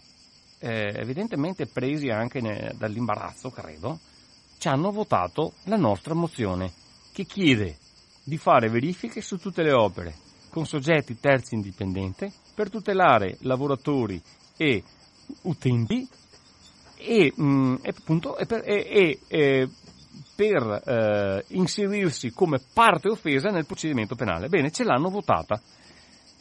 eh, 0.59 0.93
evidentemente 0.95 1.67
presi 1.67 2.09
anche 2.09 2.41
ne- 2.41 2.73
dall'imbarazzo, 2.77 3.49
credo, 3.49 3.99
ci 4.57 4.67
hanno 4.67 4.91
votato 4.91 5.53
la 5.65 5.77
nostra 5.77 6.13
mozione 6.13 6.71
che 7.11 7.25
chiede 7.25 7.77
di 8.23 8.37
fare 8.37 8.69
verifiche 8.69 9.21
su 9.21 9.37
tutte 9.37 9.63
le 9.63 9.73
opere 9.73 10.15
con 10.49 10.65
soggetti 10.65 11.19
terzi 11.19 11.55
indipendenti 11.55 12.31
per 12.55 12.69
tutelare 12.69 13.37
lavoratori 13.41 14.21
e 14.57 14.83
utenti 15.43 16.07
e, 17.07 17.31
mh, 17.33 17.79
e 17.81 17.93
appunto, 17.97 18.37
e 18.37 18.45
per, 18.45 18.63
e- 18.65 19.19
e- 19.27 19.69
per, 20.35 20.83
eh, 20.85 21.45
inserirsi 21.55 22.31
come 22.31 22.59
parte 22.73 23.09
offesa 23.09 23.49
nel 23.49 23.65
procedimento 23.65 24.15
penale. 24.15 24.49
Bene, 24.49 24.71
ce 24.71 24.83
l'hanno 24.83 25.09
votata. 25.09 25.59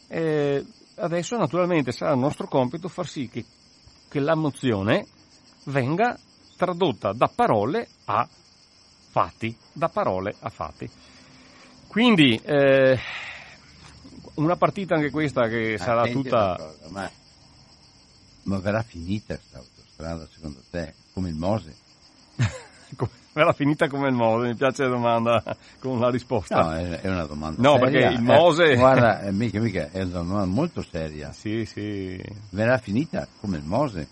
Eh, 0.08 0.64
adesso 0.96 1.36
naturalmente 1.36 1.92
sarà 1.92 2.12
il 2.12 2.18
nostro 2.18 2.46
compito 2.46 2.88
far 2.88 3.06
sì 3.06 3.28
che, 3.28 3.44
che 4.08 4.20
la 4.20 4.34
mozione 4.34 5.06
venga 5.64 6.18
tradotta 6.56 7.12
da 7.12 7.30
parole 7.34 7.88
a 8.04 8.28
fatti, 9.10 9.56
da 9.72 9.88
parole 9.88 10.34
a 10.40 10.50
fatti. 10.50 10.90
Quindi 11.86 12.38
eh, 12.44 12.98
una 14.34 14.56
partita 14.56 14.96
anche 14.96 15.10
questa 15.10 15.48
che 15.48 15.78
sarà 15.78 16.02
Attenti 16.02 16.22
tutta... 16.22 16.56
cosa, 16.58 16.90
ma, 16.90 17.10
ma 18.42 18.58
verrà 18.58 18.82
finita 18.82 19.34
questa 19.36 19.75
autostrada 19.96 20.26
secondo 20.32 20.60
te? 20.70 20.94
Come 21.12 21.28
il 21.30 21.34
Mose? 21.34 21.74
Era 23.32 23.52
finita 23.52 23.88
come 23.88 24.08
il 24.08 24.14
Mose, 24.14 24.46
mi 24.48 24.54
piace 24.54 24.84
la 24.84 24.88
domanda 24.90 25.42
con 25.78 25.98
la 26.00 26.08
risposta. 26.10 26.62
No, 26.62 26.72
è, 26.74 27.00
è 27.00 27.08
una 27.10 27.24
domanda 27.24 27.60
No, 27.60 27.76
seria. 27.78 27.90
perché 27.90 28.14
il 28.14 28.18
Eh, 28.18 28.22
Mose- 28.22 28.76
guarda, 28.76 29.20
eh, 29.22 29.32
mica, 29.32 29.60
mica, 29.60 29.90
è 29.90 30.02
una 30.02 30.22
domanda 30.22 30.44
molto 30.46 30.82
seria. 30.82 31.32
Sì, 31.32 31.66
sì. 31.66 32.22
Verrà 32.50 32.78
finita 32.78 33.26
come 33.40 33.58
il 33.58 33.64
Mose? 33.64 34.08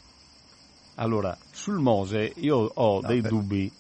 Allora, 0.97 1.37
sul 1.51 1.79
Mose 1.79 2.33
io 2.37 2.71
ho 2.75 3.01
No, 3.01 3.09
dei 3.09 3.21
per- 3.23 3.31
dubbi. 3.31 3.73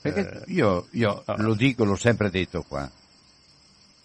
Perché 0.00 0.20
Eh, 0.46 0.52
io, 0.52 0.86
io 0.90 1.22
ah. 1.24 1.34
lo 1.42 1.54
dico, 1.54 1.84
l'ho 1.84 1.96
sempre 1.96 2.30
detto 2.30 2.64
qua. 2.66 2.88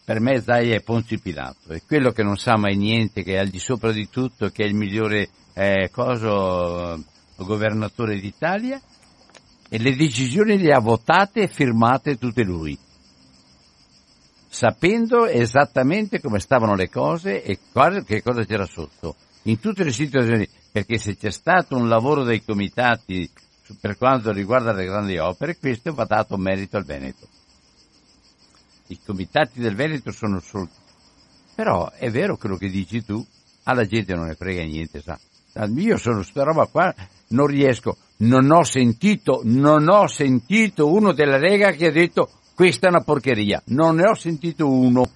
Per 0.04 0.20
me 0.20 0.42
Zai 0.42 0.72
è 0.72 0.82
Ponzi 0.82 1.20
Pilato, 1.20 1.74
è 1.74 1.82
quello 1.86 2.12
che 2.12 2.24
non 2.24 2.38
sa 2.38 2.56
mai 2.58 2.76
niente, 2.78 3.24
che 3.24 3.34
è 3.34 3.38
al 3.38 3.50
di 3.50 3.60
sopra 3.60 3.92
di 3.92 4.10
tutto, 4.10 4.50
che 4.50 4.64
è 4.64 4.68
il 4.68 4.74
migliore 4.74 5.30
eh, 5.54 5.90
coso, 5.92 6.94
eh, 6.94 7.00
governatore 7.44 8.20
d'Italia 8.20 8.82
e 9.70 9.78
le 9.80 9.96
decisioni 9.96 10.58
le 10.58 10.74
ha 10.74 10.80
votate 10.80 11.42
e 11.42 11.48
firmate 11.48 12.18
tutte 12.18 12.44
lui, 12.44 12.78
sapendo 14.48 15.26
esattamente 15.26 16.22
come 16.22 16.40
stavano 16.40 16.76
le 16.76 16.90
cose 16.90 17.44
e 17.44 17.60
che 18.06 18.22
cosa 18.22 18.46
c'era 18.46 18.66
sotto, 18.66 19.16
in 19.44 19.60
tutte 19.60 19.84
le 19.84 19.92
situazioni, 19.92 20.48
perché 20.72 20.98
se 20.98 21.18
c'è 21.18 21.32
stato 21.32 21.76
un 21.76 21.88
lavoro 21.88 22.24
dei 22.24 22.44
comitati 22.44 23.30
per 23.80 23.98
quanto 23.98 24.32
riguarda 24.32 24.72
le 24.72 24.86
grandi 24.86 25.18
opere, 25.18 25.58
questo 25.58 25.94
va 25.94 26.06
dato 26.06 26.38
merito 26.38 26.78
al 26.78 26.86
Veneto. 26.86 27.28
I 28.88 29.00
comitati 29.06 29.60
del 29.60 29.76
Veneto 29.76 30.12
sono 30.12 30.40
solo... 30.40 30.70
Però 31.54 31.90
è 31.92 32.10
vero 32.10 32.38
quello 32.38 32.56
che 32.56 32.70
dici 32.70 33.04
tu, 33.04 33.26
alla 33.64 33.86
gente 33.86 34.14
non 34.14 34.28
ne 34.28 34.36
frega 34.36 34.64
niente, 34.64 35.02
sa. 35.02 35.20
Io 35.66 35.98
sono 35.98 36.22
sta 36.24 36.44
roba 36.44 36.66
qua, 36.68 36.94
non 37.30 37.48
riesco, 37.48 37.98
non 38.18 38.50
ho 38.52 38.64
sentito, 38.64 39.42
non 39.44 39.88
ho 39.90 40.08
sentito 40.08 40.92
uno 40.92 41.14
della 41.14 41.38
Lega 41.38 41.72
che 41.72 41.88
ha 41.88 41.92
detto 41.92 42.30
questa 42.54 42.88
è 42.88 42.90
una 42.90 43.02
porcheria, 43.02 43.62
non 43.68 43.96
ne 43.96 44.10
ho 44.10 44.16
sentito 44.16 44.70
uno. 44.70 45.10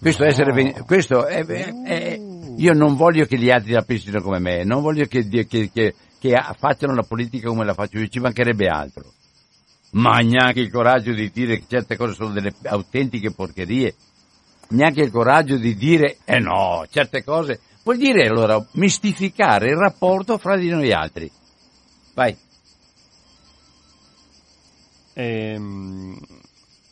Questo, 0.00 0.24
essere, 0.24 0.52
ven- 0.52 0.84
questo 0.86 1.26
è, 1.26 1.44
è- 1.44 1.82
è- 1.82 2.20
io 2.56 2.72
non 2.72 2.94
voglio 2.96 3.24
che 3.24 3.36
gli 3.38 3.50
altri 3.50 3.72
la 3.72 3.82
pensino 3.82 4.20
come 4.20 4.38
me, 4.38 4.64
non 4.64 4.80
voglio 4.82 5.06
che, 5.06 5.26
che- 5.28 5.46
che- 5.46 5.94
che 6.20 6.34
facciano 6.58 6.94
la 6.94 7.02
politica 7.02 7.48
come 7.48 7.64
la 7.64 7.74
faccio 7.74 7.98
io, 7.98 8.08
ci 8.08 8.20
mancherebbe 8.20 8.66
altro. 8.68 9.12
Ma 9.90 10.18
neanche 10.18 10.60
il 10.60 10.70
coraggio 10.70 11.12
di 11.12 11.30
dire 11.32 11.58
che 11.58 11.64
certe 11.66 11.96
cose 11.96 12.14
sono 12.14 12.32
delle 12.32 12.52
autentiche 12.64 13.30
porcherie, 13.32 13.94
neanche 14.70 15.00
il 15.00 15.10
coraggio 15.10 15.56
di 15.56 15.74
dire, 15.74 16.18
eh 16.24 16.38
no, 16.38 16.84
certe 16.90 17.24
cose, 17.24 17.60
vuol 17.88 17.96
dire 17.96 18.28
allora 18.28 18.62
mistificare 18.72 19.70
il 19.70 19.76
rapporto 19.76 20.36
fra 20.36 20.58
di 20.58 20.68
noi 20.68 20.92
altri. 20.92 21.30
Vai. 22.12 22.36
Ehm, 25.14 26.18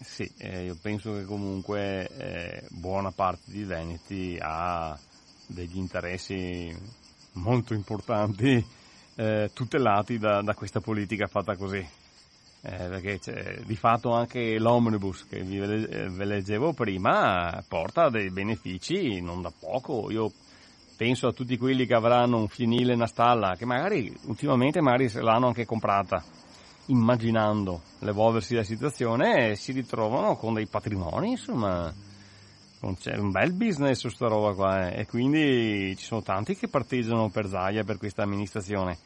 sì, 0.01 0.31
eh, 0.39 0.65
io 0.65 0.79
penso 0.81 1.13
che 1.13 1.25
comunque 1.25 2.09
eh, 2.09 2.63
buona 2.71 3.11
parte 3.11 3.43
di 3.51 3.65
Veneti 3.65 4.39
ha 4.41 4.99
degli 5.47 5.77
interessi 5.77 6.75
molto 7.33 7.75
importanti 7.75 8.65
eh, 9.17 9.51
tutelati 9.53 10.17
da, 10.17 10.41
da 10.41 10.55
questa 10.55 10.81
politica 10.81 11.27
fatta 11.27 11.57
così. 11.57 11.87
Eh, 12.63 12.89
perché 12.89 13.21
di 13.67 13.77
fatto 13.77 14.13
anche 14.13 14.59
l'omnibus 14.59 15.27
che 15.29 15.43
vi 15.43 15.59
ve 15.59 16.25
leggevo 16.25 16.73
prima 16.73 17.63
porta 17.69 18.09
dei 18.09 18.31
benefici 18.31 19.21
non 19.21 19.43
da 19.43 19.53
poco. 19.57 20.11
Io 20.11 20.33
penso 20.97 21.27
a 21.27 21.33
tutti 21.33 21.59
quelli 21.59 21.87
che 21.87 21.95
avranno 21.95 22.39
un 22.39 22.49
fienile 22.49 22.95
una 22.95 23.07
stalla, 23.07 23.55
che 23.57 23.67
magari 23.67 24.13
ultimamente 24.25 24.81
magari 24.81 25.09
se 25.09 25.21
l'hanno 25.21 25.49
anche 25.49 25.67
comprata 25.67 26.25
immaginando 26.87 27.83
l'evolversi 28.01 28.53
della 28.53 28.65
situazione, 28.65 29.57
si 29.57 29.73
ritrovano 29.73 30.37
con 30.37 30.55
dei 30.55 30.67
patrimoni, 30.67 31.31
insomma, 31.31 31.93
c'è 32.99 33.17
un 33.17 33.31
bel 33.31 33.53
business 33.53 33.99
su 33.99 34.09
sta 34.09 34.29
roba 34.29 34.55
qua, 34.55 34.89
eh, 34.89 35.01
e 35.01 35.07
quindi 35.07 35.97
ci 35.97 36.05
sono 36.05 36.23
tanti 36.23 36.57
che 36.57 36.69
parteggiano 36.69 37.29
per 37.29 37.49
Zaia, 37.49 37.85
per 37.85 37.99
questa 37.99 38.23
amministrazione. 38.23 38.99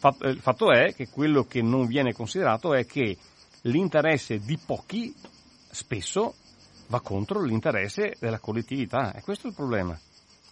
Eh, 0.00 0.28
Il 0.30 0.40
fatto 0.40 0.70
è 0.70 0.94
che 0.94 1.08
quello 1.08 1.44
che 1.44 1.60
non 1.60 1.86
viene 1.86 2.12
considerato 2.12 2.72
è 2.74 2.86
che 2.86 3.16
l'interesse 3.62 4.38
di 4.38 4.58
pochi 4.64 5.12
spesso 5.70 6.34
va 6.86 7.00
contro 7.00 7.42
l'interesse 7.42 8.14
della 8.20 8.38
collettività, 8.38 9.12
e 9.12 9.22
questo 9.22 9.46
è 9.46 9.50
il 9.50 9.56
problema. 9.56 9.98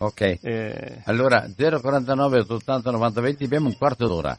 Ok. 0.03 0.39
Eh, 0.43 1.03
Allora, 1.05 1.47
049 1.57 2.39
880 2.41 2.91
90 2.91 3.21
20, 3.21 3.45
abbiamo 3.45 3.69
un 3.69 3.77
quarto 3.77 4.09
d'ora. 4.09 4.37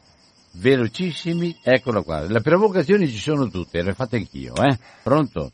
Velocissimi, 0.56 1.58
eccolo 1.64 2.04
qua. 2.04 2.20
Le 2.20 2.42
provocazioni 2.42 3.08
ci 3.08 3.18
sono 3.18 3.48
tutte, 3.50 3.82
le 3.82 3.94
fate 3.94 4.18
anch'io, 4.18 4.54
eh? 4.56 4.78
Pronto? 5.02 5.52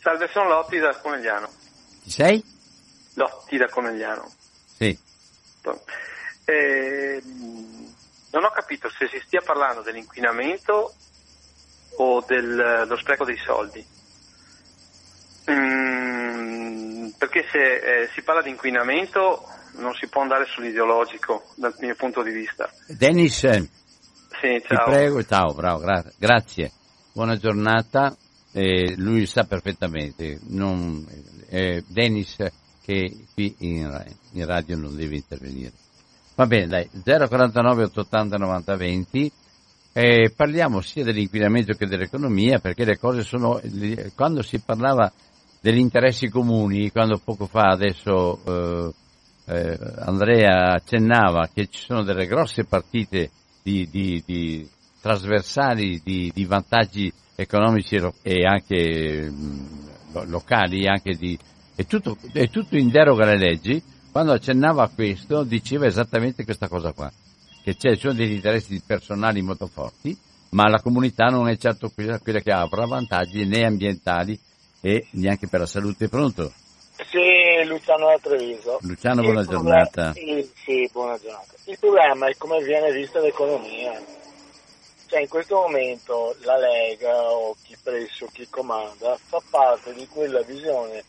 Salve, 0.00 0.28
sono 0.32 0.48
Lotti 0.48 0.78
da 0.78 0.94
Conegliano. 1.00 1.48
Ci 2.02 2.10
sei? 2.10 2.44
Lotti 3.14 3.56
da 3.56 3.68
Conegliano. 3.68 4.30
Sì. 4.76 4.98
Eh, 6.46 7.22
non 8.32 8.44
ho 8.44 8.50
capito 8.50 8.90
se 8.90 9.08
si 9.08 9.22
stia 9.24 9.40
parlando 9.40 9.82
dell'inquinamento 9.82 10.92
o 11.96 12.24
dello 12.26 12.96
spreco 12.98 13.24
dei 13.24 13.38
soldi. 13.38 13.86
Mm, 15.50 16.63
perché 17.18 17.46
se 17.50 17.58
eh, 17.58 18.08
si 18.14 18.22
parla 18.22 18.42
di 18.42 18.50
inquinamento 18.50 19.46
non 19.76 19.94
si 19.94 20.06
può 20.08 20.22
andare 20.22 20.46
sull'ideologico 20.46 21.50
dal 21.56 21.74
mio 21.78 21.94
punto 21.94 22.22
di 22.22 22.30
vista. 22.30 22.70
Dennis, 22.86 23.38
Sì, 23.38 24.62
ti 24.66 24.76
prego, 24.84 25.24
ciao, 25.24 25.52
bravo, 25.54 25.80
gra- 25.80 26.04
grazie. 26.18 26.70
buona 27.12 27.36
giornata. 27.36 28.16
Eh, 28.52 28.94
lui 28.98 29.26
sa 29.26 29.44
perfettamente, 29.44 30.38
non, 30.48 31.04
eh, 31.48 31.82
Dennis 31.88 32.36
che 32.84 33.26
qui 33.32 33.54
in, 33.60 34.04
in, 34.32 34.46
radio 34.46 34.76
non 34.76 34.94
deve 34.94 35.16
intervenire. 35.16 35.72
Va 36.36 36.46
bene, 36.46 36.66
dai, 36.66 36.88
049 37.02 37.84
880 37.84 38.36
90 38.36 38.76
20. 38.76 39.32
Eh, 39.96 40.32
parliamo 40.34 40.80
sia 40.80 41.02
dell'inquinamento 41.02 41.72
che 41.74 41.86
dell'economia 41.86 42.58
perché 42.58 42.84
le 42.84 42.98
cose 42.98 43.22
sono, 43.22 43.60
quando 44.14 44.42
si 44.42 44.58
parlava 44.60 45.10
degli 45.64 45.78
interessi 45.78 46.28
comuni, 46.28 46.90
quando 46.90 47.18
poco 47.24 47.46
fa 47.46 47.70
adesso 47.70 48.38
eh, 48.44 48.92
eh, 49.46 49.78
Andrea 50.00 50.74
accennava 50.74 51.48
che 51.50 51.68
ci 51.68 51.80
sono 51.80 52.02
delle 52.02 52.26
grosse 52.26 52.66
partite 52.66 53.30
di, 53.62 53.88
di, 53.90 54.22
di 54.26 54.68
trasversali 55.00 56.02
di, 56.04 56.30
di, 56.34 56.44
vantaggi 56.44 57.10
economici 57.34 57.96
e 58.20 58.44
anche 58.44 59.30
mh, 59.30 60.26
locali, 60.26 60.86
anche 60.86 61.16
di, 61.16 61.38
è, 61.74 61.86
tutto, 61.86 62.18
è 62.34 62.50
tutto 62.50 62.76
in 62.76 62.90
deroga 62.90 63.22
alle 63.22 63.38
leggi, 63.38 63.82
quando 64.12 64.32
accennava 64.32 64.82
a 64.82 64.90
questo 64.94 65.44
diceva 65.44 65.86
esattamente 65.86 66.44
questa 66.44 66.68
cosa 66.68 66.92
qua, 66.92 67.10
che 67.62 67.74
ci 67.74 67.96
sono 67.96 68.12
degli 68.12 68.32
interessi 68.32 68.82
personali 68.86 69.40
molto 69.40 69.66
forti, 69.66 70.14
ma 70.50 70.68
la 70.68 70.82
comunità 70.82 71.28
non 71.28 71.48
è 71.48 71.56
certo 71.56 71.88
quella, 71.88 72.18
quella 72.18 72.40
che 72.40 72.52
avrà 72.52 72.84
vantaggi 72.84 73.46
né 73.46 73.64
ambientali 73.64 74.38
e 74.84 75.06
neanche 75.12 75.48
per 75.48 75.60
la 75.60 75.66
salute. 75.66 76.08
Pronto? 76.08 76.52
Sì, 77.10 77.64
Luciano 77.66 78.08
da 78.08 78.18
Treviso. 78.20 78.78
Luciano, 78.82 79.22
buona 79.22 79.40
il 79.40 79.46
giornata. 79.46 80.12
Problema, 80.12 80.42
sì, 80.42 80.50
sì, 80.62 80.90
buona 80.92 81.18
giornata. 81.18 81.54
Il 81.64 81.78
problema 81.78 82.28
è 82.28 82.36
come 82.36 82.62
viene 82.62 82.92
vista 82.92 83.18
l'economia. 83.20 83.98
Cioè 85.06 85.20
in 85.20 85.28
questo 85.28 85.56
momento 85.56 86.36
la 86.42 86.58
Lega 86.58 87.30
o 87.30 87.56
chi 87.62 87.74
presso, 87.82 88.28
chi 88.30 88.46
comanda 88.50 89.16
fa 89.16 89.40
parte 89.48 89.94
di 89.94 90.06
quella 90.06 90.42
visione 90.42 91.02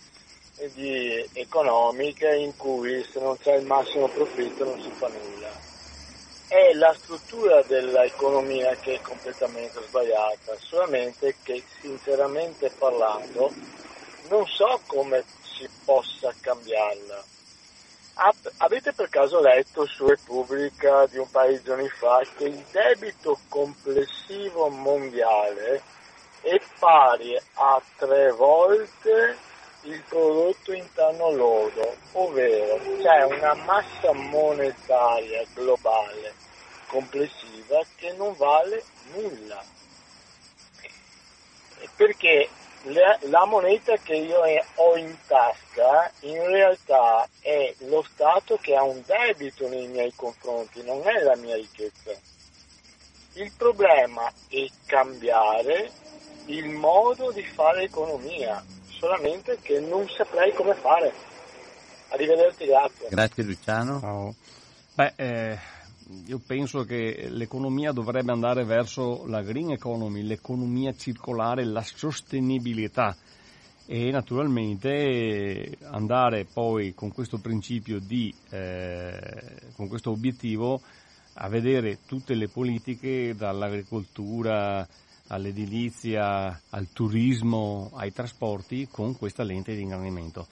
di, 0.74 1.28
economica 1.34 2.34
in 2.34 2.56
cui 2.56 3.04
se 3.12 3.20
non 3.20 3.38
c'è 3.38 3.56
il 3.56 3.66
massimo 3.66 4.08
profitto 4.08 4.64
non 4.64 4.82
si 4.82 4.90
fa 4.92 5.08
nulla. 5.08 5.75
È 6.48 6.74
la 6.74 6.94
struttura 7.02 7.64
dell'economia 7.64 8.76
che 8.76 8.96
è 8.96 9.02
completamente 9.02 9.82
sbagliata, 9.88 10.56
solamente 10.60 11.38
che 11.42 11.64
sinceramente 11.82 12.70
parlando 12.78 13.52
non 14.30 14.46
so 14.46 14.80
come 14.86 15.24
si 15.42 15.68
possa 15.84 16.34
cambiarla. 16.40 17.24
Avete 18.58 18.94
per 18.94 19.10
caso 19.10 19.42
letto 19.42 19.86
su 19.88 20.08
Repubblica 20.08 21.06
di 21.08 21.18
un 21.18 21.30
paio 21.30 21.58
di 21.58 21.64
giorni 21.64 21.90
fa 21.90 22.22
che 22.38 22.46
il 22.46 22.64
debito 22.72 23.40
complessivo 23.50 24.70
mondiale 24.70 25.82
è 26.42 26.62
pari 26.80 27.36
a 27.56 27.82
tre 27.98 28.32
volte 28.32 29.36
il 29.86 30.02
prodotto 30.08 30.74
interno 30.74 31.32
lordo, 31.32 31.96
ovvero 32.14 32.80
c'è 33.02 33.24
una 33.24 33.54
massa 33.54 34.12
monetaria 34.14 35.46
globale 35.54 36.34
complessiva 36.88 37.84
che 37.96 38.14
non 38.14 38.36
vale 38.36 38.84
nulla. 39.14 39.64
Perché 41.96 42.50
la 43.22 43.46
moneta 43.46 43.96
che 43.98 44.16
io 44.16 44.42
ho 44.76 44.96
in 44.96 45.16
tasca 45.28 46.12
in 46.22 46.46
realtà 46.46 47.28
è 47.40 47.74
lo 47.80 48.04
Stato 48.04 48.58
che 48.58 48.76
ha 48.76 48.84
un 48.84 49.02
debito 49.06 49.68
nei 49.68 49.88
miei 49.88 50.14
confronti, 50.16 50.84
non 50.84 51.02
è 51.08 51.22
la 51.22 51.36
mia 51.36 51.56
ricchezza. 51.56 52.12
Il 53.34 53.52
problema 53.58 54.32
è 54.48 54.66
cambiare 54.86 55.92
il 56.46 56.70
modo 56.70 57.32
di 57.32 57.44
fare 57.44 57.84
economia, 57.84 58.64
solamente 58.98 59.58
che 59.62 59.80
non 59.80 60.08
saprei 60.10 60.54
come 60.54 60.74
fare. 60.76 61.14
Arrivederci, 62.10 62.66
grazie. 62.66 63.08
Grazie 63.10 63.44
Luciano. 63.44 64.00
Ciao. 64.00 64.36
Beh, 64.94 65.14
eh, 65.16 65.60
io 66.28 66.40
penso 66.46 66.84
che 66.84 67.28
l'economia 67.30 67.92
dovrebbe 67.92 68.32
andare 68.32 68.64
verso 68.64 69.26
la 69.28 69.42
green 69.42 69.72
economy, 69.72 70.22
l'economia 70.22 70.94
circolare, 70.96 71.66
la 71.66 71.82
sostenibilità 71.82 73.16
e 73.88 74.10
naturalmente 74.10 75.78
andare 75.82 76.46
poi 76.46 76.94
con 76.94 77.12
questo 77.12 77.38
principio 77.40 78.00
di, 78.00 78.34
eh, 78.50 79.20
con 79.76 79.88
questo 79.88 80.12
obiettivo 80.12 80.82
a 81.34 81.50
vedere 81.50 82.00
tutte 82.06 82.34
le 82.34 82.48
politiche 82.48 83.36
dall'agricoltura 83.36 84.88
all'edilizia, 85.28 86.62
al 86.70 86.88
turismo, 86.92 87.92
ai 87.94 88.12
trasporti 88.12 88.88
con 88.90 89.18
questa 89.18 89.44
lente 89.44 89.76
di 89.76 89.82
ingrandimento. 89.82 90.48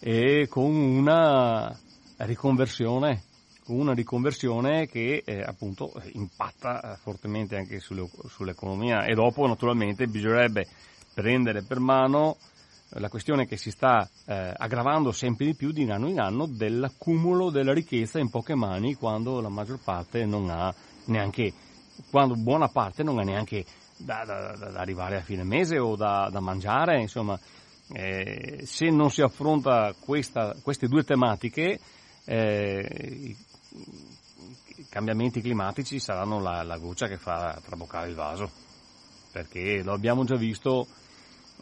E 0.00 0.46
con 0.48 0.74
una 0.74 1.76
riconversione, 2.18 3.22
una 3.66 3.92
riconversione 3.92 4.86
che 4.86 5.22
eh, 5.24 5.42
appunto 5.42 5.92
impatta 6.12 6.94
eh, 6.94 6.96
fortemente 6.96 7.56
anche 7.56 7.80
sulle, 7.80 8.08
sull'economia. 8.28 9.04
E 9.04 9.14
dopo 9.14 9.46
naturalmente 9.46 10.06
bisognerebbe 10.06 10.66
prendere 11.14 11.62
per 11.62 11.78
mano 11.78 12.36
la 12.92 13.08
questione 13.08 13.46
che 13.46 13.56
si 13.56 13.70
sta 13.70 14.08
eh, 14.24 14.52
aggravando 14.56 15.12
sempre 15.12 15.46
di 15.46 15.54
più 15.54 15.72
di 15.72 15.88
anno 15.90 16.08
in 16.08 16.20
anno 16.20 16.46
dell'accumulo 16.46 17.50
della 17.50 17.74
ricchezza 17.74 18.18
in 18.18 18.30
poche 18.30 18.54
mani 18.54 18.94
quando 18.94 19.40
la 19.40 19.50
maggior 19.50 19.78
parte 19.82 20.24
non 20.24 20.48
ha 20.48 20.74
neanche, 21.06 21.52
quando 22.10 22.34
buona 22.34 22.68
parte 22.68 23.02
non 23.02 23.18
ha 23.18 23.22
neanche 23.22 23.64
da, 23.98 24.24
da, 24.24 24.52
da 24.56 24.80
arrivare 24.80 25.16
a 25.16 25.22
fine 25.22 25.44
mese 25.44 25.78
o 25.78 25.96
da, 25.96 26.28
da 26.30 26.40
mangiare, 26.40 27.00
insomma, 27.00 27.38
eh, 27.92 28.62
se 28.64 28.90
non 28.90 29.10
si 29.10 29.22
affronta 29.22 29.94
questa, 29.98 30.54
queste 30.62 30.88
due 30.88 31.04
tematiche, 31.04 31.78
eh, 32.24 32.86
i, 33.10 33.36
i, 34.76 34.86
cambiamenti 34.88 35.40
climatici 35.40 35.98
saranno 35.98 36.40
la, 36.40 36.62
la, 36.62 36.78
goccia 36.78 37.08
che 37.08 37.16
fa 37.16 37.60
traboccare 37.64 38.08
il 38.08 38.14
vaso, 38.14 38.50
perché 39.32 39.82
lo 39.82 39.92
abbiamo 39.92 40.24
già 40.24 40.36
visto, 40.36 40.86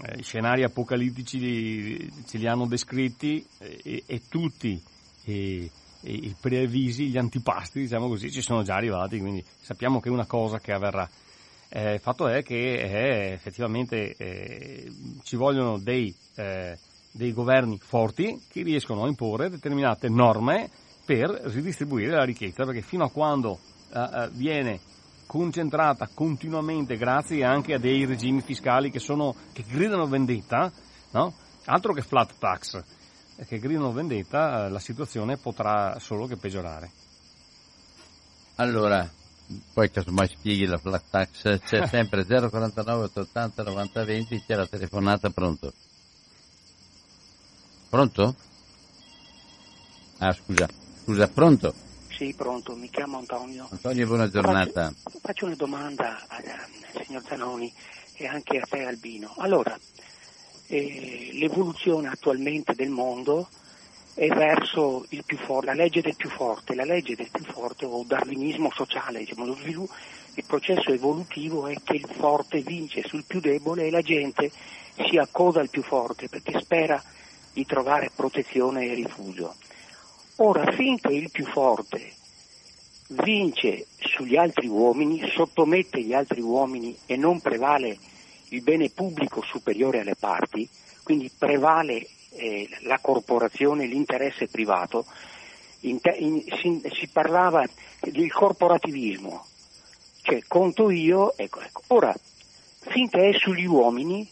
eh, 0.02 0.22
scenari 0.22 0.62
apocalittici 0.62 2.10
ce 2.26 2.38
li 2.38 2.46
hanno 2.46 2.66
descritti 2.66 3.44
e, 3.58 4.02
e 4.04 4.22
tutti 4.28 4.82
i, 5.24 5.70
i 6.00 6.36
preavvisi, 6.38 7.08
gli 7.08 7.18
antipasti, 7.18 7.80
diciamo 7.80 8.08
così, 8.08 8.30
ci 8.30 8.42
sono 8.42 8.62
già 8.62 8.74
arrivati, 8.74 9.18
quindi 9.18 9.44
sappiamo 9.60 10.00
che 10.00 10.08
è 10.08 10.12
una 10.12 10.26
cosa 10.26 10.58
che 10.58 10.72
avverrà. 10.72 11.08
Eh, 11.68 11.94
il 11.94 12.00
fatto 12.00 12.28
è 12.28 12.42
che 12.42 12.54
eh, 12.54 13.32
effettivamente 13.32 14.14
eh, 14.16 14.92
ci 15.24 15.36
vogliono 15.36 15.78
dei, 15.78 16.14
eh, 16.36 16.78
dei, 17.10 17.32
governi 17.32 17.78
forti 17.78 18.40
che 18.48 18.62
riescono 18.62 19.04
a 19.04 19.08
imporre 19.08 19.50
determinate 19.50 20.08
norme 20.08 20.70
per 21.04 21.28
ridistribuire 21.28 22.12
la 22.12 22.24
ricchezza, 22.24 22.64
perché 22.64 22.82
fino 22.82 23.04
a 23.04 23.10
quando 23.10 23.58
eh, 23.92 23.98
eh, 24.00 24.28
viene 24.32 24.80
concentrata 25.26 26.08
continuamente 26.14 26.96
grazie 26.96 27.44
anche 27.44 27.74
a 27.74 27.78
dei 27.78 28.04
regimi 28.04 28.42
fiscali 28.42 28.90
che, 28.90 29.00
sono, 29.00 29.34
che 29.52 29.64
gridano 29.68 30.06
vendetta, 30.06 30.70
no? 31.10 31.34
altro 31.64 31.92
che 31.92 32.02
flat 32.02 32.34
tax, 32.38 32.82
che 33.44 33.58
gridano 33.58 33.92
vendetta, 33.92 34.68
la 34.68 34.78
situazione 34.78 35.36
potrà 35.36 35.98
solo 35.98 36.26
che 36.26 36.36
peggiorare. 36.36 36.90
Allora, 38.56 39.08
poi 39.72 39.90
casomai 39.90 40.28
spieghi 40.28 40.66
la 40.66 40.78
flat 40.78 41.02
tax, 41.08 41.60
c'è 41.60 41.86
sempre 41.88 42.24
049 42.24 43.04
880 43.04 43.62
90 43.62 44.04
20, 44.04 44.44
c'è 44.46 44.54
la 44.54 44.66
telefonata, 44.66 45.30
pronto? 45.30 45.72
Pronto? 47.88 48.34
Ah 50.18 50.32
scusa, 50.32 50.68
scusa, 51.04 51.28
pronto? 51.28 51.74
Sì, 52.08 52.32
pronto, 52.34 52.74
mi 52.74 52.88
chiamo 52.88 53.18
Antonio. 53.18 53.68
Antonio, 53.70 54.06
buona 54.06 54.30
giornata. 54.30 54.90
Faccio, 54.90 55.18
faccio 55.20 55.46
una 55.46 55.54
domanda 55.54 56.24
al, 56.28 56.44
al 56.46 57.04
signor 57.04 57.22
Zanoni 57.26 57.72
e 58.14 58.26
anche 58.26 58.58
a 58.58 58.66
te 58.66 58.84
Albino. 58.84 59.34
Allora, 59.36 59.78
eh, 60.68 61.30
l'evoluzione 61.34 62.08
attualmente 62.08 62.74
del 62.74 62.88
mondo 62.88 63.48
è 64.16 64.28
verso 64.28 65.04
forte, 65.36 65.66
la 65.66 65.74
legge 65.74 66.00
del 66.00 66.16
più 66.16 66.30
forte, 66.30 66.74
la 66.74 66.86
legge 66.86 67.14
del 67.14 67.28
più 67.30 67.44
forte 67.44 67.84
o 67.84 68.02
darwinismo 68.02 68.70
sociale, 68.72 69.18
diciamo, 69.18 69.54
sviluppo, 69.54 69.92
il 70.36 70.44
processo 70.46 70.90
evolutivo 70.90 71.66
è 71.66 71.74
che 71.84 71.96
il 71.96 72.08
forte 72.16 72.62
vince 72.62 73.02
sul 73.06 73.24
più 73.26 73.40
debole 73.40 73.86
e 73.86 73.90
la 73.90 74.00
gente 74.00 74.50
si 75.06 75.18
accoda 75.18 75.60
al 75.60 75.68
più 75.68 75.82
forte 75.82 76.30
perché 76.30 76.58
spera 76.60 77.02
di 77.52 77.66
trovare 77.66 78.10
protezione 78.14 78.86
e 78.86 78.94
rifugio. 78.94 79.54
Ora, 80.36 80.72
finché 80.72 81.12
il 81.12 81.30
più 81.30 81.44
forte 81.44 82.12
vince 83.08 83.86
sugli 83.98 84.36
altri 84.36 84.66
uomini, 84.66 85.30
sottomette 85.30 86.00
gli 86.00 86.14
altri 86.14 86.40
uomini 86.40 86.96
e 87.04 87.16
non 87.16 87.40
prevale 87.40 87.98
il 88.48 88.62
bene 88.62 88.88
pubblico 88.88 89.42
superiore 89.42 90.00
alle 90.00 90.16
parti, 90.16 90.66
quindi 91.02 91.30
prevale 91.36 92.06
eh, 92.36 92.68
la 92.82 92.98
corporazione, 93.00 93.86
l'interesse 93.86 94.48
privato, 94.48 95.06
in 95.80 96.00
te, 96.00 96.10
in, 96.10 96.42
si, 96.60 96.82
si, 96.92 97.08
parlava 97.08 97.64
del 98.00 98.32
corporativismo, 98.32 99.46
cioè 100.22 100.42
conto 100.46 100.90
io, 100.90 101.36
ecco, 101.36 101.60
ecco. 101.60 101.82
Ora, 101.88 102.14
finché 102.80 103.30
è 103.30 103.38
sugli 103.38 103.66
uomini, 103.66 104.28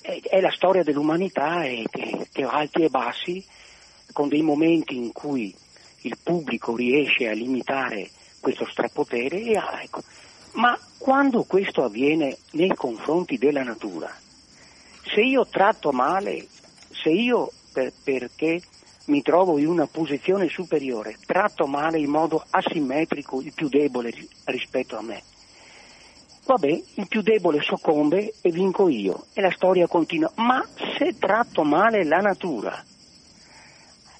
è, 0.00 0.20
è 0.22 0.40
la 0.40 0.50
storia 0.50 0.82
dell'umanità 0.82 1.62
che, 1.62 2.28
che 2.30 2.42
ha 2.42 2.50
alti 2.50 2.82
e 2.82 2.88
bassi, 2.88 3.44
con 4.12 4.28
dei 4.28 4.42
momenti 4.42 4.96
in 4.96 5.12
cui 5.12 5.54
il 6.02 6.18
pubblico 6.22 6.76
riesce 6.76 7.28
a 7.28 7.32
limitare 7.32 8.10
questo 8.40 8.66
strapotere 8.66 9.40
e 9.40 9.56
ah, 9.56 9.82
ecco. 9.82 10.02
Ma 10.52 10.78
quando 10.98 11.42
questo 11.44 11.82
avviene 11.82 12.36
nei 12.52 12.74
confronti 12.74 13.38
della 13.38 13.62
natura, 13.62 14.14
se 15.02 15.20
io 15.20 15.46
tratto 15.46 15.90
male, 15.90 16.46
se 17.04 17.10
io 17.10 17.50
per, 17.70 17.92
perché 18.02 18.62
mi 19.06 19.20
trovo 19.20 19.58
in 19.58 19.66
una 19.66 19.86
posizione 19.86 20.48
superiore, 20.48 21.18
tratto 21.26 21.66
male 21.66 21.98
in 21.98 22.08
modo 22.08 22.42
asimmetrico 22.48 23.42
il 23.42 23.52
più 23.52 23.68
debole 23.68 24.10
rispetto 24.44 24.96
a 24.96 25.02
me, 25.02 25.22
vabbè, 26.46 26.82
il 26.94 27.06
più 27.06 27.20
debole 27.20 27.60
soccombe 27.60 28.32
e 28.40 28.50
vinco 28.50 28.88
io 28.88 29.26
e 29.34 29.42
la 29.42 29.50
storia 29.50 29.86
continua. 29.86 30.32
Ma 30.36 30.66
se 30.96 31.18
tratto 31.18 31.62
male 31.62 32.04
la 32.04 32.20
natura, 32.20 32.82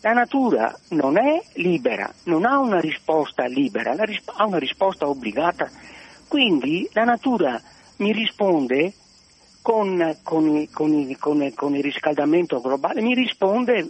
la 0.01 0.13
natura 0.13 0.79
non 0.91 1.17
è 1.17 1.43
libera, 1.55 2.13
non 2.25 2.45
ha 2.45 2.59
una 2.59 2.81
risposta 2.81 3.47
libera, 3.47 3.93
ha 3.93 4.45
una 4.45 4.59
risposta 4.59 5.09
obbligata. 5.09 5.71
Quindi 6.29 6.87
la 6.93 7.05
natura 7.05 7.59
mi 7.97 8.13
risponde 8.13 8.93
con, 9.65 10.19
con, 10.23 10.69
con, 10.71 11.55
con, 11.55 11.75
il 11.75 11.83
riscaldamento 11.83 12.61
globale, 12.61 13.01
mi 13.01 13.15
risponde 13.15 13.89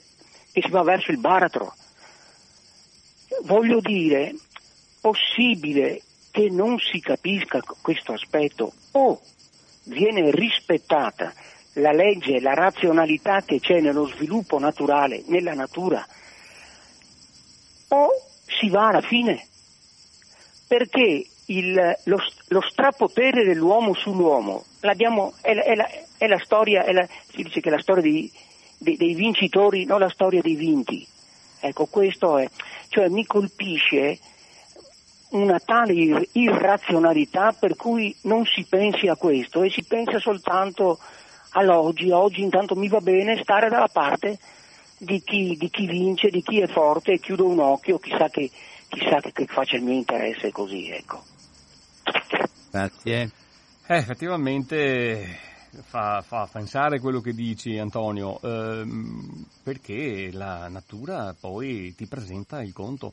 che 0.53 0.63
si 0.63 0.71
va 0.71 0.85
verso 0.85 1.11
il 1.11 1.19
baratro. 1.19 1.75
Voglio 3.43 3.81
dire, 3.81 4.37
possibile 5.01 6.01
che 6.31 6.49
non 6.49 6.79
si 6.79 7.01
capisca 7.01 7.61
questo 7.81 8.13
aspetto 8.13 8.73
o 8.93 9.21
viene 9.87 10.31
rispettata 10.31 11.35
la 11.73 11.91
legge, 11.91 12.39
la 12.39 12.55
razionalità 12.55 13.43
che 13.43 13.59
c'è 13.59 13.81
nello 13.81 14.07
sviluppo 14.07 14.61
naturale, 14.61 15.25
nella 15.27 15.55
natura, 15.55 16.07
o 17.89 18.11
si 18.47 18.69
va 18.69 18.91
alla 18.91 19.03
fine. 19.03 19.45
Perché 20.69 21.27
il, 21.47 21.97
lo, 22.05 22.19
lo, 22.49 22.63
strapotere 22.63 23.45
dell'uomo 23.45 23.95
sull'uomo 23.95 24.65
è, 25.41 25.51
è, 25.51 25.75
la, 25.75 25.89
è, 26.17 26.27
la, 26.27 26.39
storia, 26.39 26.91
la, 26.93 27.07
si 27.29 27.43
dice 27.43 27.61
che 27.61 27.69
è 27.69 27.73
la 27.73 27.81
storia 27.81 28.03
dei, 28.03 28.31
dei, 28.79 28.97
dei, 28.97 29.15
vincitori, 29.15 29.85
non 29.85 30.01
la 30.01 30.09
storia 30.09 30.41
dei 30.41 30.55
vinti. 30.55 31.07
Ecco, 31.61 31.87
questo 31.87 32.39
è, 32.39 32.49
cioè 32.89 33.09
mi 33.09 33.25
colpisce 33.25 34.19
una 35.31 35.59
tale 35.59 36.29
irrazionalità 36.33 37.53
per 37.53 37.75
cui 37.75 38.15
non 38.23 38.45
si 38.45 38.65
pensi 38.65 39.09
a 39.09 39.17
questo 39.17 39.63
e 39.63 39.71
si 39.71 39.83
pensa 39.83 40.19
soltanto 40.19 40.99
all'oggi, 41.51 42.11
oggi 42.11 42.43
intanto 42.43 42.75
mi 42.75 42.89
va 42.89 43.01
bene 43.01 43.41
stare 43.43 43.69
dalla 43.69 43.89
parte 43.89 44.39
di 44.99 45.23
chi, 45.23 45.57
di 45.57 45.71
chi 45.71 45.87
vince, 45.87 46.29
di 46.29 46.43
chi 46.43 46.61
è 46.61 46.67
forte 46.67 47.13
e 47.13 47.21
chiudo 47.21 47.47
un 47.47 47.59
occhio, 47.59 47.99
chissà 47.99 48.29
che, 48.29 48.51
chissà 48.89 49.21
che, 49.21 49.33
che 49.33 49.47
faccia 49.47 49.77
il 49.77 49.83
mio 49.83 49.95
interesse 49.95 50.53
così, 50.53 50.91
ecco. 50.91 51.23
Grazie. 52.71 53.31
Eh, 53.87 53.97
effettivamente 53.97 55.39
fa, 55.83 56.23
fa, 56.23 56.49
pensare 56.51 57.01
quello 57.01 57.21
che 57.21 57.33
dici 57.33 57.79
Antonio, 57.79 58.41
ehm, 58.41 59.47
perché 59.63 60.31
la 60.33 60.69
natura 60.69 61.35
poi 61.39 61.95
ti 61.95 62.07
presenta 62.07 62.63
il 62.63 62.73
conto. 62.73 63.13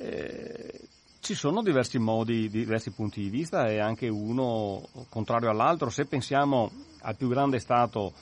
Eh, 0.00 0.80
ci 1.20 1.34
sono 1.34 1.62
diversi 1.62 1.98
modi, 1.98 2.50
diversi 2.50 2.90
punti 2.90 3.22
di 3.22 3.30
vista 3.30 3.66
e 3.66 3.78
anche 3.78 4.08
uno 4.08 4.82
contrario 5.08 5.48
all'altro. 5.48 5.88
Se 5.88 6.04
pensiamo 6.04 6.70
al 7.00 7.16
più 7.16 7.28
grande 7.28 7.58
Stato, 7.58 8.12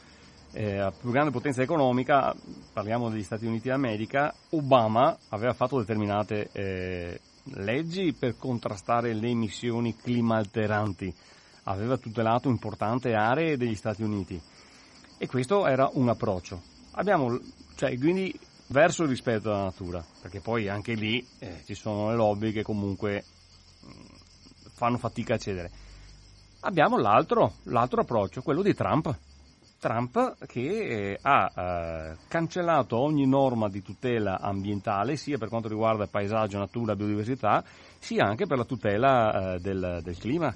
eh, 0.53 0.79
alla 0.79 0.93
più 0.93 1.11
grande 1.11 1.33
potenza 1.33 1.63
economica, 1.63 2.33
parliamo 2.73 3.11
degli 3.11 3.25
Stati 3.25 3.45
Uniti 3.45 3.69
d'America, 3.69 4.33
Obama 4.51 5.17
aveva 5.31 5.53
fatto 5.53 5.79
determinate 5.79 6.49
eh, 6.53 7.21
leggi 7.45 8.13
per 8.13 8.37
contrastare 8.37 9.15
le 9.15 9.29
emissioni 9.29 9.97
climalteranti, 9.97 11.15
aveva 11.65 11.97
tutelato 11.97 12.49
importanti 12.49 13.13
aree 13.13 13.57
degli 13.57 13.75
Stati 13.75 14.03
Uniti 14.03 14.41
e 15.19 15.27
questo 15.27 15.67
era 15.67 15.89
un 15.93 16.09
approccio. 16.09 16.61
Abbiamo, 16.93 17.39
cioè, 17.77 17.97
quindi 17.99 18.37
verso 18.69 19.05
il 19.05 19.09
rispetto 19.09 19.51
della 19.51 19.65
natura, 19.65 20.05
perché 20.21 20.41
poi 20.41 20.69
anche 20.69 20.95
lì 20.95 21.25
eh, 21.39 21.63
ci 21.65 21.75
sono 21.75 22.09
le 22.11 22.17
lobby 22.17 22.53
che 22.53 22.63
comunque 22.63 23.25
mm, 23.85 23.91
fanno 24.75 24.99
fatica 24.99 25.35
a 25.35 25.39
cedere. 25.39 25.71
Abbiamo 26.61 26.99
l'altro, 26.99 27.55
l'altro 27.65 28.01
approccio, 28.01 28.43
quello 28.43 28.63
di 28.63 28.75
Trump. 28.75 29.17
Trump 29.83 30.47
che 30.47 30.61
eh, 30.61 31.19
ha 31.21 31.51
eh, 31.53 32.17
cancellato 32.29 32.97
ogni 32.97 33.27
norma 33.27 33.69
di 33.69 33.83
tutela 33.83 34.39
ambientale, 34.39 35.17
sia 35.17 35.39
per 35.39 35.49
quanto 35.49 35.67
riguarda 35.67 36.07
paesaggio, 36.07 36.57
natura, 36.57 36.95
biodiversità, 36.95 37.65
sia 37.99 38.25
anche 38.25 38.47
per 38.47 38.59
la 38.59 38.65
tutela 38.65 39.55
eh, 39.55 39.59
del, 39.59 39.99
del 40.05 40.17
clima. 40.19 40.55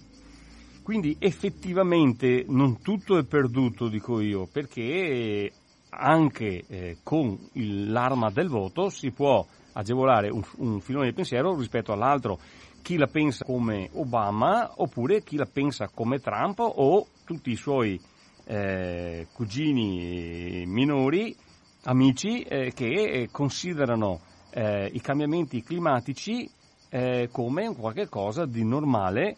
Quindi 0.81 1.17
effettivamente 1.19 2.45
non 2.47 2.81
tutto 2.81 3.19
è 3.19 3.25
perduto, 3.25 3.89
dico 3.89 4.21
io, 4.21 4.47
perché 4.47 5.51
anche 5.91 6.65
eh, 6.69 6.99
con 7.03 7.37
il, 7.55 7.91
l'arma 7.91 8.31
del 8.31 8.49
voto 8.49 8.91
si 8.91 9.11
può 9.11 9.45
agevolare 9.73 10.29
un, 10.31 10.43
un, 10.59 10.81
filone 10.81 11.07
di 11.07 11.15
pensiero 11.15 11.57
rispetto 11.57 11.93
all'altro. 11.93 12.39
Chi 12.81 12.97
la 12.97 13.09
pensa 13.09 13.45
come 13.45 13.91
Obama 13.95 14.75
oppure 14.77 15.25
chi 15.25 15.35
la 15.35 15.49
pensa 15.53 15.91
come 15.93 16.21
Trump 16.21 16.61
o 16.61 17.09
tutti 17.25 17.51
i 17.51 17.57
suoi 17.57 18.01
eh, 18.47 19.27
cugini 19.33 20.65
minori, 20.67 21.37
amici, 21.85 22.43
eh, 22.43 22.73
che 22.73 23.29
considerano 23.31 24.21
eh, 24.51 24.89
i 24.93 25.01
cambiamenti 25.01 25.63
climatici 25.63 26.49
eh, 26.89 27.29
come 27.31 27.75
qualcosa 27.75 28.47
di 28.47 28.65
normale 28.65 29.37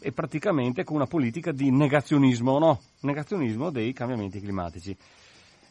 e 0.00 0.12
praticamente 0.12 0.84
con 0.84 0.96
una 0.96 1.06
politica 1.06 1.50
di 1.50 1.70
negazionismo, 1.70 2.58
no? 2.58 2.80
Negazionismo 3.00 3.70
dei 3.70 3.92
cambiamenti 3.92 4.40
climatici. 4.40 4.96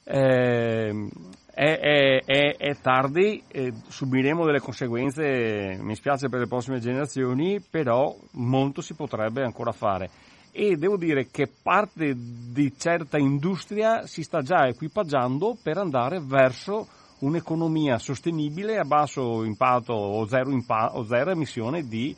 Eh, 0.08 1.10
è, 1.52 2.22
è, 2.26 2.56
è, 2.58 2.76
tardi, 2.82 3.42
eh, 3.48 3.74
subiremo 3.88 4.46
delle 4.46 4.60
conseguenze, 4.60 5.78
mi 5.80 5.96
spiace 5.96 6.28
per 6.28 6.40
le 6.40 6.48
prossime 6.48 6.80
generazioni, 6.80 7.62
però 7.62 8.16
molto 8.32 8.82
si 8.82 8.94
potrebbe 8.94 9.44
ancora 9.44 9.72
fare. 9.72 10.10
E 10.58 10.78
devo 10.78 10.96
dire 10.96 11.28
che 11.28 11.52
parte 11.62 12.16
di 12.16 12.74
certa 12.78 13.18
industria 13.18 14.08
si 14.08 14.24
sta 14.24 14.42
già 14.42 14.68
equipaggiando 14.68 15.58
per 15.62 15.78
andare 15.78 16.22
verso 16.22 16.88
un'economia 17.20 18.00
sostenibile 18.00 18.78
a 18.78 18.86
basso 18.86 19.44
impatto 19.44 19.92
o 19.92 20.26
zero, 20.28 20.52
impatto, 20.52 21.00
o 21.00 21.04
zero 21.04 21.32
emissione 21.32 21.86
di 21.86 22.16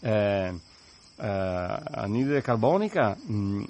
eh, 0.00 0.52
eh, 1.16 1.80
anidride 1.92 2.42
carbonica. 2.42 3.16
Mm, 3.30 3.62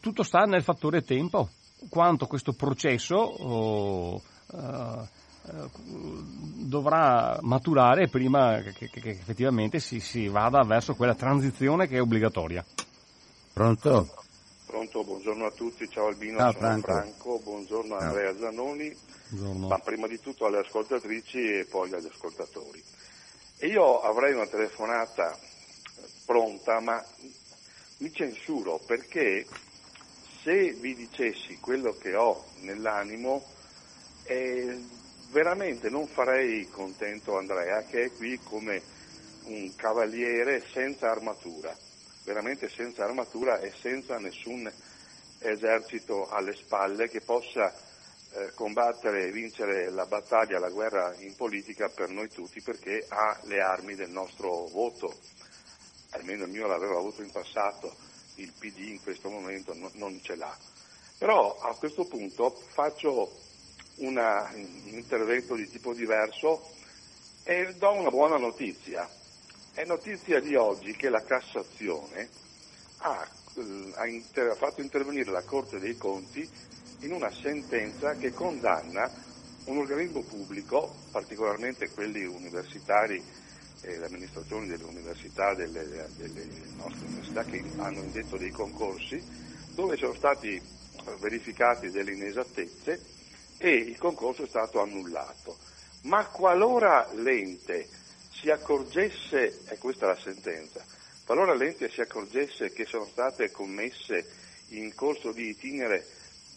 tutto 0.00 0.22
sta 0.22 0.44
nel 0.44 0.62
fattore 0.62 1.02
tempo 1.02 1.50
quanto 1.90 2.26
questo 2.26 2.54
processo 2.54 3.16
oh, 3.16 4.14
uh, 4.14 5.06
dovrà 5.44 7.38
maturare 7.42 8.08
prima 8.08 8.60
che, 8.60 8.88
che, 8.88 9.00
che 9.00 9.10
effettivamente 9.10 9.80
si, 9.80 9.98
si, 9.98 10.28
vada 10.28 10.62
verso 10.62 10.94
quella 10.94 11.14
transizione 11.14 11.88
che 11.88 11.96
è 11.96 12.00
obbligatoria. 12.00 12.64
Pronto? 13.52 14.14
Pronto, 14.66 15.04
buongiorno 15.04 15.44
a 15.44 15.50
tutti, 15.50 15.88
ciao 15.90 16.06
Albino, 16.06 16.38
ciao 16.38 16.52
Franco. 16.52 16.92
Franco. 16.92 17.40
buongiorno 17.42 17.96
a 17.96 18.06
Andrea 18.06 18.34
Zanoni, 18.38 18.96
buongiorno. 19.28 19.68
ma 19.68 19.78
prima 19.80 20.06
di 20.06 20.18
tutto 20.20 20.46
alle 20.46 20.58
ascoltatrici 20.58 21.58
e 21.58 21.66
poi 21.68 21.92
agli 21.92 22.06
ascoltatori. 22.06 22.82
E 23.58 23.66
io 23.66 24.00
avrei 24.00 24.32
una 24.32 24.46
telefonata 24.46 25.36
pronta, 26.24 26.80
ma 26.80 27.04
mi 27.98 28.12
censuro 28.12 28.80
perché 28.84 29.46
se 30.42 30.72
vi 30.72 30.94
dicessi 30.94 31.58
quello 31.60 31.94
che 31.96 32.14
ho 32.14 32.44
nell'animo, 32.60 33.44
eh, 34.24 34.80
veramente 35.32 35.88
non 35.88 36.06
farei 36.06 36.68
contento 36.68 37.36
Andrea 37.36 37.82
che 37.84 38.04
è 38.04 38.12
qui 38.12 38.38
come 38.44 38.80
un 39.44 39.74
cavaliere 39.74 40.62
senza 40.72 41.10
armatura, 41.10 41.76
veramente 42.24 42.68
senza 42.68 43.04
armatura 43.04 43.58
e 43.58 43.72
senza 43.80 44.18
nessun 44.18 44.70
esercito 45.38 46.28
alle 46.28 46.54
spalle 46.54 47.08
che 47.08 47.22
possa 47.22 47.74
eh, 48.34 48.52
combattere 48.54 49.26
e 49.26 49.32
vincere 49.32 49.90
la 49.90 50.06
battaglia, 50.06 50.58
la 50.58 50.70
guerra 50.70 51.14
in 51.18 51.34
politica 51.34 51.88
per 51.88 52.10
noi 52.10 52.28
tutti 52.28 52.60
perché 52.60 53.04
ha 53.08 53.36
le 53.44 53.60
armi 53.60 53.94
del 53.94 54.10
nostro 54.10 54.66
voto, 54.66 55.18
almeno 56.10 56.44
il 56.44 56.50
mio 56.50 56.66
l'aveva 56.66 56.98
avuto 56.98 57.22
in 57.22 57.30
passato 57.30 57.94
il 58.36 58.52
PD 58.56 58.90
in 58.90 59.02
questo 59.02 59.30
momento 59.30 59.74
no, 59.74 59.90
non 59.94 60.20
ce 60.22 60.36
l'ha. 60.36 60.56
Però 61.18 61.58
a 61.58 61.74
questo 61.76 62.04
punto 62.04 62.50
faccio 62.50 63.50
una, 63.96 64.50
un 64.54 64.94
intervento 64.94 65.54
di 65.54 65.68
tipo 65.68 65.92
diverso 65.92 66.70
e 67.44 67.74
do 67.76 67.92
una 67.92 68.10
buona 68.10 68.36
notizia. 68.36 69.08
È 69.72 69.84
notizia 69.84 70.40
di 70.40 70.54
oggi 70.54 70.94
che 70.94 71.08
la 71.08 71.22
Cassazione 71.22 72.28
ha, 72.98 73.28
eh, 73.54 73.92
ha, 73.94 74.06
inter- 74.06 74.50
ha 74.50 74.54
fatto 74.54 74.80
intervenire 74.80 75.30
la 75.30 75.42
Corte 75.42 75.78
dei 75.78 75.96
Conti 75.96 76.48
in 77.00 77.12
una 77.12 77.30
sentenza 77.30 78.14
che 78.14 78.32
condanna 78.32 79.10
un 79.64 79.78
organismo 79.78 80.22
pubblico, 80.22 80.94
particolarmente 81.10 81.90
quelli 81.90 82.24
universitari 82.24 83.22
e 83.80 83.98
le 83.98 84.06
amministrazioni 84.06 84.68
delle 84.68 84.84
università, 84.84 85.54
delle, 85.54 86.08
delle 86.16 86.46
nostre 86.76 87.06
università 87.06 87.44
che 87.44 87.62
hanno 87.76 88.02
indetto 88.02 88.36
dei 88.36 88.50
concorsi, 88.50 89.22
dove 89.74 89.96
sono 89.96 90.14
stati 90.14 90.60
verificati 91.18 91.90
delle 91.90 92.12
inesattezze 92.12 93.11
e 93.62 93.76
il 93.76 93.96
concorso 93.96 94.42
è 94.42 94.48
stato 94.48 94.80
annullato. 94.80 95.56
Ma 96.02 96.26
qualora 96.26 97.08
l'ente 97.14 97.88
si 98.32 98.50
accorgesse, 98.50 99.60
e 99.68 99.78
questa 99.78 100.06
è 100.06 100.08
la 100.08 100.20
sentenza, 100.20 100.84
qualora 101.24 101.54
l'ente 101.54 101.88
si 101.88 102.00
accorgesse 102.00 102.72
che 102.72 102.84
sono 102.86 103.06
state 103.06 103.52
commesse 103.52 104.28
in 104.70 104.92
corso 104.96 105.30
di 105.30 105.50
itinere 105.50 106.04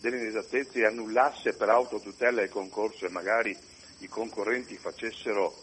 delle 0.02 0.18
inesattezze 0.18 0.80
e 0.80 0.86
annullasse 0.86 1.54
per 1.54 1.70
autotutela 1.70 2.42
il 2.42 2.50
concorso 2.50 3.06
e 3.06 3.10
magari 3.10 3.56
i 4.00 4.08
concorrenti 4.08 4.76
facessero 4.76 5.54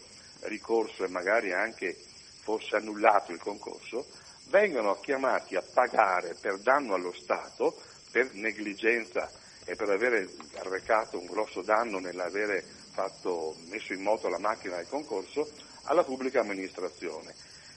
ricorso 0.43 1.03
e 1.03 1.09
magari 1.09 1.51
anche 1.51 1.93
fosse 2.41 2.77
annullato 2.77 3.33
il 3.33 3.39
concorso, 3.39 4.07
vengono 4.47 4.97
chiamati 5.01 5.57
a 5.57 5.61
pagare 5.61 6.37
per 6.39 6.59
danno 6.59 6.93
allo 6.93 7.13
Stato, 7.13 7.77
per 8.11 8.33
negligenza 8.33 9.29
e 9.65 9.75
per 9.75 9.89
avere 9.89 10.29
arrecato 10.55 11.19
un 11.19 11.25
grosso 11.25 11.61
danno 11.61 11.99
nell'avere 11.99 12.63
fatto, 12.91 13.55
messo 13.69 13.93
in 13.93 14.01
moto 14.01 14.29
la 14.29 14.39
macchina 14.39 14.75
del 14.75 14.87
concorso, 14.87 15.49
alla 15.83 16.03
pubblica 16.03 16.41
amministrazione. 16.41 17.33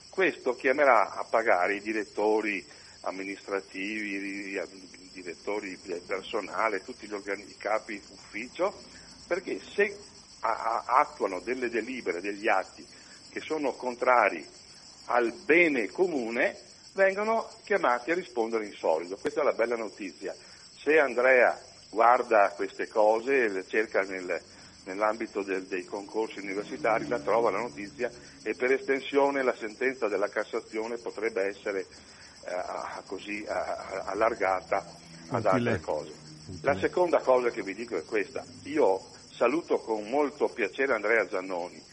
Questo 0.09 0.55
chiamerà 0.55 1.11
a 1.11 1.23
pagare 1.23 1.75
i 1.75 1.81
direttori 1.81 2.65
amministrativi, 3.01 4.15
i 4.15 5.11
direttori 5.11 5.77
del 5.83 6.01
personale, 6.01 6.83
tutti 6.83 7.07
gli 7.07 7.13
organi, 7.13 7.55
capi 7.57 8.01
ufficio, 8.09 8.73
perché 9.27 9.59
se 9.73 9.97
attuano 10.39 11.39
delle 11.39 11.69
delibere, 11.69 12.21
degli 12.21 12.47
atti 12.47 12.85
che 13.29 13.39
sono 13.39 13.73
contrari 13.73 14.45
al 15.05 15.31
bene 15.31 15.87
comune, 15.87 16.59
vengono 16.93 17.49
chiamati 17.63 18.11
a 18.11 18.15
rispondere 18.15 18.65
in 18.65 18.73
solido. 18.73 19.17
Questa 19.17 19.41
è 19.41 19.43
la 19.43 19.53
bella 19.53 19.75
notizia. 19.75 20.35
Se 20.75 20.97
Andrea 20.97 21.59
guarda 21.89 22.51
queste 22.55 22.87
cose 22.87 23.47
le 23.47 23.65
cerca 23.67 24.01
nel, 24.01 24.41
nell'ambito 24.85 25.43
del, 25.43 25.65
dei 25.65 25.85
concorsi 25.85 26.39
universitari, 26.39 27.07
la 27.07 27.19
trova 27.19 27.51
la 27.51 27.59
notizia 27.59 28.11
e 28.43 28.53
per 28.53 28.71
estensione 28.71 29.43
la 29.43 29.55
sentenza 29.55 30.07
della 30.07 30.29
Cassazione 30.29 30.97
potrebbe 30.97 31.43
essere 31.43 31.81
eh, 31.81 33.03
così 33.05 33.43
eh, 33.43 33.49
allargata 33.49 34.85
ad 35.29 35.45
altre 35.45 35.79
cose. 35.79 36.13
La 36.61 36.77
seconda 36.77 37.19
cosa 37.19 37.49
che 37.49 37.61
vi 37.61 37.73
dico 37.73 37.97
è 37.97 38.05
questa. 38.05 38.43
Io 38.63 39.01
saluto 39.29 39.79
con 39.79 40.09
molto 40.09 40.47
piacere 40.47 40.93
Andrea 40.93 41.27
Zannoni, 41.27 41.83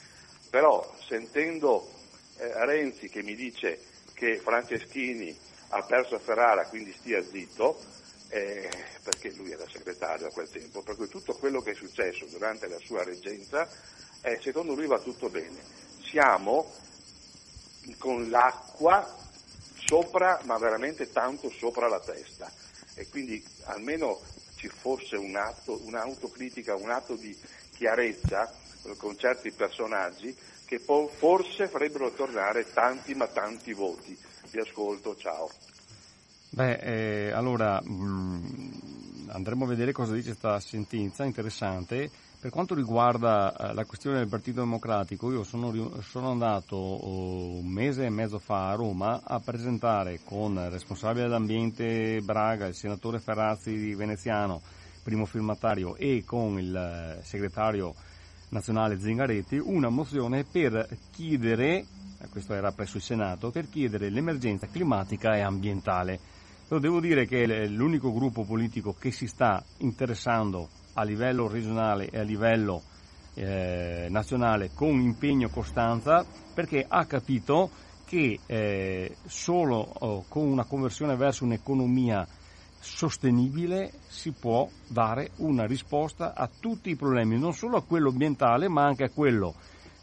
però 0.49 0.95
sentendo 1.07 1.91
eh, 2.39 2.65
Renzi 2.65 3.09
che 3.09 3.23
mi 3.23 3.35
dice 3.35 3.81
che 4.15 4.39
Franceschini 4.39 5.37
ha 5.71 5.83
perso 5.83 6.15
a 6.15 6.21
Ferrara, 6.21 6.67
quindi 6.67 6.95
stia 6.97 7.23
zitto, 7.23 7.81
eh, 8.29 8.71
perché 9.03 9.31
lui 9.33 9.53
era 9.53 9.67
segretario 9.69 10.27
a 10.27 10.31
quel 10.31 10.49
tempo, 10.49 10.83
per 10.83 10.97
cui 10.97 11.09
tutto 11.09 11.35
quello 11.35 11.61
che 11.61 11.73
è 11.73 11.75
successo 11.75 12.27
durante 12.27 12.67
la 12.69 12.79
sua 12.79 13.05
reggenza, 13.05 13.69
eh, 14.23 14.39
secondo 14.43 14.75
lui 14.75 14.87
va 14.87 14.99
tutto 14.99 15.29
bene. 15.29 15.63
Siamo 16.03 16.73
con 17.99 18.31
l'acqua 18.31 19.23
sopra, 19.87 20.41
ma 20.45 20.57
veramente 20.59 21.11
tanto 21.11 21.51
sopra 21.51 21.89
la 21.89 22.01
testa. 22.01 22.51
E 22.95 23.09
quindi 23.09 23.45
almeno 23.65 24.21
ci 24.57 24.69
fosse 24.69 25.17
un 25.17 25.37
atto, 25.37 25.81
un'autocritica, 25.85 26.75
un 26.75 26.91
atto 26.91 27.17
di 27.17 27.37
chiarezza 27.73 28.53
con 28.97 29.19
certi 29.19 29.51
personaggi 29.51 30.37
che 30.65 30.79
forse 30.79 31.69
farebbero 31.69 32.13
tornare 32.13 32.73
tanti 32.73 33.15
ma 33.15 33.27
tanti 33.27 33.73
voti. 33.73 34.19
Vi 34.51 34.59
ascolto, 34.59 35.17
ciao. 35.17 35.51
Beh, 36.55 36.75
eh, 36.75 37.31
allora 37.33 37.83
mh, 37.83 37.91
mm, 37.91 39.29
andremo 39.31 39.65
a 39.65 39.67
vedere 39.67 39.91
cosa 39.91 40.13
dice 40.15 40.29
questa 40.29 40.61
sentenza, 40.61 41.25
interessante. 41.25 42.09
Per 42.39 42.53
quanto 42.53 42.77
riguarda 42.77 43.53
eh, 43.57 43.75
la 43.75 43.85
questione 43.85 44.19
del 44.19 44.29
Partito 44.29 44.61
Democratico, 44.61 45.33
io 45.33 45.43
sono, 45.43 45.73
sono 46.03 46.31
andato 46.31 46.77
oh, 46.77 47.59
un 47.59 47.67
mese 47.67 48.05
e 48.05 48.11
mezzo 48.11 48.39
fa 48.39 48.71
a 48.71 48.75
Roma 48.77 49.23
a 49.25 49.41
presentare 49.41 50.21
con 50.23 50.53
il 50.53 50.71
responsabile 50.71 51.25
dell'ambiente 51.25 52.21
Braga, 52.21 52.67
il 52.67 52.75
senatore 52.77 53.19
Ferrazzi 53.19 53.93
Veneziano, 53.97 54.61
primo 55.03 55.27
firmatario, 55.27 55.97
e 55.97 56.23
con 56.25 56.57
il 56.61 56.77
eh, 56.77 57.21
segretario 57.25 57.97
nazionale 58.51 59.01
Zingaretti, 59.01 59.57
una 59.57 59.89
mozione 59.89 60.45
per 60.45 60.87
chiedere, 61.11 61.79
eh, 61.79 62.29
questo 62.31 62.55
era 62.55 62.71
presso 62.71 62.99
il 62.99 63.03
Senato, 63.03 63.51
per 63.51 63.69
chiedere 63.69 64.09
l'emergenza 64.09 64.69
climatica 64.69 65.35
e 65.35 65.41
ambientale. 65.41 66.43
Però 66.67 66.81
devo 66.81 66.99
dire 67.01 67.27
che 67.27 67.43
è 67.43 67.67
l'unico 67.67 68.13
gruppo 68.13 68.45
politico 68.45 68.95
che 68.99 69.11
si 69.11 69.27
sta 69.27 69.63
interessando 69.79 70.69
a 70.95 71.05
livello 71.05 71.47
regionale 71.47 72.09
e 72.09 72.19
a 72.19 72.23
livello 72.23 72.83
eh, 73.35 74.07
nazionale 74.09 74.71
con 74.73 75.01
impegno 75.01 75.49
e 75.49 75.51
costanza 75.51 76.25
perché 76.55 76.85
ha 76.89 77.05
capito 77.05 77.71
che 78.05 78.39
eh, 78.47 79.17
solo 79.27 79.77
oh, 79.77 80.25
con 80.29 80.47
una 80.47 80.65
conversione 80.65 81.17
verso 81.17 81.45
un'economia 81.45 82.27
sostenibile 82.79 83.93
si 84.07 84.33
può 84.33 84.69
dare 84.87 85.33
una 85.37 85.67
risposta 85.67 86.35
a 86.35 86.49
tutti 86.61 86.91
i 86.91 86.97
problemi, 86.97 87.39
non 87.39 87.53
solo 87.53 87.77
a 87.77 87.83
quello 87.83 88.11
ambientale 88.11 88.69
ma 88.69 88.85
anche 88.85 89.05
a 89.05 89.11
quello 89.11 89.55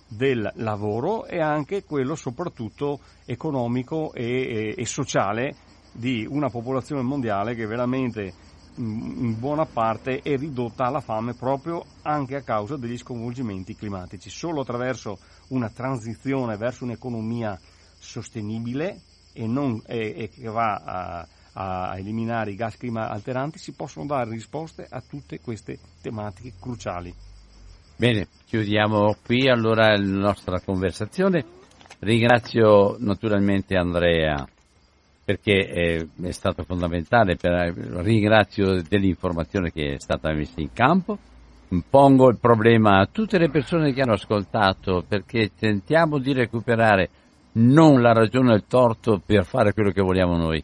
del 0.07 0.51
lavoro 0.55 1.25
e 1.25 1.39
anche 1.39 1.85
quello 1.85 2.15
soprattutto 2.15 2.99
economico 3.25 4.11
e, 4.13 4.25
e, 4.25 4.75
e 4.77 4.85
sociale 4.85 5.55
di 5.91 6.25
una 6.29 6.49
popolazione 6.49 7.01
mondiale 7.01 7.55
che 7.55 7.65
veramente 7.65 8.33
in 8.75 9.37
buona 9.37 9.65
parte 9.65 10.21
è 10.21 10.37
ridotta 10.37 10.85
alla 10.85 11.01
fame 11.01 11.33
proprio 11.33 11.83
anche 12.03 12.35
a 12.35 12.41
causa 12.41 12.77
degli 12.77 12.97
sconvolgimenti 12.97 13.75
climatici. 13.75 14.29
Solo 14.29 14.61
attraverso 14.61 15.19
una 15.49 15.69
transizione 15.69 16.55
verso 16.55 16.85
un'economia 16.85 17.59
sostenibile 17.99 19.01
e, 19.33 19.45
non, 19.45 19.81
e, 19.85 20.13
e 20.17 20.29
che 20.29 20.47
va 20.47 20.75
a, 20.75 21.27
a, 21.53 21.97
eliminare 21.97 22.51
i 22.51 22.55
gas 22.55 22.77
clima 22.77 23.09
alteranti 23.09 23.59
si 23.59 23.73
possono 23.73 24.05
dare 24.05 24.29
risposte 24.29 24.87
a 24.89 25.01
tutte 25.01 25.39
queste 25.41 25.77
tematiche 26.01 26.53
cruciali. 26.59 27.13
Bene, 27.97 28.27
chiudiamo 28.45 29.17
qui 29.23 29.47
allora 29.47 29.95
la 29.95 30.03
nostra 30.03 30.59
conversazione. 30.61 31.59
Ringrazio 31.99 32.95
naturalmente 32.99 33.75
Andrea 33.75 34.43
perché 35.23 36.07
è, 36.21 36.31
stato 36.31 36.63
fondamentale, 36.63 37.35
per, 37.35 37.73
ringrazio 38.03 38.81
dell'informazione 38.81 39.71
che 39.71 39.93
è 39.93 39.99
stata 39.99 40.33
messa 40.33 40.59
in 40.59 40.73
campo, 40.73 41.17
pongo 41.89 42.29
il 42.29 42.37
problema 42.39 42.99
a 42.99 43.07
tutte 43.09 43.37
le 43.37 43.49
persone 43.49 43.93
che 43.93 44.01
hanno 44.01 44.13
ascoltato 44.13 45.05
perché 45.07 45.51
tentiamo 45.57 46.17
di 46.17 46.33
recuperare 46.33 47.09
non 47.53 48.01
la 48.01 48.13
ragione 48.13 48.51
e 48.51 48.55
il 48.55 48.65
torto 48.67 49.21
per 49.25 49.45
fare 49.45 49.73
quello 49.73 49.91
che 49.91 50.01
vogliamo 50.01 50.35
noi, 50.35 50.63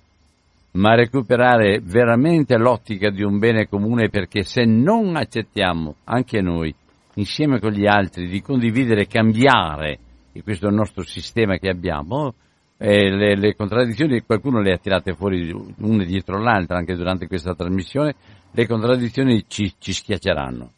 ma 0.71 0.95
recuperare 0.95 1.79
veramente 1.81 2.57
l'ottica 2.57 3.09
di 3.09 3.23
un 3.23 3.39
bene 3.39 3.67
comune 3.67 4.09
perché 4.09 4.43
se 4.43 4.63
non 4.65 5.15
accettiamo 5.15 5.95
anche 6.05 6.41
noi, 6.41 6.73
insieme 7.15 7.59
con 7.59 7.71
gli 7.71 7.87
altri, 7.87 8.27
di 8.27 8.41
condividere 8.41 9.01
e 9.01 9.07
cambiare, 9.07 9.99
questo 10.43 10.69
nostro 10.69 11.03
sistema 11.03 11.57
che 11.57 11.69
abbiamo, 11.69 12.33
eh, 12.77 13.09
le, 13.09 13.35
le, 13.35 13.55
contraddizioni, 13.55 14.21
qualcuno 14.21 14.61
le 14.61 14.73
ha 14.73 14.77
tirate 14.77 15.13
fuori 15.13 15.51
una 15.79 16.03
dietro 16.03 16.39
l'altra 16.39 16.77
anche 16.77 16.95
durante 16.95 17.27
questa 17.27 17.55
trasmissione, 17.55 18.15
le 18.51 18.67
contraddizioni 18.67 19.45
ci, 19.47 19.73
ci 19.77 19.93
schiacceranno. 19.93 20.71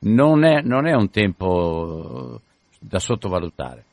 Non 0.00 0.44
è, 0.44 0.60
non 0.62 0.86
è, 0.86 0.94
un 0.94 1.10
tempo 1.10 2.40
da 2.78 2.98
sottovalutare. 2.98 3.84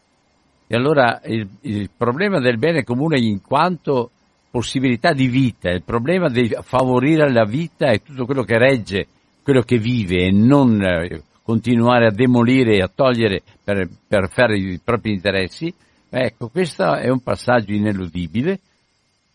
E 0.68 0.76
allora 0.76 1.22
il, 1.26 1.48
il, 1.62 1.90
problema 1.96 2.40
del 2.40 2.58
bene 2.58 2.84
comune 2.84 3.20
in 3.20 3.42
quanto 3.42 4.12
possibilità 4.52 5.14
di 5.14 5.28
vita, 5.28 5.70
il 5.70 5.84
problema 5.84 6.30
di 6.30 6.56
favorire 6.62 7.32
la 7.32 7.46
vita 7.46 7.92
e 7.92 8.02
tutto 8.02 8.26
quello 8.26 8.44
che 8.44 8.58
regge 8.58 9.08
quello 9.50 9.62
che 9.64 9.80
vive 9.80 10.28
e 10.28 10.32
non 10.32 10.80
eh, 10.80 11.24
continuare 11.42 12.06
a 12.06 12.12
demolire 12.12 12.76
e 12.76 12.82
a 12.82 12.92
togliere 12.94 13.42
per, 13.64 13.90
per 14.08 14.30
fare 14.30 14.58
i 14.58 14.80
propri 14.84 15.12
interessi, 15.12 15.74
Ecco, 16.10 16.50
questo 16.50 16.96
è 16.96 17.10
un 17.10 17.22
passaggio 17.22 17.72
ineludibile 17.72 18.60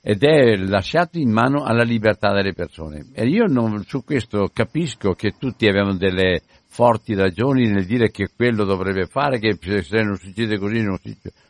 ed 0.01 0.23
è 0.23 0.57
lasciato 0.57 1.19
in 1.19 1.31
mano 1.31 1.65
alla 1.65 1.85
libertà 1.85 2.33
delle 2.33 2.53
persone. 2.53 3.07
E 3.13 3.27
io 3.27 3.47
non, 3.47 3.85
su 3.85 4.05
questo 4.05 4.51
capisco 4.53 5.13
che 5.13 5.35
tutti 5.39 5.67
abbiamo 5.67 5.95
delle 5.95 6.43
forti 6.67 7.15
ragioni 7.15 7.69
nel 7.71 7.87
dire 7.87 8.11
che 8.11 8.29
quello 8.35 8.65
dovrebbe 8.65 9.07
fare, 9.07 9.39
che 9.39 9.57
se 9.83 10.03
non 10.03 10.17
succede 10.17 10.59
così 10.59 10.83
non, 10.83 10.99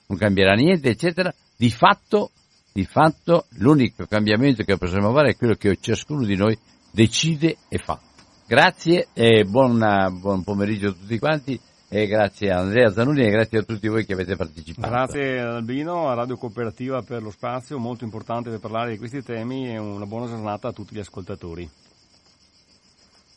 non 0.07 0.19
cambierà 0.19 0.53
niente, 0.55 0.91
eccetera. 0.91 1.35
Di 1.57 1.71
fatto 1.71 2.31
Di 2.75 2.85
fatto 2.85 3.47
l'unico 3.59 4.05
cambiamento 4.07 4.65
che 4.65 4.77
possiamo 4.77 5.13
fare 5.13 5.31
è 5.31 5.37
quello 5.37 5.55
che 5.55 5.79
ciascuno 5.81 6.25
di 6.25 6.35
noi 6.35 6.59
decide 6.91 7.59
e 7.69 7.79
fa. 7.79 8.01
Grazie 8.49 9.09
e 9.15 9.45
buon, 9.45 9.79
buon 10.21 10.43
pomeriggio 10.43 10.89
a 10.89 10.93
tutti 10.93 11.19
quanti 11.21 11.59
e 11.89 12.07
grazie 12.07 12.51
a 12.51 12.59
Andrea 12.59 12.91
Zanuni 12.91 13.25
e 13.25 13.31
grazie 13.31 13.59
a 13.59 13.63
tutti 13.63 13.89
voi 13.89 14.05
che 14.05 14.15
avete 14.15 14.37
partecipato. 14.37 14.89
Grazie 14.89 15.41
Albino, 15.41 16.09
a 16.09 16.15
Radio 16.15 16.37
Cooperativa 16.37 17.03
per 17.03 17.23
lo 17.23 17.31
spazio, 17.31 17.79
molto 17.79 18.05
importante 18.05 18.51
per 18.51 18.61
parlare 18.61 18.91
di 18.93 18.99
questi 18.99 19.23
temi 19.23 19.71
e 19.71 19.79
una 19.79 20.07
buona 20.07 20.27
giornata 20.27 20.69
a 20.69 20.73
tutti 20.73 20.95
gli 20.95 21.01
ascoltatori. 21.01 21.69